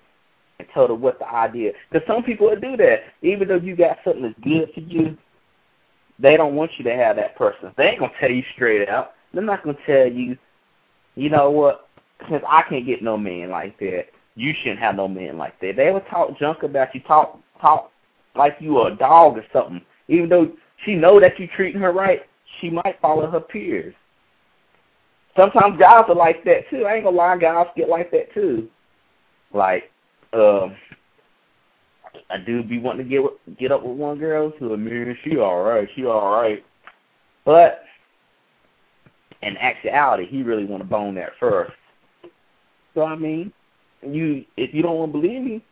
and 0.59 0.67
told 0.73 0.89
her 0.89 0.95
what 0.95 1.19
the 1.19 1.27
idea. 1.27 1.71
Because 1.91 2.07
some 2.07 2.23
people 2.23 2.47
would 2.47 2.61
do 2.61 2.77
that, 2.77 2.99
even 3.21 3.47
though 3.47 3.55
you 3.55 3.75
got 3.75 3.97
something 4.03 4.23
that's 4.23 4.39
good 4.41 4.69
for 4.73 4.79
you. 4.81 5.17
They 6.17 6.37
don't 6.37 6.55
want 6.55 6.71
you 6.77 6.85
to 6.85 6.95
have 6.95 7.17
that 7.17 7.35
person. 7.35 7.73
They 7.77 7.87
ain't 7.87 7.99
gonna 7.99 8.13
tell 8.19 8.31
you 8.31 8.43
straight 8.53 8.87
out. 8.87 9.11
They're 9.33 9.43
not 9.43 9.63
gonna 9.63 9.77
tell 9.85 10.07
you, 10.07 10.37
you 11.15 11.29
know 11.29 11.51
what? 11.51 11.89
Since 12.29 12.43
I 12.47 12.61
can't 12.69 12.85
get 12.85 13.03
no 13.03 13.17
man 13.17 13.49
like 13.49 13.77
that, 13.79 14.05
you 14.35 14.53
shouldn't 14.61 14.79
have 14.79 14.95
no 14.95 15.09
man 15.09 15.37
like 15.37 15.59
that. 15.59 15.75
They 15.75 15.91
will 15.91 16.01
talk 16.01 16.37
junk 16.39 16.63
about 16.63 16.95
you, 16.95 17.01
talk 17.01 17.39
talk 17.59 17.91
like 18.35 18.55
you 18.59 18.81
a 18.83 18.95
dog 18.95 19.37
or 19.37 19.45
something. 19.51 19.81
Even 20.07 20.29
though 20.29 20.51
she 20.85 20.95
know 20.95 21.19
that 21.19 21.37
you 21.37 21.47
treating 21.47 21.81
her 21.81 21.91
right, 21.91 22.21
she 22.59 22.69
might 22.69 22.99
follow 23.01 23.29
her 23.29 23.39
peers. 23.39 23.93
Sometimes 25.37 25.77
guys 25.77 26.05
are 26.07 26.15
like 26.15 26.43
that 26.45 26.69
too. 26.69 26.85
I 26.85 26.95
ain't 26.95 27.03
gonna 27.03 27.17
lie, 27.17 27.37
guys 27.37 27.67
get 27.75 27.89
like 27.89 28.11
that 28.11 28.33
too. 28.33 28.69
Like, 29.53 29.91
um, 30.33 30.75
a 32.29 32.39
dude 32.39 32.69
be 32.69 32.79
wanting 32.79 33.07
to 33.07 33.09
get 33.09 33.57
get 33.57 33.71
up 33.71 33.83
with 33.83 33.97
one 33.97 34.17
girl, 34.17 34.53
so 34.59 34.73
I 34.73 34.77
mean, 34.77 35.17
she 35.23 35.37
all 35.37 35.63
right, 35.63 35.87
she 35.95 36.05
all 36.05 36.41
right. 36.41 36.63
But 37.43 37.81
in 39.41 39.57
actuality, 39.57 40.25
he 40.25 40.41
really 40.41 40.65
want 40.65 40.81
to 40.81 40.89
bone 40.89 41.15
that 41.15 41.31
first. 41.39 41.73
So 42.93 43.03
I 43.03 43.15
mean, 43.15 43.51
you 44.01 44.45
if 44.57 44.73
you 44.73 44.81
don't 44.81 44.97
want 44.97 45.13
to 45.13 45.19
believe 45.19 45.41
me, 45.41 45.63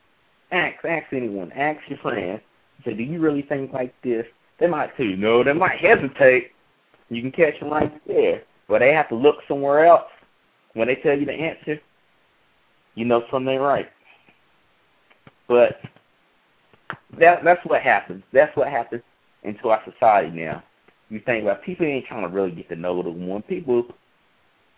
ask 0.51 0.83
ask 0.85 1.11
anyone, 1.13 1.51
ask 1.53 1.79
your 1.87 1.99
friends. 1.99 2.41
Say, 2.85 2.93
do 2.93 3.03
you 3.03 3.19
really 3.19 3.43
think 3.43 3.71
like 3.71 3.93
this? 4.03 4.25
They 4.59 4.67
might 4.67 4.91
say 4.97 5.15
no. 5.15 5.43
They 5.43 5.53
might 5.53 5.79
hesitate. 5.79 6.51
You 7.09 7.21
can 7.21 7.31
catch 7.31 7.59
them 7.59 7.69
right 7.69 7.91
there, 8.07 8.43
but 8.67 8.79
they 8.79 8.93
have 8.93 9.09
to 9.09 9.15
look 9.15 9.37
somewhere 9.47 9.85
else. 9.85 10.09
When 10.73 10.87
they 10.87 10.95
tell 10.95 11.17
you 11.17 11.25
the 11.25 11.33
answer, 11.33 11.79
you 12.95 13.05
know 13.05 13.23
something 13.31 13.59
right. 13.59 13.89
But 15.47 15.79
that 17.19 17.43
that's 17.43 17.63
what 17.65 17.81
happens. 17.81 18.23
That's 18.31 18.55
what 18.55 18.69
happens 18.69 19.03
into 19.43 19.69
our 19.69 19.81
society 19.91 20.29
now. 20.29 20.63
You 21.09 21.21
think 21.25 21.43
about 21.43 21.63
people 21.63 21.85
ain't 21.85 22.05
trying 22.05 22.23
to 22.23 22.33
really 22.33 22.51
get 22.51 22.69
to 22.69 22.75
know 22.75 23.03
the 23.03 23.09
one. 23.09 23.41
People 23.43 23.85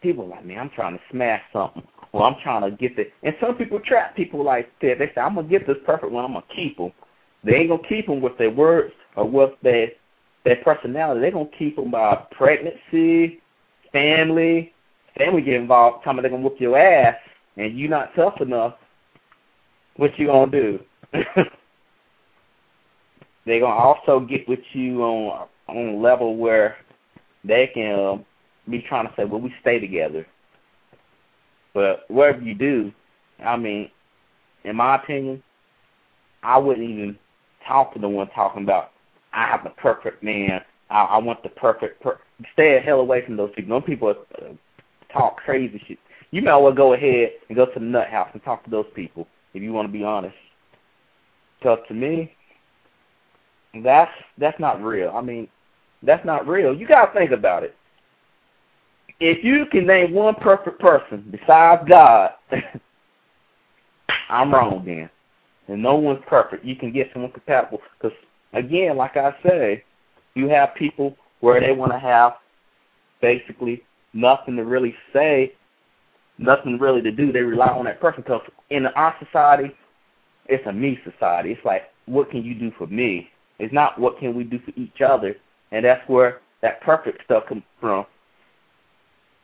people 0.02 0.28
like, 0.28 0.46
man, 0.46 0.60
I'm 0.60 0.70
trying 0.70 0.98
to 0.98 1.04
smash 1.12 1.42
something. 1.54 1.84
Well, 2.12 2.24
I'm 2.24 2.36
trying 2.44 2.70
to 2.70 2.76
get 2.76 2.96
the 2.96 3.06
and 3.24 3.36
some 3.40 3.56
people 3.56 3.80
trap 3.80 4.16
people 4.16 4.44
like 4.44 4.70
that. 4.82 4.96
They 5.00 5.08
say, 5.14 5.22
I'm 5.22 5.36
gonna 5.36 5.48
get 5.48 5.68
this 5.68 5.78
perfect 5.86 6.12
one. 6.12 6.26
I'm 6.26 6.34
gonna 6.34 6.46
keep 6.56 6.78
them. 6.78 6.92
They 7.44 7.56
ain't 7.56 7.70
gonna 7.70 7.88
keep 7.88 8.08
them 8.08 8.22
with 8.22 8.38
their 8.38 8.52
words 8.52 8.94
or 9.16 9.30
with 9.30 9.52
their 9.64 9.90
their 10.44 10.58
personality. 10.58 11.22
They're 11.22 11.32
gonna 11.32 11.50
keep 11.58 11.76
them 11.76 11.92
by 11.92 12.26
pregnancy, 12.32 13.42
family. 13.96 14.74
Family 15.18 15.42
get 15.42 15.54
involved. 15.54 16.04
Tell 16.04 16.14
me 16.14 16.22
they're 16.22 16.30
gonna 16.30 16.44
whoop 16.44 16.60
your 16.60 16.78
ass, 16.78 17.16
and 17.56 17.78
you 17.80 17.88
not 17.88 18.14
tough 18.16 18.42
enough. 18.42 18.74
What 19.96 20.20
you 20.20 20.28
gonna 20.28 20.52
do? 20.52 20.80
they're 23.46 23.62
gonna 23.62 23.74
also 23.74 24.20
get 24.20 24.48
with 24.50 24.60
you 24.74 25.02
on 25.02 25.48
on 25.68 25.78
a 25.78 25.98
level 25.98 26.36
where 26.36 26.76
they 27.46 27.68
can 27.74 27.98
um, 27.98 28.26
be 28.70 28.82
trying 28.82 29.08
to 29.08 29.14
say, 29.16 29.24
"Well, 29.24 29.40
we 29.40 29.54
stay 29.62 29.80
together." 29.80 30.28
But 31.74 32.04
whatever 32.10 32.42
you 32.42 32.54
do, 32.54 32.92
I 33.44 33.56
mean, 33.56 33.90
in 34.66 34.76
my 34.76 34.96
opinion, 34.96 35.42
I 36.44 36.58
wouldn't 36.58 36.90
even 36.90 37.18
talk 37.66 37.94
to 37.94 38.00
the 38.00 38.10
one 38.10 38.28
talking 38.30 38.64
about 38.64 38.92
I 39.34 39.46
have 39.48 39.64
the 39.64 39.70
perfect 39.72 40.24
man. 40.24 40.62
I, 40.90 41.04
I 41.04 41.18
want 41.18 41.44
the 41.44 41.50
perfect. 41.50 42.02
Per-. 42.02 42.20
Stay 42.54 42.76
the 42.76 42.82
hell 42.82 43.00
away 43.00 43.26
from 43.26 43.38
those 43.38 43.52
people. 43.56 43.80
Those 43.80 43.88
people 43.88 44.10
uh, 44.10 45.14
talk 45.14 45.38
crazy 45.38 45.82
shit. 45.88 46.00
You 46.32 46.42
might 46.42 46.58
as 46.58 46.64
well 46.64 46.74
go 46.74 46.94
ahead 46.94 47.30
and 47.48 47.56
go 47.56 47.66
to 47.66 47.80
the 47.80 47.86
nut 47.86 48.10
house 48.10 48.30
and 48.34 48.44
talk 48.44 48.64
to 48.66 48.70
those 48.70 48.88
people 48.94 49.28
if 49.54 49.64
you 49.64 49.72
want 49.72 49.88
to 49.88 49.92
be 49.92 50.04
honest. 50.04 50.36
Because 51.60 51.80
to 51.88 51.94
me, 51.94 52.34
that's 53.84 54.12
that's 54.38 54.60
not 54.60 54.82
real. 54.84 55.12
I 55.16 55.22
mean, 55.22 55.48
that's 56.04 56.26
not 56.26 56.48
real. 56.48 56.76
You 56.76 56.88
gotta 56.88 57.14
think 57.14 57.32
about 57.32 57.64
it. 57.64 57.76
If 59.20 59.44
you 59.46 59.66
can 59.68 59.88
name 59.88 60.14
one 60.14 60.36
perfect 60.36 60.80
person 60.80 61.26
besides 61.32 61.84
God, 61.88 62.32
I'm 64.30 64.54
wrong 64.54 64.84
then. 64.86 65.10
And 65.68 65.82
no 65.82 65.96
one's 65.96 66.24
perfect. 66.28 66.66
You 66.66 66.76
can 66.76 66.92
get 66.92 67.10
someone 67.14 67.32
compatible. 67.32 67.82
Because, 67.98 68.16
again, 68.54 68.98
like 68.98 69.18
I 69.18 69.34
say, 69.44 69.84
you 70.36 70.48
have 70.50 70.76
people 70.76 71.16
where 71.46 71.62
they 71.62 71.72
want 71.72 71.92
to 71.92 72.00
have 72.00 72.34
basically 73.22 73.84
nothing 74.14 74.56
to 74.56 74.64
really 74.64 74.96
say, 75.14 75.54
nothing 76.40 76.80
really 76.80 77.04
to 77.04 77.12
do. 77.12 77.32
They 77.32 77.42
rely 77.42 77.68
on 77.68 77.86
that 77.86 78.02
person. 78.02 78.24
Because 78.24 78.42
in 78.72 78.88
our 78.88 79.16
society, 79.24 79.72
it's 80.48 80.66
a 80.66 80.74
me 80.74 80.98
society. 81.04 81.52
It's 81.52 81.64
like, 81.64 81.84
what 82.08 82.32
can 82.32 82.44
you 82.44 82.56
do 82.56 82.72
for 82.80 82.88
me? 82.88 83.30
It's 83.60 83.72
not 83.72 84.00
what 84.00 84.18
can 84.18 84.36
we 84.36 84.44
do 84.44 84.58
for 84.58 84.72
each 84.76 85.02
other. 85.08 85.36
And 85.72 85.86
that's 85.86 86.02
where 86.10 86.42
that 86.64 86.82
perfect 86.82 87.24
stuff 87.26 87.44
comes 87.48 87.62
from. 87.80 88.08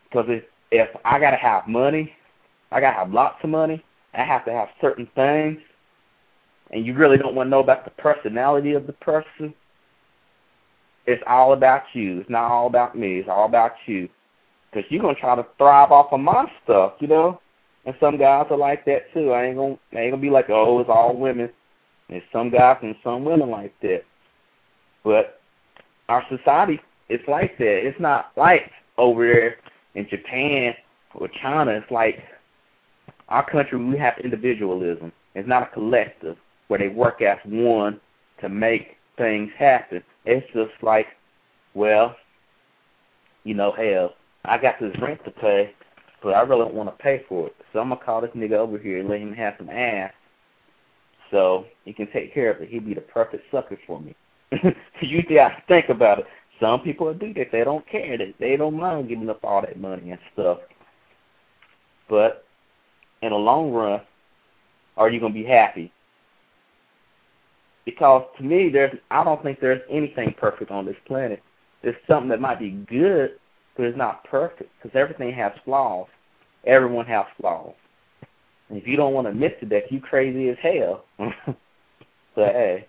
Because 0.09 0.25
if, 0.27 0.43
if 0.71 0.89
I 1.05 1.19
got 1.19 1.31
to 1.31 1.37
have 1.37 1.67
money, 1.67 2.11
I 2.71 2.81
got 2.81 2.93
to 2.93 2.97
have 2.97 3.13
lots 3.13 3.37
of 3.43 3.51
money, 3.51 3.83
I 4.15 4.23
have 4.23 4.43
to 4.45 4.51
have 4.51 4.69
certain 4.81 5.07
things, 5.13 5.59
and 6.71 6.83
you 6.83 6.95
really 6.95 7.17
don't 7.17 7.35
want 7.35 7.45
to 7.45 7.51
know 7.51 7.59
about 7.59 7.85
the 7.85 7.91
personality 7.91 8.73
of 8.73 8.87
the 8.87 8.93
person, 8.93 9.53
it's 11.05 11.23
all 11.27 11.53
about 11.53 11.83
you. 11.93 12.19
It's 12.19 12.29
not 12.29 12.51
all 12.51 12.67
about 12.67 12.97
me. 12.97 13.19
It's 13.19 13.29
all 13.29 13.45
about 13.45 13.73
you. 13.85 14.07
Because 14.71 14.89
you're 14.89 15.01
going 15.01 15.15
to 15.15 15.21
try 15.21 15.35
to 15.35 15.45
thrive 15.57 15.91
off 15.91 16.13
of 16.13 16.19
my 16.19 16.45
stuff, 16.63 16.93
you 16.99 17.07
know? 17.07 17.41
And 17.85 17.95
some 17.99 18.17
guys 18.17 18.45
are 18.49 18.57
like 18.57 18.85
that, 18.85 19.11
too. 19.13 19.31
I 19.31 19.45
ain't 19.45 19.55
going 19.55 19.77
to 19.91 19.97
ain't 19.97 20.11
gonna 20.11 20.21
be 20.21 20.29
like, 20.29 20.49
oh, 20.49 20.79
it's 20.79 20.89
all 20.89 21.17
women. 21.17 21.49
There's 22.09 22.23
some 22.31 22.49
guys 22.49 22.77
and 22.83 22.95
some 23.03 23.25
women 23.25 23.49
like 23.49 23.73
that. 23.81 24.03
But 25.03 25.41
our 26.09 26.23
society, 26.29 26.79
it's 27.09 27.27
like 27.27 27.57
that. 27.57 27.87
It's 27.87 27.99
not 27.99 28.31
like 28.37 28.69
over 28.97 29.25
there 29.25 29.55
in 29.95 30.07
Japan 30.09 30.73
or 31.15 31.27
China. 31.41 31.71
It's 31.71 31.89
like 31.91 32.19
our 33.29 33.49
country, 33.49 33.83
we 33.83 33.97
have 33.97 34.13
individualism. 34.23 35.11
It's 35.35 35.47
not 35.47 35.63
a 35.63 35.73
collective 35.73 36.37
where 36.67 36.79
they 36.79 36.89
work 36.89 37.21
as 37.21 37.37
one 37.45 37.99
to 38.41 38.49
make 38.49 38.97
things 39.17 39.49
happen. 39.57 40.03
It's 40.25 40.45
just 40.53 40.71
like, 40.81 41.07
well, 41.73 42.15
you 43.43 43.53
know, 43.53 43.71
hell, 43.71 44.13
I 44.45 44.57
got 44.57 44.75
this 44.79 44.95
rent 45.01 45.23
to 45.25 45.31
pay, 45.31 45.73
but 46.21 46.29
I 46.29 46.41
really 46.41 46.65
don't 46.65 46.75
want 46.75 46.89
to 46.95 47.03
pay 47.03 47.23
for 47.27 47.47
it. 47.47 47.55
So 47.73 47.79
I'm 47.79 47.89
gonna 47.89 48.03
call 48.03 48.21
this 48.21 48.31
nigga 48.31 48.53
over 48.53 48.77
here 48.77 48.99
and 48.99 49.09
let 49.09 49.19
him 49.19 49.33
have 49.33 49.55
some 49.57 49.69
ass, 49.69 50.11
so 51.31 51.65
he 51.85 51.93
can 51.93 52.11
take 52.11 52.33
care 52.33 52.51
of 52.51 52.61
it. 52.61 52.69
He'd 52.69 52.85
be 52.85 52.93
the 52.93 53.01
perfect 53.01 53.43
sucker 53.51 53.79
for 53.87 53.99
me. 53.99 54.15
you 55.01 55.23
got 55.23 55.49
to 55.49 55.63
think 55.67 55.89
about 55.89 56.19
it. 56.19 56.25
Some 56.59 56.81
people 56.81 57.11
do 57.13 57.33
that. 57.33 57.47
They 57.51 57.63
don't 57.63 57.87
care. 57.89 58.17
They 58.17 58.35
they 58.39 58.57
don't 58.57 58.77
mind 58.77 59.09
giving 59.09 59.29
up 59.29 59.43
all 59.43 59.61
that 59.61 59.79
money 59.79 60.11
and 60.11 60.19
stuff. 60.33 60.59
But 62.09 62.45
in 63.21 63.29
the 63.31 63.37
long 63.37 63.71
run, 63.71 64.01
are 64.97 65.09
you 65.09 65.19
gonna 65.19 65.33
be 65.33 65.45
happy? 65.45 65.91
Because 67.91 68.25
to 68.37 68.43
me, 68.43 68.69
there's 68.69 68.97
I 69.09 69.23
don't 69.23 69.41
think 69.43 69.59
there's 69.59 69.81
anything 69.89 70.33
perfect 70.37 70.71
on 70.71 70.85
this 70.85 70.95
planet. 71.05 71.41
There's 71.83 71.95
something 72.07 72.29
that 72.29 72.41
might 72.41 72.59
be 72.59 72.71
good, 72.71 73.31
but 73.75 73.85
it's 73.85 73.97
not 73.97 74.23
perfect 74.25 74.69
because 74.77 74.95
everything 74.95 75.33
has 75.33 75.51
flaws. 75.65 76.07
Everyone 76.65 77.05
has 77.07 77.25
flaws. 77.39 77.73
And 78.69 78.77
if 78.77 78.87
you 78.87 78.95
don't 78.95 79.13
want 79.13 79.25
to 79.25 79.31
admit 79.31 79.59
to 79.59 79.65
that, 79.67 79.91
you 79.91 79.99
crazy 79.99 80.49
as 80.49 80.57
hell. 80.61 81.05
so 81.19 81.55
hey, 82.35 82.87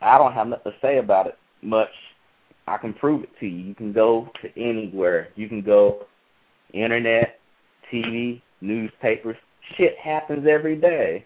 I 0.00 0.18
don't 0.18 0.32
have 0.32 0.48
nothing 0.48 0.72
to 0.72 0.78
say 0.80 0.98
about 0.98 1.26
it 1.26 1.38
much. 1.62 1.90
I 2.66 2.76
can 2.76 2.92
prove 2.92 3.24
it 3.24 3.30
to 3.40 3.46
you. 3.46 3.64
You 3.64 3.74
can 3.74 3.92
go 3.92 4.30
to 4.42 4.60
anywhere. 4.60 5.30
You 5.34 5.48
can 5.48 5.62
go 5.62 6.06
internet, 6.72 7.40
TV, 7.92 8.40
newspapers. 8.60 9.36
Shit 9.76 9.96
happens 9.98 10.46
every 10.48 10.76
day 10.76 11.24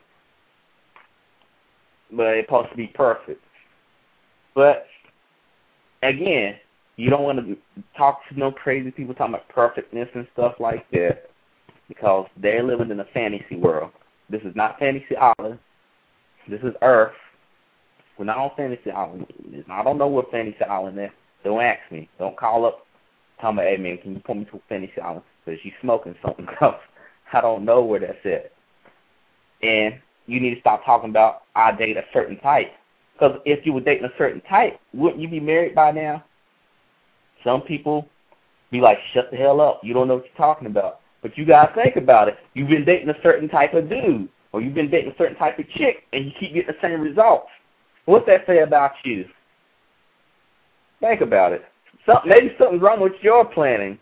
but 2.17 2.27
it's 2.29 2.47
supposed 2.47 2.71
to 2.71 2.77
be 2.77 2.89
perfect. 2.89 3.41
But 4.55 4.87
again, 6.03 6.57
you 6.97 7.11
don't 7.11 7.23
want 7.23 7.39
to 7.39 7.57
talk 7.97 8.21
to 8.29 8.39
no 8.39 8.53
crazy 8.53 8.91
people 8.91 9.15
talking 9.15 9.35
about 9.35 9.49
perfectness 9.49 10.09
and 10.15 10.27
stuff 10.33 10.55
like 10.61 10.89
that 10.93 11.31
because 11.89 12.27
they're 12.41 12.63
living 12.63 12.91
in 12.91 13.01
a 13.01 13.05
fantasy 13.13 13.57
world. 13.57 13.91
This 14.31 14.43
is 14.43 14.55
not 14.55 14.79
fantasy 14.79 15.17
island. 15.17 15.59
This 16.49 16.61
is 16.63 16.75
Earth. 16.83 17.13
We're 18.19 18.27
not 18.27 18.39
on 18.39 18.51
Fantasy 18.57 18.91
Island. 18.91 19.27
I 19.71 19.83
don't 19.83 19.99
know 19.99 20.07
where 20.07 20.25
Fantasy 20.31 20.63
Island 20.63 20.99
is. 21.01 21.11
Don't 21.43 21.61
ask 21.61 21.81
me. 21.91 22.09
Don't 22.19 22.37
call 22.37 22.65
up. 22.65 22.87
Tell 23.41 23.53
me, 23.53 23.65
hey 23.65 23.77
man, 23.77 23.99
can 23.99 24.15
you 24.15 24.21
put 24.21 24.37
me 24.37 24.45
to 24.47 24.61
Fantasy 24.69 25.01
Island? 25.01 25.23
Because 25.45 25.61
you 25.65 25.73
smoking 25.81 26.15
something 26.25 26.47
else. 26.61 26.77
I 27.33 27.41
don't 27.41 27.65
know 27.65 27.83
where 27.83 28.01
that's 28.01 28.25
at. 28.25 28.53
And 29.67 29.95
you 30.27 30.41
need 30.41 30.55
to 30.55 30.61
stop 30.61 30.85
talking 30.85 31.11
about 31.11 31.43
I 31.55 31.73
date 31.73 31.97
a 31.97 32.05
certain 32.13 32.39
type. 32.39 32.73
Because 33.15 33.39
if 33.45 33.65
you 33.65 33.73
were 33.73 33.81
dating 33.81 34.07
a 34.07 34.19
certain 34.19 34.41
type, 34.43 34.79
wouldn't 34.93 35.21
you 35.21 35.29
be 35.29 35.41
married 35.41 35.75
by 35.75 35.93
now? 35.93 36.25
Some 37.45 37.61
people 37.63 38.09
be 38.71 38.81
like, 38.81 38.99
shut 39.13 39.31
the 39.31 39.37
hell 39.37 39.61
up. 39.61 39.81
You 39.85 39.95
don't 39.95 40.09
know 40.09 40.17
what 40.17 40.25
you're 40.25 40.37
talking 40.37 40.67
about. 40.67 41.01
But 41.23 41.39
you 41.39 41.45
gotta 41.45 41.73
think 41.75 41.97
about 41.97 42.29
it. 42.29 42.37
You've 42.55 42.69
been 42.69 42.85
dating 42.85 43.09
a 43.09 43.23
certain 43.23 43.49
type 43.49 43.73
of 43.75 43.89
dude, 43.89 44.29
or 44.53 44.61
you've 44.61 44.75
been 44.75 44.91
dating 44.91 45.13
a 45.13 45.17
certain 45.17 45.37
type 45.37 45.59
of 45.59 45.69
chick, 45.71 46.05
and 46.13 46.27
you 46.27 46.33
keep 46.39 46.55
getting 46.55 46.75
the 46.75 46.77
same 46.83 47.01
results. 47.01 47.47
What's 48.07 48.27
that 48.27 48.47
say 48.47 48.59
about 48.61 48.93
you? 49.05 49.27
Think 51.01 51.21
about 51.21 51.53
it. 51.53 51.63
Some, 52.07 52.19
maybe 52.27 52.55
something's 52.59 52.83
wrong 52.83 53.01
with 53.01 53.13
your 53.23 53.45
planning. 53.45 53.99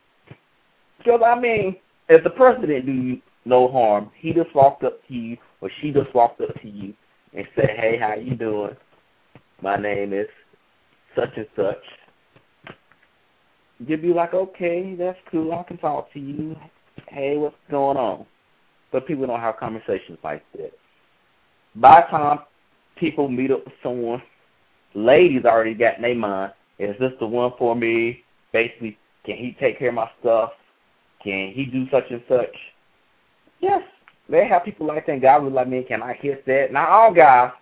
Because 0.99 1.21
I 1.25 1.39
mean, 1.39 1.77
if 2.09 2.25
the 2.25 2.31
person 2.31 2.63
didn't 2.63 2.87
do 2.87 2.93
you 2.93 3.23
no 3.45 3.71
harm, 3.71 4.11
he 4.17 4.33
just 4.33 4.55
walked 4.55 4.85
up 4.85 5.07
to 5.09 5.15
you, 5.15 5.37
or 5.63 5.71
she 5.81 5.91
just 5.91 6.15
walked 6.15 6.43
up 6.43 6.55
to 6.61 6.69
you 6.69 6.93
and 7.33 7.47
said, 7.57 7.71
"Hey, 7.71 7.97
how 7.99 8.15
you 8.15 8.35
doing? 8.35 8.77
My 9.63 9.77
name 9.77 10.13
is 10.13 10.29
such 11.17 11.31
and 11.37 11.49
such." 11.57 11.83
You'd 13.79 14.03
be 14.03 14.13
like, 14.13 14.35
"Okay, 14.35 14.95
that's 14.95 15.19
cool. 15.31 15.55
I 15.55 15.63
can 15.63 15.79
talk 15.79 16.13
to 16.13 16.21
you 16.21 16.57
hey, 17.09 17.37
what's 17.37 17.57
going 17.71 17.97
on? 17.97 18.27
But 18.91 19.07
people 19.07 19.27
don't 19.27 19.41
have 19.41 19.59
conversations 19.59 20.19
like 20.23 20.43
that. 20.57 20.73
By 21.77 22.03
the 22.03 22.17
time 22.17 22.39
people 22.97 23.29
meet 23.29 23.51
up 23.51 23.65
with 23.65 23.75
someone, 23.83 24.23
ladies 24.95 25.45
already 25.45 25.75
got 25.75 25.97
in 25.97 26.03
their 26.03 26.15
mind, 26.15 26.53
is 26.79 26.97
this 26.99 27.13
the 27.21 27.27
one 27.27 27.53
for 27.59 27.75
me? 27.75 28.23
Basically, 28.53 28.99
can 29.25 29.37
he 29.37 29.57
take 29.59 29.79
care 29.79 29.89
of 29.89 29.95
my 29.95 30.11
stuff? 30.21 30.51
Can 31.23 31.53
he 31.55 31.65
do 31.65 31.87
such 31.91 32.11
and 32.11 32.23
such? 32.29 32.55
Yes, 33.61 33.83
they 34.29 34.47
have 34.47 34.65
people 34.65 34.87
like 34.87 35.07
that. 35.07 35.21
guys 35.21 35.43
would 35.43 35.53
like 35.53 35.69
me, 35.69 35.83
can 35.83 36.03
I 36.03 36.15
kiss 36.15 36.39
that? 36.47 36.73
Not 36.73 36.89
all 36.89 37.13
guys. 37.13 37.53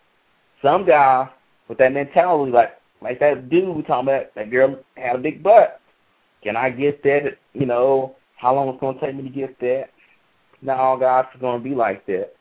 Some 0.62 0.86
guys 0.86 1.28
with 1.68 1.78
that 1.78 1.92
mentality, 1.92 2.52
like 2.52 2.80
like 3.02 3.18
that 3.20 3.48
dude 3.48 3.74
we 3.74 3.82
talking 3.82 4.08
about, 4.08 4.34
that 4.34 4.50
girl 4.50 4.78
had 4.96 5.16
a 5.16 5.18
big 5.18 5.42
butt. 5.42 5.80
Can 6.42 6.56
I 6.56 6.70
get 6.70 7.02
that? 7.02 7.38
You 7.54 7.66
know, 7.66 8.16
how 8.36 8.54
long 8.54 8.68
it's 8.68 8.80
to 8.80 9.00
take 9.00 9.16
me 9.16 9.22
to 9.22 9.28
get 9.28 9.58
that. 9.61 9.90
Not 10.62 10.78
all 10.78 10.98
guys 10.98 11.24
are 11.34 11.58
to 11.58 11.64
be 11.64 11.74
like 11.74 12.04
that. 12.06 12.32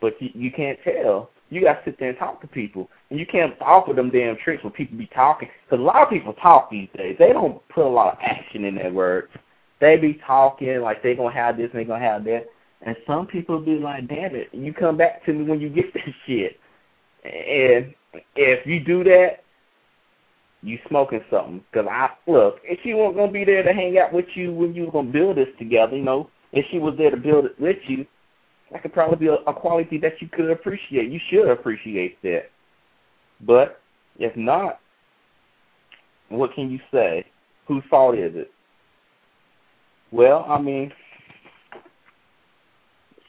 But 0.00 0.20
you, 0.20 0.30
you 0.34 0.52
can't 0.52 0.78
tell. 0.84 1.30
You 1.48 1.60
got 1.62 1.74
to 1.74 1.80
sit 1.84 1.98
there 1.98 2.10
and 2.10 2.18
talk 2.18 2.40
to 2.40 2.46
people. 2.46 2.88
And 3.10 3.18
you 3.18 3.26
can't 3.26 3.54
offer 3.60 3.92
them 3.92 4.10
damn 4.10 4.36
tricks 4.36 4.64
when 4.64 4.72
people 4.72 4.98
be 4.98 5.08
talking. 5.14 5.48
Because 5.64 5.80
a 5.80 5.86
lot 5.86 6.02
of 6.02 6.10
people 6.10 6.34
talk 6.34 6.70
these 6.70 6.88
days. 6.96 7.16
They 7.18 7.32
don't 7.32 7.66
put 7.68 7.86
a 7.86 7.88
lot 7.88 8.12
of 8.12 8.18
action 8.20 8.64
in 8.64 8.74
their 8.74 8.92
words. 8.92 9.28
They 9.80 9.96
be 9.96 10.20
talking 10.26 10.80
like 10.80 11.02
they 11.02 11.14
to 11.32 11.38
have 11.38 11.56
this 11.56 11.70
and 11.72 11.80
they 11.80 11.84
to 12.00 12.06
have 12.06 12.24
that. 12.24 12.46
And 12.86 12.96
some 13.04 13.26
people 13.26 13.58
be 13.60 13.78
like, 13.78 14.06
damn 14.08 14.36
it, 14.36 14.48
you 14.52 14.72
come 14.72 14.96
back 14.96 15.24
to 15.26 15.32
me 15.32 15.44
when 15.44 15.60
you 15.60 15.68
get 15.68 15.92
this 15.94 16.02
shit. 16.24 16.58
And 17.24 17.92
if 18.36 18.64
you 18.64 18.82
do 18.82 19.02
that, 19.04 19.42
you 20.62 20.78
smoking 20.88 21.20
something. 21.28 21.64
Because 21.70 21.88
I 21.90 22.10
look, 22.30 22.60
if 22.62 22.78
she 22.82 22.94
wasn't 22.94 23.16
gonna 23.16 23.32
be 23.32 23.44
there 23.44 23.64
to 23.64 23.72
hang 23.72 23.98
out 23.98 24.12
with 24.12 24.26
you 24.34 24.52
when 24.52 24.72
you 24.72 24.86
were 24.86 24.92
gonna 24.92 25.10
build 25.10 25.36
this 25.36 25.48
together, 25.58 25.96
you 25.96 26.04
know, 26.04 26.30
if 26.52 26.64
she 26.70 26.78
was 26.78 26.94
there 26.96 27.10
to 27.10 27.16
build 27.16 27.44
it 27.44 27.60
with 27.60 27.76
you, 27.88 28.06
that 28.70 28.82
could 28.82 28.92
probably 28.92 29.16
be 29.16 29.26
a, 29.26 29.34
a 29.34 29.52
quality 29.52 29.98
that 29.98 30.20
you 30.20 30.28
could 30.28 30.50
appreciate. 30.50 31.10
You 31.10 31.20
should 31.28 31.50
appreciate 31.50 32.22
that. 32.22 32.50
But 33.40 33.80
if 34.18 34.34
not, 34.36 34.78
what 36.28 36.54
can 36.54 36.70
you 36.70 36.78
say? 36.92 37.26
Whose 37.66 37.82
fault 37.90 38.16
is 38.16 38.34
it? 38.36 38.50
Well, 40.12 40.46
I 40.48 40.60
mean, 40.60 40.92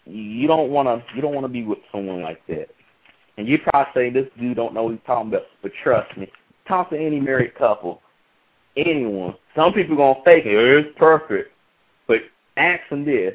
you 0.08 0.48
don't 0.48 0.70
want 0.70 0.88
to 0.88 1.16
you 1.16 1.22
don't 1.22 1.34
want 1.34 1.46
to 1.46 1.52
be 1.52 1.64
with 1.64 1.80
someone 1.92 2.22
like 2.22 2.46
that. 2.48 2.70
And 3.38 3.48
you 3.48 3.60
probably 3.60 3.92
say 3.94 4.10
this 4.10 4.28
dude 4.40 4.56
don't 4.56 4.74
know 4.74 4.84
what 4.84 4.94
he's 4.94 5.02
talking 5.06 5.30
about, 5.30 5.44
but 5.62 5.72
trust 5.84 6.16
me, 6.18 6.32
talk 6.68 6.90
to 6.90 6.98
any 6.98 7.20
married 7.20 7.56
couple, 7.56 8.02
anyone. 8.76 9.36
Some 9.56 9.74
people 9.74 9.96
gonna 9.96 10.20
fake 10.26 10.46
it. 10.46 10.56
It's 10.56 10.98
perfect, 10.98 11.52
but 12.08 12.22
ask 12.56 12.82
them 12.90 13.06
this: 13.06 13.34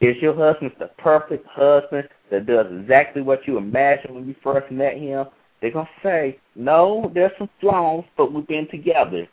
Is 0.00 0.16
your 0.22 0.34
husband 0.34 0.72
the 0.78 0.90
perfect 0.98 1.46
husband 1.48 2.08
that 2.30 2.46
does 2.46 2.66
exactly 2.70 3.22
what 3.22 3.46
you 3.46 3.58
imagined 3.58 4.14
when 4.14 4.26
you 4.26 4.34
first 4.42 4.70
met 4.70 4.96
him? 4.96 5.26
They're 5.62 5.70
gonna 5.70 5.88
say, 6.02 6.38
no, 6.56 7.10
there's 7.14 7.30
some 7.38 7.48
flaws, 7.60 8.04
but 8.16 8.32
we've 8.32 8.46
been 8.48 8.68
together. 8.68 9.28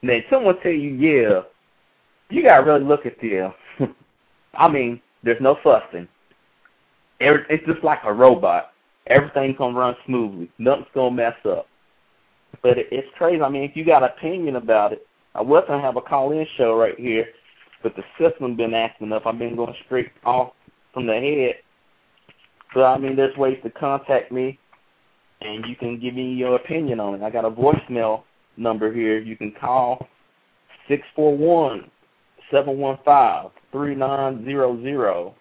And 0.00 0.10
then 0.10 0.24
someone 0.30 0.58
tell 0.62 0.72
you, 0.72 0.94
yeah, 0.94 1.42
you 2.30 2.42
gotta 2.42 2.64
really 2.64 2.84
look 2.84 3.04
at 3.04 3.20
them. 3.20 3.52
I 4.54 4.68
mean, 4.68 5.00
there's 5.22 5.40
no 5.40 5.56
fussing. 5.62 6.08
Every, 7.20 7.44
It's 7.48 7.64
just 7.66 7.84
like 7.84 8.00
a 8.04 8.12
robot. 8.12 8.72
Everything's 9.06 9.56
gonna 9.56 9.78
run 9.78 9.96
smoothly. 10.06 10.50
Nothing's 10.58 10.88
gonna 10.94 11.14
mess 11.14 11.34
up. 11.44 11.66
But 12.62 12.78
it, 12.78 12.86
it's 12.90 13.08
crazy. 13.16 13.42
I 13.42 13.48
mean, 13.48 13.62
if 13.62 13.76
you 13.76 13.84
got 13.84 14.02
an 14.02 14.10
opinion 14.16 14.56
about 14.56 14.92
it, 14.92 15.06
I 15.34 15.42
was 15.42 15.64
gonna 15.66 15.82
have 15.82 15.96
a 15.96 16.00
call-in 16.00 16.46
show 16.56 16.76
right 16.76 16.98
here, 16.98 17.26
but 17.82 17.94
the 17.96 18.02
system 18.18 18.56
been 18.56 18.74
acting 18.74 19.12
up. 19.12 19.26
I've 19.26 19.38
been 19.38 19.56
going 19.56 19.74
straight 19.86 20.10
off 20.24 20.52
from 20.92 21.06
the 21.06 21.14
head. 21.14 21.56
So 22.74 22.84
I 22.84 22.98
mean, 22.98 23.16
there's 23.16 23.36
ways 23.36 23.58
to 23.64 23.70
contact 23.70 24.32
me, 24.32 24.58
and 25.40 25.64
you 25.66 25.76
can 25.76 25.98
give 25.98 26.14
me 26.14 26.32
your 26.34 26.56
opinion 26.56 27.00
on 27.00 27.14
it. 27.14 27.22
I 27.22 27.30
got 27.30 27.44
a 27.44 27.50
voicemail 27.50 28.22
number 28.56 28.92
here. 28.92 29.18
You 29.18 29.36
can 29.36 29.52
call 29.52 30.06
six 30.88 31.02
four 31.14 31.36
one 31.36 31.90
seven 32.52 32.78
one 32.78 32.98
five 33.04 33.50
three 33.72 33.96
nine 33.96 34.44
zero 34.44 34.80
zero, 34.82 35.34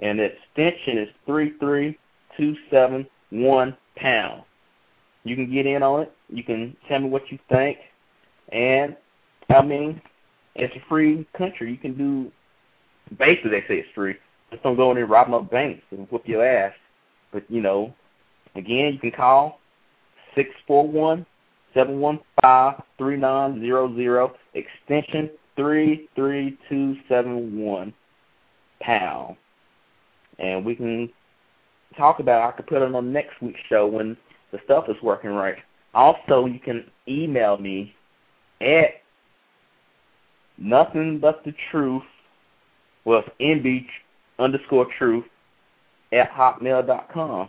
and 0.00 0.18
the 0.18 0.24
extension 0.24 0.98
is 0.98 1.08
three 1.26 1.52
three 1.58 1.98
two 2.36 2.56
seven 2.70 3.06
one 3.30 3.76
pound. 3.96 4.42
You 5.24 5.34
can 5.34 5.52
get 5.52 5.66
in 5.66 5.82
on 5.82 6.02
it. 6.02 6.12
You 6.28 6.44
can 6.44 6.76
tell 6.88 7.00
me 7.00 7.08
what 7.08 7.30
you 7.30 7.38
think. 7.48 7.78
And, 8.52 8.96
I 9.48 9.60
mean, 9.60 10.00
it's 10.54 10.74
a 10.76 10.88
free 10.88 11.26
country. 11.36 11.72
You 11.72 11.78
can 11.78 11.98
do, 11.98 12.30
basically 13.18 13.50
they 13.50 13.60
say 13.62 13.80
it's 13.80 13.88
free. 13.92 14.14
Just 14.52 14.62
don't 14.62 14.76
go 14.76 14.90
in 14.92 14.96
there 14.96 15.06
robbing 15.06 15.34
up 15.34 15.50
banks 15.50 15.82
and 15.90 16.08
whoop 16.10 16.22
your 16.26 16.46
ass. 16.46 16.72
But, 17.32 17.50
you 17.50 17.60
know, 17.60 17.92
again, 18.54 18.92
you 18.94 18.98
can 19.00 19.10
call 19.10 19.58
six 20.36 20.50
four 20.66 20.86
one 20.86 21.26
seven 21.74 21.98
one 21.98 22.20
five 22.40 22.80
three 22.96 23.16
nine 23.16 23.60
zero 23.60 23.94
zero 23.96 24.34
extension 24.54 25.28
33271 25.56 27.92
pound. 28.80 29.36
And 30.38 30.64
we 30.64 30.74
can 30.74 31.10
talk 31.96 32.20
about 32.20 32.42
it. 32.42 32.48
I 32.48 32.52
could 32.56 32.66
put 32.66 32.82
it 32.82 32.94
on 32.94 33.12
next 33.12 33.40
week's 33.40 33.60
show 33.68 33.86
when 33.86 34.16
the 34.52 34.58
stuff 34.64 34.88
is 34.88 34.96
working 35.02 35.30
right. 35.30 35.56
Also, 35.94 36.46
you 36.46 36.60
can 36.60 36.84
email 37.08 37.56
me 37.56 37.94
at 38.60 39.00
nothing 40.58 41.18
but 41.18 41.42
the 41.44 41.54
truth, 41.70 42.02
well, 43.04 43.24
nb 43.40 43.86
underscore 44.38 44.86
truth 44.98 45.24
at 46.12 46.30
hotmail 46.30 46.86
dot 46.86 47.10
com, 47.12 47.48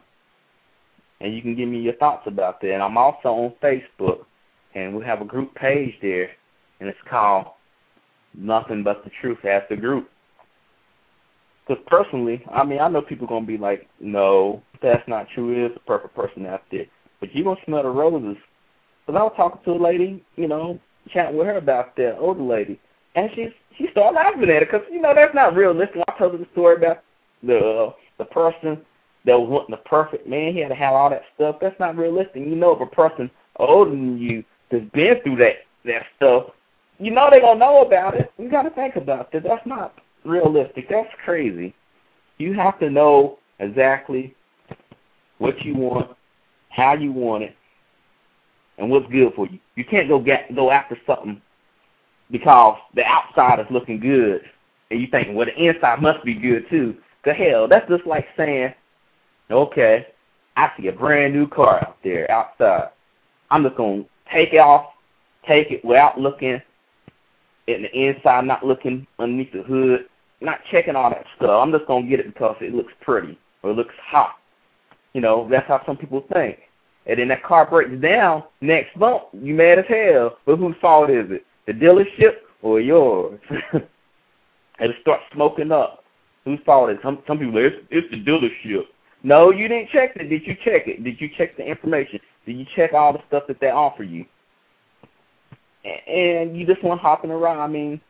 and 1.20 1.36
you 1.36 1.41
can 1.41 1.55
give 1.55 1.68
me 1.68 1.80
your 1.80 1.95
thoughts 1.95 2.26
about 2.26 2.62
that. 2.62 2.74
And 2.74 2.82
I'm 2.82 2.97
also 2.97 3.30
on 3.30 3.53
Facebook, 3.62 4.24
and 4.76 4.95
we 4.95 5.03
have 5.05 5.22
a 5.22 5.26
group 5.26 5.53
page 5.55 5.93
there, 6.01 6.30
and 6.80 6.88
it's 6.88 6.97
called 7.10 7.47
Nothing 8.34 8.84
But 8.84 9.03
the 9.03 9.11
Truth 9.21 9.45
as 9.45 9.63
the 9.69 9.75
group. 9.75 10.09
Because 11.67 11.84
personally, 11.88 12.43
I 12.51 12.63
mean, 12.63 12.80
I 12.80 12.88
know 12.88 13.01
people 13.01 13.28
to 13.28 13.45
be 13.45 13.57
like, 13.57 13.88
no, 13.99 14.61
that's 14.82 15.05
not 15.07 15.28
true. 15.34 15.51
It 15.51 15.71
is 15.71 15.78
a 15.78 15.88
perfect 15.88 16.15
person 16.15 16.43
there. 16.43 16.61
But 17.19 17.34
you're 17.34 17.43
going 17.43 17.57
to 17.57 17.65
smell 17.65 17.84
the 17.84 17.89
roses. 17.89 18.38
Because 19.05 19.19
I 19.19 19.23
was 19.23 19.34
talking 19.36 19.61
to 19.65 19.71
a 19.71 19.84
lady, 19.84 20.23
you 20.36 20.47
know, 20.47 20.80
chatting 21.13 21.38
with 21.38 21.47
her 21.47 21.57
about 21.57 21.95
that, 21.97 22.17
older 22.19 22.41
lady. 22.41 22.80
And 23.15 23.30
she 23.36 23.49
she 23.78 23.88
started 23.91 24.15
laughing 24.15 24.43
at 24.43 24.63
it 24.63 24.71
because, 24.71 24.86
you 24.91 25.01
know, 25.01 25.13
that's 25.13 25.34
not 25.34 25.55
realistic. 25.55 26.01
I 26.07 26.17
told 26.17 26.34
her 26.34 26.38
the 26.38 26.47
story 26.51 26.75
about 26.78 27.03
the 27.43 27.57
uh, 27.57 27.91
the 28.17 28.25
person 28.25 28.82
that 29.25 29.39
was 29.39 29.49
wanting 29.49 29.71
the 29.71 29.89
perfect 29.89 30.28
man. 30.28 30.53
He 30.53 30.59
had 30.59 30.69
to 30.69 30.75
have 30.75 30.93
all 30.93 31.09
that 31.09 31.23
stuff. 31.36 31.57
That's 31.61 31.80
not 31.80 31.97
realistic. 31.97 32.36
You 32.36 32.55
know, 32.55 32.71
if 32.71 32.82
a 32.82 32.95
person 32.95 33.30
older 33.57 33.91
than 33.91 34.17
you 34.17 34.43
that's 34.71 34.86
been 34.93 35.15
through 35.23 35.38
that 35.38 35.55
that 35.86 36.03
stuff, 36.15 36.45
you 36.99 37.11
know 37.11 37.27
they're 37.29 37.41
gonna 37.41 37.59
know 37.59 37.81
about 37.81 38.15
it. 38.15 38.31
You 38.37 38.49
got 38.49 38.63
to 38.63 38.69
think 38.71 38.95
about 38.95 39.31
that. 39.31 39.43
That's 39.43 39.65
not 39.65 39.95
realistic. 40.25 40.89
That's 40.89 41.09
crazy. 41.23 41.73
You 42.37 42.53
have 42.53 42.79
to 42.79 42.89
know 42.89 43.39
exactly 43.59 44.35
what 45.37 45.59
you 45.63 45.75
want, 45.75 46.15
how 46.69 46.93
you 46.93 47.11
want 47.11 47.43
it, 47.43 47.55
and 48.77 48.89
what's 48.89 49.11
good 49.11 49.33
for 49.35 49.47
you. 49.47 49.59
You 49.75 49.85
can't 49.85 50.09
go 50.09 50.19
get 50.19 50.53
go 50.55 50.71
after 50.71 50.97
something 51.05 51.41
because 52.31 52.77
the 52.95 53.03
outside 53.03 53.59
is 53.59 53.67
looking 53.69 53.99
good, 53.99 54.41
and 54.91 54.99
you 54.99 55.07
think, 55.07 55.29
well, 55.33 55.45
the 55.45 55.55
inside 55.55 56.01
must 56.01 56.23
be 56.23 56.33
good 56.33 56.69
too. 56.69 56.95
The 57.25 57.33
hell, 57.33 57.67
that's 57.67 57.87
just 57.89 58.05
like 58.05 58.25
saying, 58.35 58.73
okay, 59.51 60.07
I 60.55 60.71
see 60.77 60.87
a 60.87 60.91
brand 60.91 61.33
new 61.33 61.47
car 61.47 61.79
out 61.85 61.97
there 62.03 62.29
outside. 62.31 62.89
I'm 63.51 63.63
just 63.63 63.77
gonna 63.77 64.03
take 64.31 64.53
it 64.53 64.59
off, 64.59 64.93
take 65.47 65.71
it 65.71 65.85
without 65.85 66.19
looking 66.19 66.61
in 67.68 67.84
the 67.84 67.91
inside, 67.93 68.45
not 68.45 68.65
looking 68.65 69.05
underneath 69.20 69.51
the 69.51 69.63
hood, 69.63 70.05
not 70.41 70.59
checking 70.72 70.95
all 70.95 71.09
that 71.09 71.26
stuff. 71.36 71.61
I'm 71.61 71.72
just 71.72 71.86
gonna 71.88 72.07
get 72.07 72.20
it 72.20 72.34
because 72.34 72.55
it 72.61 72.74
looks 72.74 72.93
pretty 73.01 73.38
or 73.63 73.72
it 73.72 73.76
looks 73.76 73.95
hot. 74.01 74.36
You 75.13 75.22
know, 75.22 75.47
that's 75.49 75.68
how 75.68 75.82
some 75.86 75.97
people 75.97 76.26
think. 76.34 76.59
And 77.05 77.20
then 77.20 77.30
that 77.30 77.43
car 77.43 77.70
breaks 77.70 78.01
down 78.01 78.43
next 78.61 78.95
month, 78.97 79.24
you 79.34 79.53
mad 79.53 79.80
as 79.80 79.86
hell. 79.88 80.38
But 80.45 80.57
whose 80.57 80.76
fault 80.82 81.09
is 81.09 81.32
it? 81.32 81.45
The 81.65 81.74
dealership 81.74 82.36
or 82.61 82.80
yours? 82.82 83.39
and 83.74 83.82
it 84.80 84.95
starts 85.01 85.24
smoking 85.34 85.72
up. 85.72 86.03
Whose 86.45 86.59
fault 86.65 86.89
is 86.89 86.97
it? 86.97 87.03
Some 87.03 87.24
some 87.28 87.39
people 87.39 87.57
it's 87.57 87.76
it's 87.89 88.09
the 88.11 88.24
dealership. 88.24 88.84
No, 89.24 89.51
you 89.51 89.68
didn't 89.68 89.89
check 89.89 90.15
it. 90.15 90.30
Did 90.30 90.45
you 90.45 90.55
check 90.63 90.88
it? 90.88 91.03
Did 91.03 91.20
you 91.20 91.30
check 91.38 91.57
the 91.57 91.65
information? 91.65 92.20
Did 92.45 92.57
you 92.57 92.65
check 92.76 92.93
all 92.93 93.13
the 93.13 93.20
stuff 93.28 93.43
that 93.47 93.59
they 93.59 93.70
offer 93.70 94.03
you? 94.03 94.26
And 96.07 96.57
you 96.57 96.65
just 96.65 96.83
want 96.83 97.01
hopping 97.01 97.31
around. 97.31 97.59
I 97.59 97.67
mean, 97.67 98.01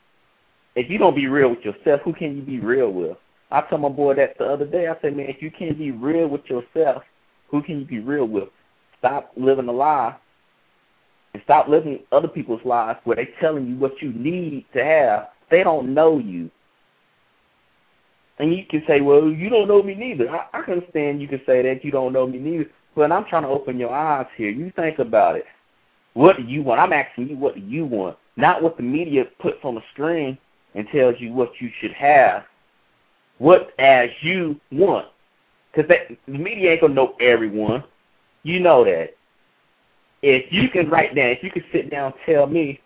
if 0.75 0.89
you 0.89 0.97
don't 0.97 1.15
be 1.15 1.27
real 1.27 1.49
with 1.49 1.65
yourself, 1.65 2.01
who 2.03 2.13
can 2.13 2.35
you 2.35 2.41
be 2.41 2.59
real 2.59 2.91
with? 2.91 3.17
I 3.51 3.61
told 3.61 3.81
my 3.81 3.89
boy 3.89 4.15
that 4.15 4.37
the 4.37 4.45
other 4.45 4.65
day. 4.65 4.87
I 4.87 4.95
said, 5.01 5.15
man, 5.15 5.27
if 5.29 5.41
you 5.41 5.51
can't 5.51 5.77
be 5.77 5.91
real 5.91 6.27
with 6.27 6.45
yourself, 6.45 7.03
who 7.49 7.61
can 7.61 7.79
you 7.79 7.85
be 7.85 7.99
real 7.99 8.25
with? 8.25 8.49
Stop 8.99 9.31
living 9.37 9.69
a 9.69 9.71
lie 9.71 10.15
and 11.33 11.43
stop 11.43 11.67
living 11.67 11.99
other 12.11 12.27
people's 12.27 12.65
lives 12.65 12.99
where 13.03 13.15
they 13.15 13.29
telling 13.39 13.67
you 13.67 13.77
what 13.77 14.01
you 14.01 14.11
need 14.13 14.65
to 14.73 14.83
have. 14.83 15.29
They 15.49 15.63
don't 15.63 15.93
know 15.93 16.19
you. 16.19 16.49
And 18.39 18.55
you 18.55 18.63
can 18.69 18.83
say, 18.87 19.01
well, 19.01 19.27
you 19.29 19.49
don't 19.49 19.67
know 19.67 19.81
me 19.81 19.95
neither. 19.95 20.29
I, 20.29 20.45
I 20.53 20.61
can 20.61 20.75
understand 20.75 21.21
you 21.21 21.27
can 21.27 21.41
say 21.45 21.63
that 21.63 21.83
you 21.83 21.91
don't 21.91 22.13
know 22.13 22.27
me 22.27 22.37
neither. 22.37 22.69
But 22.95 23.11
I'm 23.11 23.25
trying 23.25 23.43
to 23.43 23.49
open 23.49 23.77
your 23.77 23.93
eyes 23.93 24.27
here. 24.35 24.49
You 24.49 24.71
think 24.75 24.99
about 24.99 25.37
it. 25.37 25.45
What 26.17 26.37
do 26.37 26.41
you 26.41 26.63
want? 26.63 26.79
I'm 26.79 26.93
asking 26.93 27.29
you, 27.29 27.37
what 27.37 27.53
do 27.53 27.61
you 27.61 27.85
want? 27.85 28.17
Not 28.37 28.63
what 28.63 28.75
the 28.75 28.81
media 28.81 29.25
puts 29.39 29.59
on 29.63 29.75
the 29.75 29.83
screen 29.93 30.35
and 30.73 30.87
tells 30.91 31.13
you 31.19 31.31
what 31.31 31.51
you 31.59 31.69
should 31.79 31.93
have. 31.93 32.43
What 33.37 33.69
as 33.77 34.09
you 34.21 34.59
want. 34.71 35.05
Because 35.71 35.91
the 36.25 36.31
media 36.31 36.71
ain't 36.71 36.81
to 36.81 36.87
know 36.87 37.13
everyone. 37.21 37.83
You 38.41 38.59
know 38.59 38.83
that. 38.83 39.09
If 40.23 40.51
you 40.51 40.69
can 40.69 40.89
write 40.89 41.13
down, 41.13 41.27
if 41.27 41.43
you 41.43 41.51
can 41.51 41.63
sit 41.71 41.91
down 41.91 42.13
and 42.13 42.21
tell 42.25 42.47
me, 42.47 42.79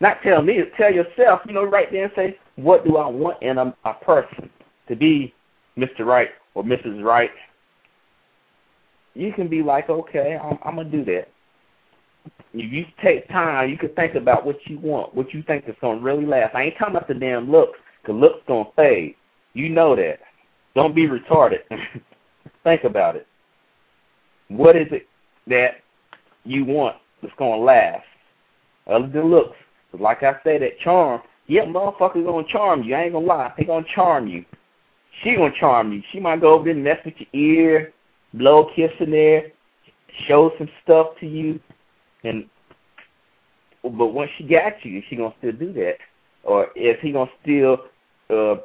not 0.00 0.18
tell 0.22 0.42
me, 0.42 0.60
tell 0.76 0.92
yourself, 0.92 1.40
you 1.46 1.54
know, 1.54 1.64
write 1.64 1.94
down 1.94 2.02
and 2.02 2.12
say, 2.14 2.38
what 2.56 2.84
do 2.84 2.98
I 2.98 3.08
want 3.08 3.42
in 3.42 3.56
a, 3.56 3.74
a 3.86 3.94
person 3.94 4.50
to 4.88 4.96
be 4.96 5.32
Mr. 5.78 6.00
Right 6.00 6.28
or 6.52 6.62
Mrs. 6.62 7.02
Right? 7.02 7.30
You 9.14 9.32
can 9.32 9.48
be 9.48 9.62
like, 9.62 9.88
okay, 9.88 10.36
I'm, 10.36 10.58
I'm 10.62 10.76
to 10.76 10.84
do 10.84 11.06
that. 11.06 11.28
If 12.54 12.72
you 12.72 12.84
take 13.02 13.28
time, 13.28 13.70
you 13.70 13.76
can 13.76 13.90
think 13.90 14.14
about 14.14 14.46
what 14.46 14.56
you 14.66 14.78
want, 14.78 15.14
what 15.14 15.32
you 15.32 15.42
think 15.42 15.64
is 15.68 15.76
going 15.80 15.98
to 15.98 16.04
really 16.04 16.26
last. 16.26 16.54
I 16.54 16.64
ain't 16.64 16.78
talking 16.78 16.96
about 16.96 17.08
the 17.08 17.14
damn 17.14 17.50
looks, 17.50 17.78
looks 18.08 18.40
to 18.46 18.64
fade. 18.74 19.14
You 19.52 19.68
know 19.68 19.94
that. 19.96 20.20
Don't 20.74 20.94
be 20.94 21.06
retarded. 21.06 21.60
think 22.64 22.84
about 22.84 23.16
it. 23.16 23.26
What 24.48 24.76
is 24.76 24.86
it 24.90 25.06
that 25.46 25.82
you 26.44 26.64
want 26.64 26.96
that's 27.22 27.34
going 27.38 27.60
to 27.60 27.64
last? 27.64 28.04
Other 28.86 29.08
than 29.08 29.30
looks. 29.30 29.56
Like 29.98 30.22
I 30.22 30.34
said, 30.44 30.62
that 30.62 30.78
charm, 30.80 31.22
yeah, 31.46 31.64
motherfucker's 31.64 32.24
going 32.24 32.44
to 32.44 32.52
charm 32.52 32.82
you. 32.82 32.94
I 32.94 33.04
ain't 33.04 33.12
going 33.12 33.24
to 33.24 33.28
lie. 33.28 33.52
He 33.56 33.64
going 33.64 33.84
to 33.84 33.90
charm 33.94 34.26
you. 34.26 34.44
She 35.22 35.34
going 35.34 35.52
to 35.52 35.58
charm 35.58 35.92
you. 35.92 36.02
She 36.12 36.20
might 36.20 36.40
go 36.40 36.54
over 36.54 36.64
there 36.64 36.74
and 36.74 36.84
mess 36.84 36.98
with 37.04 37.14
your 37.18 37.42
ear, 37.42 37.92
blow 38.34 38.68
a 38.68 38.74
kiss 38.74 38.92
in 39.00 39.10
there, 39.10 39.48
show 40.26 40.52
some 40.58 40.68
stuff 40.84 41.08
to 41.20 41.26
you, 41.26 41.58
and 42.24 42.48
but 43.82 44.08
once 44.08 44.30
she 44.36 44.44
got 44.44 44.84
you, 44.84 45.02
she 45.08 45.16
gonna 45.16 45.34
still 45.38 45.52
do 45.52 45.72
that, 45.74 45.96
or 46.42 46.68
is 46.74 46.96
he 47.00 47.12
gonna 47.12 47.30
still 47.42 47.78
uh, 48.30 48.56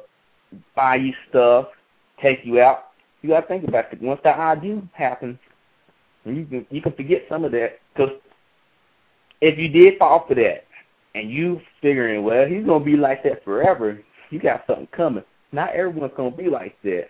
buy 0.74 0.96
you 0.96 1.12
stuff, 1.28 1.66
take 2.20 2.40
you 2.44 2.60
out? 2.60 2.86
You 3.22 3.30
gotta 3.30 3.46
think 3.46 3.66
about 3.66 3.92
it. 3.92 4.02
Once 4.02 4.20
that 4.24 4.38
I 4.38 4.54
happens, 4.92 5.38
you 6.24 6.44
can 6.46 6.66
you 6.70 6.82
can 6.82 6.92
forget 6.92 7.22
some 7.28 7.44
of 7.44 7.52
that 7.52 7.78
because 7.94 8.12
if 9.40 9.58
you 9.58 9.68
did 9.68 9.98
fall 9.98 10.24
for 10.26 10.34
that 10.34 10.64
and 11.14 11.30
you 11.30 11.60
figuring, 11.80 12.24
well, 12.24 12.46
he's 12.46 12.66
gonna 12.66 12.84
be 12.84 12.96
like 12.96 13.22
that 13.22 13.44
forever, 13.44 14.00
you 14.30 14.40
got 14.40 14.64
something 14.66 14.88
coming. 14.88 15.24
Not 15.52 15.74
everyone's 15.74 16.12
gonna 16.16 16.36
be 16.36 16.48
like 16.48 16.76
that. 16.82 17.06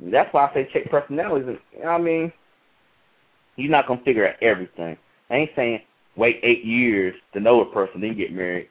That's 0.00 0.32
why 0.32 0.46
I 0.46 0.54
say 0.54 0.68
check 0.72 0.90
personalities. 0.90 1.58
I 1.86 1.98
mean, 1.98 2.32
you're 3.56 3.70
not 3.70 3.86
gonna 3.86 4.02
figure 4.04 4.28
out 4.28 4.42
everything. 4.42 4.96
I 5.30 5.36
ain't 5.36 5.50
saying 5.56 5.80
wait 6.16 6.40
eight 6.42 6.64
years 6.64 7.14
to 7.32 7.40
know 7.40 7.60
a 7.60 7.72
person 7.72 8.00
then 8.00 8.16
get 8.16 8.32
married. 8.32 8.68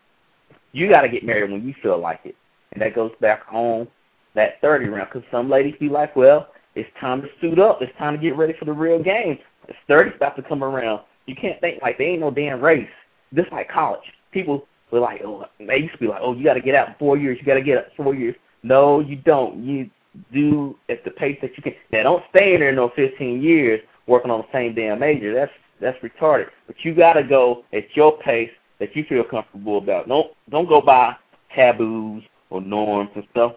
You 0.72 0.90
got 0.90 1.02
to 1.02 1.10
get 1.10 1.26
married 1.26 1.52
when 1.52 1.68
you 1.68 1.74
feel 1.82 2.00
like 2.00 2.22
it, 2.24 2.36
and 2.72 2.82
that 2.82 2.96
goes 2.96 3.12
back 3.22 3.44
on 3.52 3.88
that 4.36 4.62
thirty 4.62 4.88
round. 4.88 5.10
Because 5.12 5.28
some 5.32 5.50
ladies 5.50 5.76
be 5.80 5.90
like, 5.90 6.16
well, 6.16 6.48
it's 6.76 6.90
time 7.00 7.22
to 7.22 7.28
suit 7.40 7.60
up. 7.60 7.82
It's 7.82 7.96
time 7.98 8.16
to 8.16 8.22
get 8.22 8.38
ready 8.38 8.54
for 8.58 8.66
the 8.66 8.74
real 8.74 9.02
game. 9.02 9.38
It's 9.68 9.78
thirty 9.88 10.16
about 10.16 10.36
to 10.38 10.44
come 10.44 10.64
around. 10.64 11.02
You 11.26 11.36
can't 11.36 11.60
think 11.62 11.82
like 11.82 11.98
they 11.98 12.06
ain't 12.06 12.22
no 12.22 12.32
damn 12.32 12.62
race. 12.62 12.90
Just 13.34 13.52
like 13.52 13.70
college, 13.70 14.04
people 14.32 14.68
were 14.92 15.00
like, 15.00 15.22
oh, 15.26 15.46
they 15.60 15.78
used 15.78 15.94
to 15.94 16.00
be 16.00 16.08
like, 16.08 16.22
oh, 16.22 16.34
you 16.34 16.44
got 16.44 16.54
to 16.54 16.62
get 16.62 16.76
out 16.76 16.90
in 16.90 16.96
four 17.00 17.18
years. 17.18 17.38
You 17.40 17.46
got 17.46 17.56
to 17.56 17.62
get 17.62 17.78
out 17.78 17.86
in 17.86 18.04
four 18.04 18.14
years. 18.14 18.36
No, 18.62 19.00
you 19.00 19.16
don't. 19.18 19.64
You 19.64 19.90
do 20.32 20.76
at 20.90 21.04
the 21.04 21.12
pace 21.12 21.38
that 21.42 21.52
you 21.58 21.64
can. 21.64 21.74
Now, 21.92 22.04
don't 22.04 22.24
stay 22.30 22.54
in 22.54 22.60
there 22.60 22.72
no 22.72 22.92
15 22.96 23.42
years 23.42 23.82
working 24.08 24.32
on 24.32 24.42
the 24.42 24.48
same 24.54 24.76
damn 24.76 25.00
major. 25.00 25.34
That's 25.34 25.52
that's 25.84 26.00
retarded. 26.04 26.48
But 26.68 26.78
you 26.84 26.96
got 26.96 27.14
to 27.14 27.24
go 27.24 27.64
at 27.74 27.96
your 27.96 28.18
pace 28.20 28.50
that 28.80 28.96
you 28.96 29.04
feel 29.08 29.24
comfortable 29.24 29.78
about. 29.78 30.08
Don't 30.08 30.32
don't 30.50 30.68
go 30.68 30.82
by 30.82 31.16
taboos 31.56 32.24
or 32.50 32.62
norms 32.62 33.12
and 33.16 33.26
stuff. 33.32 33.54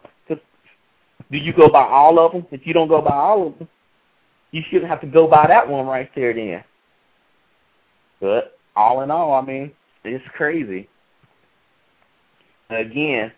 Do 1.31 1.39
you 1.39 1.53
go 1.53 1.69
by 1.69 1.83
all 1.83 2.19
of 2.19 2.33
them? 2.33 2.47
If 2.51 2.67
you 2.67 2.73
don't 2.73 2.89
go 2.89 3.01
by 3.01 3.15
all 3.15 3.49
of 3.49 3.59
them, 3.59 3.69
you 4.53 4.63
shouldn't 4.69 4.91
have 4.91 5.01
to 5.01 5.07
go 5.07 5.27
by 5.27 5.47
that 5.49 5.69
one 5.69 5.87
right 5.87 6.11
there 6.15 6.33
then. 6.33 6.63
But 8.21 8.59
all 8.77 9.03
in 9.03 9.11
all, 9.11 9.35
I 9.35 9.43
mean, 9.43 9.73
it's 10.05 10.25
crazy. 10.37 10.89
Again, 12.71 13.33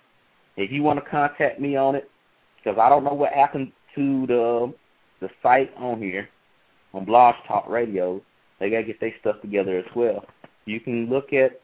if 0.57 0.71
you 0.71 0.83
want 0.83 1.03
to 1.03 1.11
contact 1.11 1.61
me 1.61 1.77
on 1.77 1.95
it, 1.95 2.11
because 2.57 2.79
I 2.79 2.89
don't 2.89 3.05
know 3.05 3.15
what 3.15 3.33
happened 3.33 3.73
to 3.95 4.27
the 4.27 4.75
the 5.21 5.29
site 5.43 5.73
on 5.77 6.01
here 6.01 6.29
on 6.95 7.05
Blog 7.05 7.35
Talk 7.47 7.69
Radio, 7.69 8.21
they 8.59 8.71
gotta 8.71 8.85
get 8.85 9.01
their 9.01 9.15
stuff 9.21 9.41
together 9.41 9.79
as 9.79 9.85
well. 9.95 10.25
You 10.65 10.81
can 10.81 11.09
look 11.09 11.33
at 11.33 11.61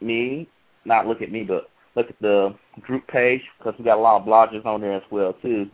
me, 0.00 0.48
not 0.84 1.06
look 1.06 1.22
at 1.22 1.32
me, 1.32 1.42
but 1.42 1.70
look 1.96 2.08
at 2.08 2.20
the 2.20 2.54
group 2.80 3.06
page 3.08 3.42
because 3.58 3.74
we 3.78 3.84
got 3.84 3.98
a 3.98 4.00
lot 4.00 4.20
of 4.20 4.26
bloggers 4.26 4.64
on 4.64 4.80
there 4.80 4.94
as 4.94 5.02
well 5.10 5.34
too. 5.42 5.68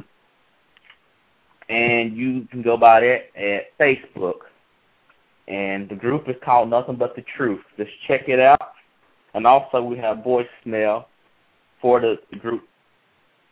And 1.68 2.16
you 2.16 2.49
can 2.51 2.62
go 2.62 2.77
by 2.77 3.01
that 3.01 3.41
at 3.41 3.79
Facebook. 3.79 4.41
And 5.47 5.89
the 5.89 5.95
group 5.95 6.29
is 6.29 6.37
called 6.45 6.71
Nothing 6.71 6.97
But 6.97 7.16
the 7.16 7.25
Truth. 7.37 7.62
Just 7.77 7.91
check 8.07 8.29
it 8.29 8.39
out. 8.39 8.73
And 9.35 9.47
also 9.47 9.83
we 9.83 9.97
have 9.99 10.18
voicemail 10.18 11.07
for 11.81 12.01
the 12.01 12.16
group, 12.39 12.64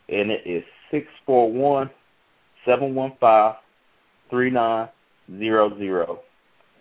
and 0.09 0.29
it 0.31 0.41
is 0.45 0.63
six 0.91 1.07
four 1.25 1.51
one 1.51 1.89
seven 2.65 2.93
one 2.93 3.13
five 3.19 3.55
three 4.29 4.49
nine 4.49 4.89
zero 5.37 5.77
zero 5.77 6.21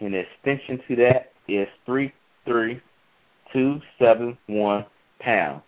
the 0.01 0.18
extension 0.18 0.80
to 0.88 0.96
that 0.96 1.30
is 1.49 1.68
33271 1.86 4.86
pound. 5.20 5.62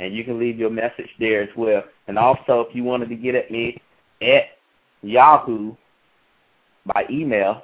And 0.00 0.12
you 0.14 0.24
can 0.24 0.38
leave 0.38 0.58
your 0.58 0.70
message 0.70 1.10
there 1.18 1.42
as 1.42 1.50
well. 1.56 1.82
And 2.08 2.18
also, 2.18 2.60
if 2.60 2.74
you 2.74 2.84
wanted 2.84 3.08
to 3.10 3.16
get 3.16 3.34
at 3.34 3.50
me 3.50 3.80
at 4.20 4.58
Yahoo 5.02 5.74
by 6.86 7.06
email, 7.10 7.62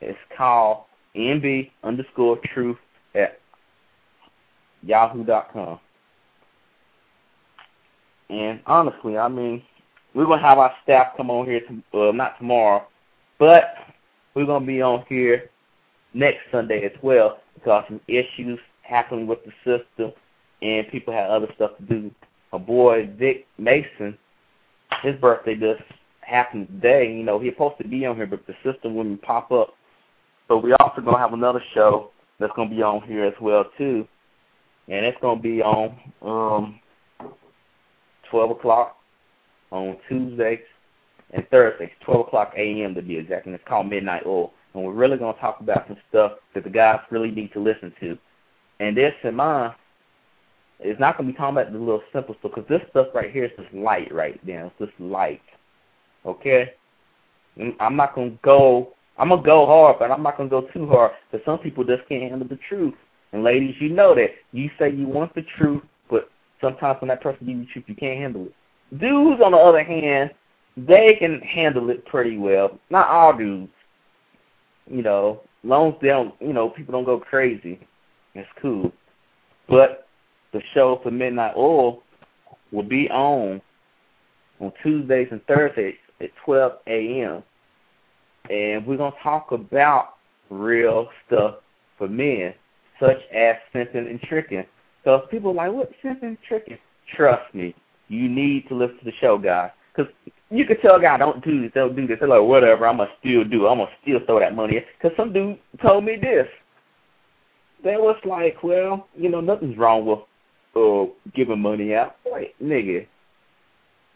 it's 0.00 0.18
called 0.36 0.84
nb 1.16 1.70
underscore 1.82 2.38
truth 2.52 2.76
at 3.14 3.40
yahoo.com. 4.82 5.80
And 8.30 8.60
honestly, 8.66 9.16
I 9.16 9.28
mean, 9.28 9.62
we're 10.14 10.26
going 10.26 10.40
to 10.40 10.46
have 10.46 10.58
our 10.58 10.72
staff 10.82 11.16
come 11.16 11.30
on 11.30 11.46
here, 11.46 11.60
to, 11.60 12.08
uh, 12.08 12.12
not 12.12 12.38
tomorrow, 12.38 12.86
but 13.38 13.74
we're 14.34 14.46
to 14.46 14.66
be 14.66 14.82
on 14.82 15.04
here 15.08 15.50
next 16.12 16.40
Sunday 16.50 16.84
as 16.84 16.92
well 17.02 17.38
because 17.54 17.84
some 17.88 18.00
issues 18.08 18.58
happened 18.82 19.28
with 19.28 19.38
the 19.44 19.52
system 19.58 20.12
and 20.62 20.88
people 20.88 21.12
had 21.12 21.30
other 21.30 21.48
stuff 21.54 21.72
to 21.78 21.82
do. 21.84 22.10
My 22.52 22.58
boy 22.58 23.10
Vic 23.18 23.46
Mason, 23.58 24.16
his 25.02 25.16
birthday 25.20 25.54
just 25.54 25.82
happened 26.20 26.68
today. 26.68 27.12
You 27.12 27.22
know, 27.22 27.38
he's 27.38 27.52
supposed 27.52 27.78
to 27.78 27.88
be 27.88 28.06
on 28.06 28.16
here, 28.16 28.26
but 28.26 28.46
the 28.46 28.54
system 28.64 28.94
wouldn't 28.94 29.22
pop 29.22 29.52
up. 29.52 29.74
So 30.48 30.58
we 30.58 30.72
also 30.74 31.00
to 31.00 31.18
have 31.18 31.32
another 31.32 31.62
show 31.72 32.10
that's 32.38 32.52
to 32.68 32.74
be 32.74 32.82
on 32.82 33.02
here 33.02 33.24
as 33.24 33.34
well 33.40 33.64
too, 33.78 34.06
and 34.88 35.06
it's 35.06 35.18
to 35.36 35.42
be 35.42 35.62
on 35.62 35.96
um 36.22 36.80
12 38.30 38.50
o'clock 38.50 38.96
on 39.70 39.96
Tuesdays 40.08 40.58
and 41.32 41.46
Thursdays, 41.50 41.90
12 42.04 42.28
o'clock 42.28 42.52
a.m. 42.56 42.94
to 42.94 43.02
be 43.02 43.16
exact, 43.16 43.46
and 43.46 43.54
it's 43.54 43.64
called 43.66 43.88
Midnight 43.88 44.22
Oil. 44.26 44.52
And 44.74 44.84
we're 44.84 44.92
really 44.92 45.16
going 45.16 45.34
to 45.34 45.40
talk 45.40 45.60
about 45.60 45.86
some 45.86 45.96
stuff 46.08 46.32
that 46.54 46.64
the 46.64 46.70
guys 46.70 47.00
really 47.10 47.30
need 47.30 47.52
to 47.52 47.60
listen 47.60 47.92
to. 48.00 48.18
And 48.80 48.96
this 48.96 49.14
in 49.22 49.34
mind 49.34 49.74
is 50.80 50.98
not 50.98 51.16
going 51.16 51.28
to 51.28 51.32
be 51.32 51.36
talking 51.36 51.56
about 51.56 51.72
the 51.72 51.78
little 51.78 52.02
simple 52.12 52.34
stuff, 52.40 52.52
because 52.54 52.68
this 52.68 52.82
stuff 52.90 53.08
right 53.14 53.32
here 53.32 53.44
is 53.44 53.52
just 53.58 53.72
light 53.72 54.12
right 54.12 54.44
now. 54.46 54.72
It's 54.78 54.90
just 54.90 55.00
light. 55.00 55.42
Okay? 56.26 56.72
Mm, 57.58 57.74
I'm 57.80 57.96
not 57.96 58.14
going 58.14 58.32
to 58.32 58.38
go, 58.42 58.94
I'm 59.16 59.28
going 59.28 59.42
to 59.42 59.46
go 59.46 59.66
hard, 59.66 59.96
but 59.98 60.10
I'm 60.10 60.22
not 60.22 60.36
going 60.36 60.50
to 60.50 60.60
go 60.60 60.68
too 60.72 60.88
hard, 60.88 61.12
because 61.30 61.44
some 61.44 61.58
people 61.58 61.84
just 61.84 62.06
can't 62.08 62.30
handle 62.30 62.48
the 62.48 62.58
truth. 62.68 62.94
And 63.32 63.42
ladies, 63.42 63.74
you 63.80 63.88
know 63.88 64.14
that. 64.14 64.30
You 64.52 64.70
say 64.78 64.92
you 64.92 65.06
want 65.06 65.34
the 65.34 65.44
truth, 65.56 65.82
but 66.10 66.28
sometimes 66.60 67.00
when 67.00 67.08
that 67.08 67.20
person 67.20 67.46
gives 67.46 67.58
you 67.58 67.64
the 67.64 67.72
truth, 67.72 67.84
you 67.88 67.94
can't 67.94 68.20
handle 68.20 68.46
it. 68.46 68.54
Dudes, 68.98 69.40
on 69.42 69.52
the 69.52 69.58
other 69.58 69.82
hand, 69.82 70.30
they 70.76 71.16
can 71.18 71.40
handle 71.40 71.90
it 71.90 72.04
pretty 72.06 72.36
well. 72.36 72.78
Not 72.90 73.08
all 73.08 73.36
dudes. 73.36 73.72
You 74.86 75.02
know, 75.02 75.40
long 75.62 75.92
as 75.92 75.94
they 76.02 76.08
don't, 76.08 76.34
you 76.40 76.52
know, 76.52 76.68
people 76.68 76.92
don't 76.92 77.04
go 77.04 77.18
crazy. 77.18 77.80
It's 78.34 78.48
cool. 78.60 78.92
But 79.68 80.06
the 80.52 80.60
show 80.74 81.00
for 81.02 81.10
Midnight 81.10 81.54
Oil 81.56 82.02
will 82.70 82.82
be 82.82 83.08
on 83.10 83.62
on 84.60 84.72
Tuesdays 84.82 85.28
and 85.30 85.44
Thursdays 85.46 85.96
at 86.20 86.30
12 86.44 86.72
a.m. 86.86 87.42
And 88.50 88.86
we're 88.86 88.96
to 88.96 89.10
talk 89.22 89.52
about 89.52 90.14
real 90.50 91.08
stuff 91.26 91.56
for 91.98 92.08
men, 92.08 92.54
such 93.00 93.18
as 93.34 93.56
simping 93.74 94.10
and 94.10 94.20
tricking. 94.22 94.64
So 95.04 95.16
if 95.16 95.30
people 95.30 95.50
are 95.50 95.54
like, 95.54 95.72
what, 95.72 95.92
simping 96.04 96.22
and 96.22 96.38
tricking? 96.46 96.78
Trust 97.14 97.54
me, 97.54 97.74
you 98.08 98.28
need 98.28 98.68
to 98.68 98.74
listen 98.74 98.98
to 98.98 99.04
the 99.04 99.12
show, 99.20 99.38
guys. 99.38 99.70
Because 99.94 100.12
you 100.50 100.64
can 100.66 100.80
tell 100.80 100.96
a 100.96 101.00
guy, 101.00 101.16
don't 101.16 101.44
do 101.44 101.62
this, 101.62 101.72
don't 101.74 101.94
do 101.94 102.06
this. 102.06 102.18
They're 102.20 102.28
like, 102.28 102.42
whatever, 102.42 102.86
I'm 102.86 102.96
going 102.98 103.08
to 103.08 103.14
still 103.20 103.44
do. 103.44 103.66
I'm 103.66 103.78
going 103.78 103.88
to 103.88 103.94
still 104.02 104.26
throw 104.26 104.40
that 104.40 104.54
money. 104.54 104.84
Because 105.00 105.16
some 105.16 105.32
dude 105.32 105.58
told 105.82 106.04
me 106.04 106.16
this. 106.16 106.46
They 107.82 107.96
was 107.96 108.16
like, 108.24 108.62
well, 108.62 109.08
you 109.16 109.28
know, 109.28 109.40
nothing's 109.40 109.76
wrong 109.76 110.06
with 110.06 110.20
uh, 110.74 111.12
giving 111.34 111.60
money 111.60 111.94
out. 111.94 112.16
Wait, 112.24 112.54
nigga. 112.62 113.06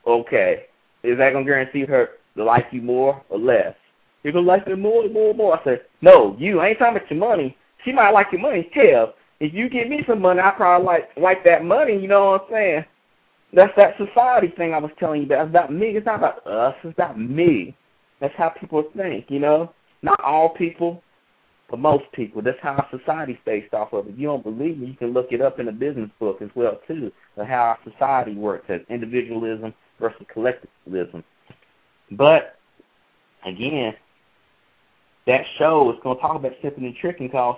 Okay. 0.07 0.65
Is 1.03 1.19
that 1.19 1.33
going 1.33 1.45
to 1.45 1.51
guarantee 1.51 1.85
her 1.85 2.11
to 2.37 2.45
like 2.45 2.67
you 2.73 2.83
more 2.83 3.23
or 3.29 3.39
less? 3.39 3.75
You're 4.23 4.33
going 4.33 4.47
to 4.47 4.51
like 4.51 4.67
her 4.67 4.77
more 4.77 5.05
and 5.05 5.13
more 5.13 5.31
and 5.31 5.39
more. 5.39 5.61
I 5.61 5.65
said, 5.65 5.83
no, 6.01 6.35
you. 6.39 6.61
I 6.61 6.69
ain't 6.69 6.79
talking 6.79 6.97
about 6.97 7.11
your 7.11 7.21
money. 7.21 7.57
She 7.85 7.93
might 7.93 8.11
like 8.11 8.29
your 8.33 8.41
money. 8.41 8.69
Hell, 8.73 9.15
if 9.41 9.55
you 9.55 9.69
give 9.69 9.89
me 9.89 10.03
some 10.07 10.21
money, 10.21 10.41
I 10.41 10.51
probably 10.51 10.87
like 10.87 11.11
like 11.17 11.45
that 11.45 11.65
money. 11.65 11.97
You 11.97 12.09
know 12.09 12.33
what 12.33 12.47
I'm 12.47 12.53
saying? 12.53 12.85
That's 13.53 13.73
that 13.77 13.97
society 13.97 14.53
thing 14.57 14.75
I 14.75 14.79
was 14.79 14.91
telling 14.99 15.23
you 15.23 15.27
about. 15.27 15.47
It's 15.47 15.51
about 15.51 15.73
me. 15.73 15.87
It's 15.89 16.07
not 16.07 16.17
about 16.17 16.47
us. 16.47 16.75
It's 16.85 16.95
about 16.95 17.19
me. 17.19 17.75
That's 18.21 18.35
how 18.37 18.51
people 18.51 18.85
think, 18.97 19.27
you 19.29 19.39
know? 19.39 19.73
Not 20.03 20.21
all 20.23 20.51
people, 20.51 21.03
but 21.71 21.79
most 21.79 22.05
people. 22.13 22.43
That's 22.43 22.59
how 22.61 22.87
society's 22.91 23.39
based 23.47 23.73
off 23.73 23.93
of. 23.93 24.07
If 24.07 24.19
you 24.19 24.27
don't 24.27 24.43
believe 24.43 24.79
me, 24.79 24.89
you 24.89 24.95
can 24.95 25.13
look 25.13 25.29
it 25.31 25.41
up 25.41 25.61
in 25.61 25.69
a 25.69 25.73
business 25.73 26.11
book 26.21 26.43
as 26.43 26.51
well, 26.55 26.81
too, 26.87 27.11
of 27.37 27.47
how 27.47 27.61
our 27.61 27.79
society 27.91 28.35
works 28.35 28.67
as 28.69 28.81
individualism 28.91 29.73
versus 29.99 30.27
collectivism. 30.33 31.25
But, 32.13 32.57
again, 33.47 33.95
that 35.27 35.43
show 35.59 35.91
is 35.91 35.99
going 36.03 36.17
to 36.17 36.23
talk 36.23 36.37
about 36.37 36.53
simping 36.63 36.85
and 36.85 36.97
tricking 36.97 37.29
because 37.29 37.57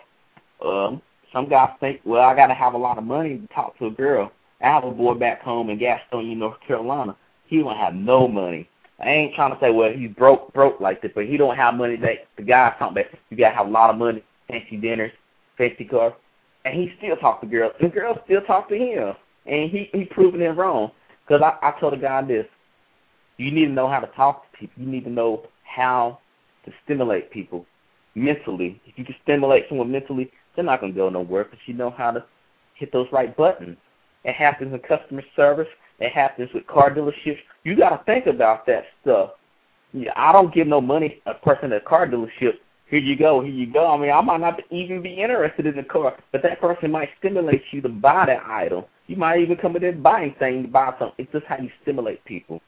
um, 0.65 1.03
some 1.33 1.49
guys 1.49 1.71
think, 1.81 2.01
well, 2.05 2.23
I 2.23 2.35
got 2.35 2.47
to 2.47 2.55
have 2.55 2.75
a 2.75 2.79
lot 2.79 2.99
of 2.99 3.05
money 3.05 3.39
to 3.39 3.47
talk 3.55 3.79
to 3.79 3.87
a 3.87 3.91
girl. 3.91 4.31
I 4.63 4.69
have 4.69 4.85
a 4.85 4.91
boy 4.91 5.15
back 5.15 5.43
home 5.43 5.71
in 5.71 5.79
Gastonia, 5.79 6.37
North 6.37 6.61
Carolina. 6.67 7.17
He 7.47 7.59
don't 7.59 7.77
have 7.77 7.95
no 7.95 8.29
money. 8.29 8.69
I 9.01 9.09
ain't 9.09 9.35
trying 9.35 9.53
to 9.53 9.61
say, 9.61 9.71
well, 9.71 9.91
he's 9.91 10.11
broke, 10.11 10.53
broke 10.53 10.81
like 10.81 11.01
this, 11.01 11.11
but 11.15 11.25
he 11.25 11.37
don't 11.39 11.57
have 11.57 11.75
money 11.75 11.97
that 11.97 12.27
the 12.37 12.43
guy's 12.43 12.75
talking 12.79 12.99
about. 12.99 13.13
You 13.31 13.37
gotta 13.37 13.57
have 13.57 13.67
a 13.67 13.71
lot 13.71 13.89
of 13.91 13.97
money, 13.97 14.23
fancy 14.47 14.77
dinners, 14.77 15.13
fancy 15.57 15.85
cars, 15.85 16.13
and 16.65 16.75
he 16.75 16.93
still 16.99 17.17
talk 17.17 17.41
to 17.41 17.47
girls, 17.47 17.73
and 17.81 17.93
girls 17.93 18.19
still 18.27 18.43
talk 18.43 18.69
to 18.69 18.77
him, 18.77 19.15
and 19.47 19.71
he 19.71 19.89
he 19.93 20.05
proving 20.05 20.43
it 20.43 20.57
wrong. 20.57 20.91
Because 21.27 21.43
I 21.43 21.67
I 21.67 21.81
told 21.81 21.95
the 21.95 21.97
guy 21.97 22.21
this: 22.23 22.47
you 23.39 23.51
need 23.51 23.67
to 23.67 23.73
know 23.73 23.89
how 23.89 24.01
to 24.01 24.07
talk 24.09 24.51
to 24.53 24.59
people. 24.59 24.83
You 24.83 24.89
need 24.91 25.05
to 25.05 25.11
know 25.11 25.47
how 25.65 26.19
to 26.67 26.73
stimulate 26.85 27.31
people 27.31 27.65
mentally. 28.15 28.81
If 28.85 28.99
you 28.99 29.05
can 29.07 29.15
stimulate 29.23 29.65
someone 29.69 29.91
mentally, 29.91 30.31
they're 30.55 30.65
not 30.65 30.83
gonna 30.83 30.93
go 30.93 31.09
nowhere 31.09 31.45
because 31.45 31.61
you 31.65 31.73
know 31.73 31.91
how 31.91 32.11
to 32.11 32.25
hit 32.75 32.93
those 32.93 33.07
right 33.13 33.35
buttons. 33.35 33.79
It 34.25 34.35
happens 34.35 34.73
in 34.73 34.81
customer 34.81 35.23
service. 35.35 35.69
It 35.99 36.13
happens 36.13 36.51
with 36.55 36.67
car 36.67 36.91
dealerships. 36.95 37.39
You 37.65 37.77
got 37.77 37.91
to 37.91 38.05
think 38.05 38.27
about 38.27 38.67
that 38.67 38.85
stuff. 39.03 39.31
I 40.17 40.33
don't 40.33 40.55
give 40.55 40.67
no 40.67 40.81
money 40.81 41.21
a 41.27 41.35
person 41.35 41.73
at 41.73 41.83
a 41.83 41.85
car 41.85 42.07
dealership. 42.07 42.55
Here 42.89 42.99
you 42.99 43.17
go, 43.17 43.41
here 43.41 43.53
you 43.53 43.73
go. 43.73 43.87
I 43.87 43.97
mean, 43.97 44.11
I 44.11 44.21
might 44.21 44.41
not 44.41 44.61
even 44.71 45.01
be 45.01 45.15
interested 45.15 45.67
in 45.67 45.77
the 45.77 45.85
car, 45.85 46.17
but 46.33 46.43
that 46.43 46.61
person 46.61 46.91
might 46.91 47.11
stimulate 47.19 47.63
you 47.71 47.81
to 47.83 47.89
buy 47.89 48.27
that 48.27 48.43
item. 48.45 48.85
You 49.07 49.17
might 49.17 49.41
even 49.41 49.57
come 49.57 49.77
in 49.77 49.83
there 49.83 49.93
buying 49.93 50.35
things 50.39 50.67
to 50.67 50.71
buy 50.71 50.95
something. 50.99 51.15
It's 51.19 51.33
just 51.33 51.47
how 51.47 51.59
you 51.59 51.71
stimulate 51.83 52.25
people. 52.25 52.61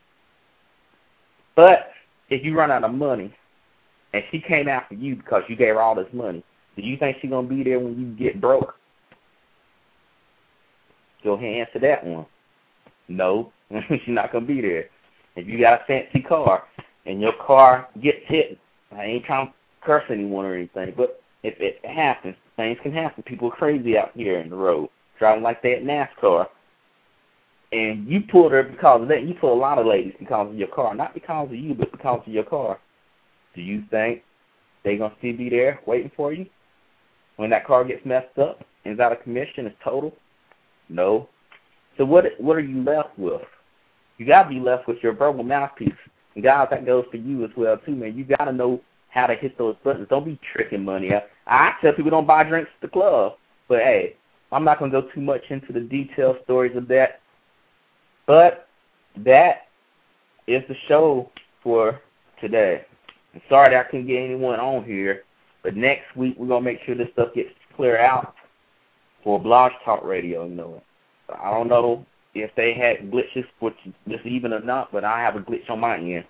But 1.57 1.91
if 2.31 2.45
you 2.45 2.57
run 2.57 2.71
out 2.71 2.85
of 2.85 2.95
money, 2.95 3.35
and 4.13 4.23
she 4.31 4.41
came 4.41 4.69
after 4.69 4.95
you 4.95 5.17
because 5.17 5.43
you 5.49 5.57
gave 5.57 5.75
her 5.75 5.81
all 5.81 5.95
this 5.95 6.13
money, 6.13 6.45
do 6.77 6.83
you 6.83 6.97
think 6.97 7.17
she's 7.21 7.31
gonna 7.31 7.49
be 7.49 7.63
there 7.63 7.81
when 7.81 7.99
you 7.99 8.07
get 8.17 8.41
broke? 8.41 8.77
Go 11.25 11.35
ahead 11.35 11.49
and 11.49 11.57
answer 11.61 11.79
that 11.81 12.05
one. 12.05 12.27
No, 13.09 13.53
she's 13.89 14.01
not 14.09 14.33
gonna 14.33 14.47
be 14.47 14.61
there. 14.61 14.87
If 15.37 15.47
you 15.47 15.61
got 15.61 15.83
a 15.83 15.85
fancy 15.87 16.21
car 16.21 16.65
and 17.07 17.21
your 17.21 17.33
car 17.45 17.89
gets 18.03 18.19
hit, 18.27 18.59
I 18.91 19.05
ain't 19.05 19.25
trying 19.25 19.49
to 19.49 19.53
curse 19.83 20.05
anyone 20.11 20.45
or 20.45 20.55
anything, 20.55 20.95
but 20.97 21.23
if 21.43 21.55
it 21.59 21.85
happens, 21.85 22.37
things 22.57 22.79
can 22.83 22.93
happen. 22.93 23.23
People 23.25 23.49
are 23.49 23.57
crazy 23.57 23.97
out 23.97 24.13
here 24.15 24.39
in 24.39 24.51
the 24.51 24.57
road, 24.57 24.89
driving 25.19 25.43
like 25.43 25.63
that 25.63 25.83
NASCAR. 25.83 26.47
And 27.73 28.07
you 28.07 28.21
pulled 28.31 28.53
her 28.53 28.63
because 28.63 29.03
of 29.03 29.09
that. 29.09 29.23
You 29.23 29.35
pull 29.35 29.55
a 29.55 29.59
lot 29.59 29.79
of 29.79 29.87
ladies 29.87 30.13
because 30.19 30.51
of 30.51 30.57
your 30.57 30.69
car, 30.69 30.95
not 30.95 31.15
because 31.15 31.49
of 31.49 31.57
you, 31.57 31.75
but 31.75 31.91
because 31.91 32.21
of 32.27 32.33
your 32.33 32.45
car. 32.45 32.79
Do 33.55 33.63
you 33.63 33.83
think 33.91 34.23
they 34.85 34.97
gonna 34.97 35.15
still 35.19 35.37
be 35.37 35.49
there 35.49 35.81
waiting 35.87 36.11
for 36.15 36.33
you 36.33 36.47
when 37.37 37.51
that 37.51 37.67
car 37.67 37.85
gets 37.85 38.05
messed 38.05 38.39
up 38.39 38.63
and 38.85 38.95
is 38.95 39.01
out 39.01 39.13
of 39.13 39.23
commission, 39.23 39.67
is 39.67 39.73
total? 39.83 40.15
No. 40.89 41.29
So 41.99 42.05
what 42.05 42.25
what 42.39 42.57
are 42.57 42.61
you 42.61 42.83
left 42.83 43.19
with? 43.19 43.43
You 44.19 44.27
gotta 44.27 44.49
be 44.49 44.61
left 44.61 44.89
with 44.89 44.99
your 45.03 45.13
verbal 45.13 45.45
mouthpiece. 45.45 45.93
And 46.35 46.45
guys, 46.45 46.69
that 46.71 46.87
goes 46.87 47.05
for 47.11 47.17
you 47.17 47.45
as 47.45 47.51
well 47.57 47.77
too, 47.79 47.95
man. 47.95 48.17
You 48.17 48.25
gotta 48.25 48.53
know 48.53 48.81
how 49.09 49.27
to 49.27 49.35
hit 49.35 49.59
those 49.59 49.77
buttons. 49.85 50.07
Don't 50.09 50.25
be 50.25 50.41
tricking 50.53 50.85
money 50.85 51.13
out. 51.13 51.25
I 51.47 51.73
tell 51.81 51.93
people 51.93 52.11
don't 52.11 52.27
buy 52.27 52.45
drinks 52.45 52.71
at 52.75 52.81
the 52.81 52.93
club. 52.93 53.35
But 53.69 53.81
hey, 53.81 54.17
I'm 54.51 54.65
not 54.65 54.79
gonna 54.79 54.93
go 54.93 55.09
too 55.15 55.21
much 55.21 55.43
into 55.51 55.73
the 55.73 55.81
detailed 55.81 56.37
stories 56.45 56.77
of 56.77 56.89
that. 56.89 57.21
But 58.27 58.69
that 59.19 59.67
is 60.47 60.63
the 60.69 60.77
show 60.89 61.31
for 61.63 62.01
today. 62.41 62.85
I'm 63.35 63.43
sorry 63.49 63.71
that 63.71 63.87
I 63.87 63.91
couldn't 63.91 64.07
get 64.07 64.23
anyone 64.23 64.61
on 64.61 64.85
here, 64.85 65.25
but 65.63 65.77
next 65.77 66.15
week 66.17 66.37
we're 66.39 66.49
gonna 66.49 66.65
make 66.65 66.81
sure 66.85 66.95
this 66.95 67.09
stuff 67.13 67.35
gets 67.35 67.51
clear 67.77 67.99
out 67.99 68.35
for 69.23 69.41
Blog 69.41 69.73
Talk 69.85 70.05
Radio. 70.05 70.47
You 70.47 70.55
know, 70.55 70.83
I 71.29 71.51
don't 71.51 71.69
know 71.69 72.05
if 72.35 72.51
they 72.57 72.75
had 72.75 73.11
glitches 73.11 73.45
for 73.61 73.73
this 74.07 74.21
even 74.25 74.53
or 74.53 74.61
not, 74.61 74.91
but 74.93 75.05
I 75.05 75.21
have 75.21 75.37
a 75.37 75.41
glitch 75.41 75.69
on 75.69 75.81
my 75.81 75.97
end. 75.97 76.25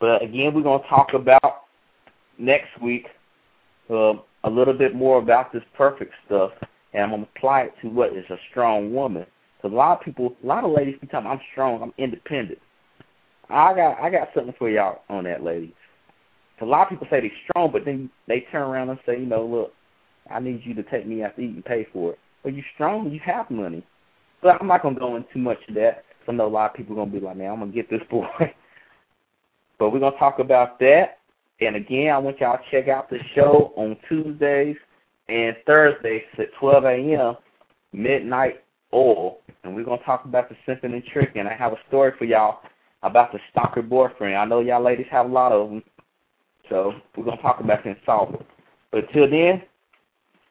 But 0.00 0.22
again, 0.22 0.52
we're 0.54 0.62
gonna 0.62 0.82
talk 0.88 1.14
about 1.14 1.62
next 2.38 2.80
week 2.82 3.06
uh, 3.90 4.14
a 4.44 4.50
little 4.50 4.74
bit 4.74 4.94
more 4.94 5.18
about 5.18 5.52
this 5.52 5.62
perfect 5.76 6.12
stuff, 6.26 6.52
and 6.92 7.02
I'm 7.02 7.10
gonna 7.10 7.26
apply 7.36 7.62
it 7.62 7.74
to 7.82 7.88
what 7.88 8.12
is 8.12 8.24
a 8.30 8.36
strong 8.50 8.92
woman. 8.92 9.26
Because 9.56 9.72
a 9.72 9.76
lot 9.76 9.98
of 9.98 10.04
people, 10.04 10.36
a 10.42 10.46
lot 10.46 10.64
of 10.64 10.72
ladies 10.72 10.96
be 11.00 11.06
telling 11.06 11.24
me 11.26 11.30
I'm 11.30 11.40
strong, 11.52 11.82
I'm 11.82 11.94
independent. 11.98 12.58
I 13.48 13.74
got 13.74 13.98
I 14.00 14.10
got 14.10 14.28
something 14.34 14.54
for 14.58 14.68
y'all 14.68 15.02
on 15.08 15.24
that, 15.24 15.42
ladies. 15.42 15.72
A 16.60 16.64
lot 16.64 16.84
of 16.84 16.88
people 16.88 17.06
say 17.10 17.20
they're 17.20 17.30
strong, 17.50 17.70
but 17.70 17.84
then 17.84 18.10
they 18.28 18.46
turn 18.50 18.62
around 18.62 18.88
and 18.88 18.98
say, 19.06 19.18
you 19.18 19.26
know, 19.26 19.44
look, 19.46 19.72
I 20.30 20.40
need 20.40 20.62
you 20.64 20.74
to 20.74 20.82
take 20.84 21.06
me 21.06 21.22
out 21.22 21.36
to 21.36 21.42
eat 21.42 21.54
and 21.54 21.64
pay 21.64 21.86
for 21.92 22.12
it. 22.12 22.18
But 22.42 22.54
you're 22.54 22.64
strong, 22.74 23.10
you 23.10 23.20
have 23.24 23.50
money. 23.50 23.84
But 24.42 24.60
I'm 24.60 24.68
not 24.68 24.82
gonna 24.82 24.98
go 24.98 25.16
into 25.16 25.32
too 25.32 25.38
much 25.40 25.58
of 25.68 25.74
that. 25.74 26.04
I 26.28 26.32
know 26.32 26.46
a 26.46 26.48
lot 26.48 26.70
of 26.70 26.76
people 26.76 26.94
are 26.94 27.04
gonna 27.04 27.18
be 27.18 27.20
like, 27.20 27.36
man, 27.36 27.52
I'm 27.52 27.60
gonna 27.60 27.72
get 27.72 27.88
this 27.88 28.02
boy. 28.10 28.26
but 29.78 29.90
we're 29.90 30.00
gonna 30.00 30.18
talk 30.18 30.38
about 30.38 30.78
that. 30.80 31.18
And 31.60 31.76
again, 31.76 32.12
I 32.12 32.18
want 32.18 32.40
y'all 32.40 32.58
to 32.58 32.62
check 32.70 32.88
out 32.88 33.08
the 33.08 33.18
show 33.34 33.72
on 33.76 33.96
Tuesdays 34.08 34.76
and 35.28 35.56
Thursdays 35.66 36.22
at 36.38 36.52
12 36.60 36.84
a.m. 36.84 37.36
Midnight 37.92 38.62
Oil, 38.92 39.38
and 39.64 39.74
we're 39.74 39.84
gonna 39.84 40.02
talk 40.04 40.24
about 40.24 40.48
the 40.48 40.56
simping 40.66 40.92
and 40.92 41.04
tricking. 41.04 41.46
I 41.46 41.54
have 41.54 41.72
a 41.72 41.78
story 41.88 42.12
for 42.18 42.24
y'all 42.24 42.60
about 43.02 43.32
the 43.32 43.38
stalker 43.50 43.82
boyfriend. 43.82 44.36
I 44.36 44.44
know 44.44 44.60
y'all 44.60 44.82
ladies 44.82 45.06
have 45.10 45.26
a 45.26 45.32
lot 45.32 45.52
of 45.52 45.70
them, 45.70 45.82
so 46.68 46.92
we're 47.16 47.24
gonna 47.24 47.40
talk 47.42 47.60
about 47.60 47.84
them 47.84 47.96
solve. 48.04 48.42
But 48.90 49.08
until 49.08 49.30
then, 49.30 49.62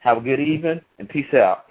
have 0.06 0.18
a 0.18 0.22
good 0.22 0.40
evening 0.40 0.80
and 1.00 1.10
peace 1.10 1.34
out. 1.34 1.65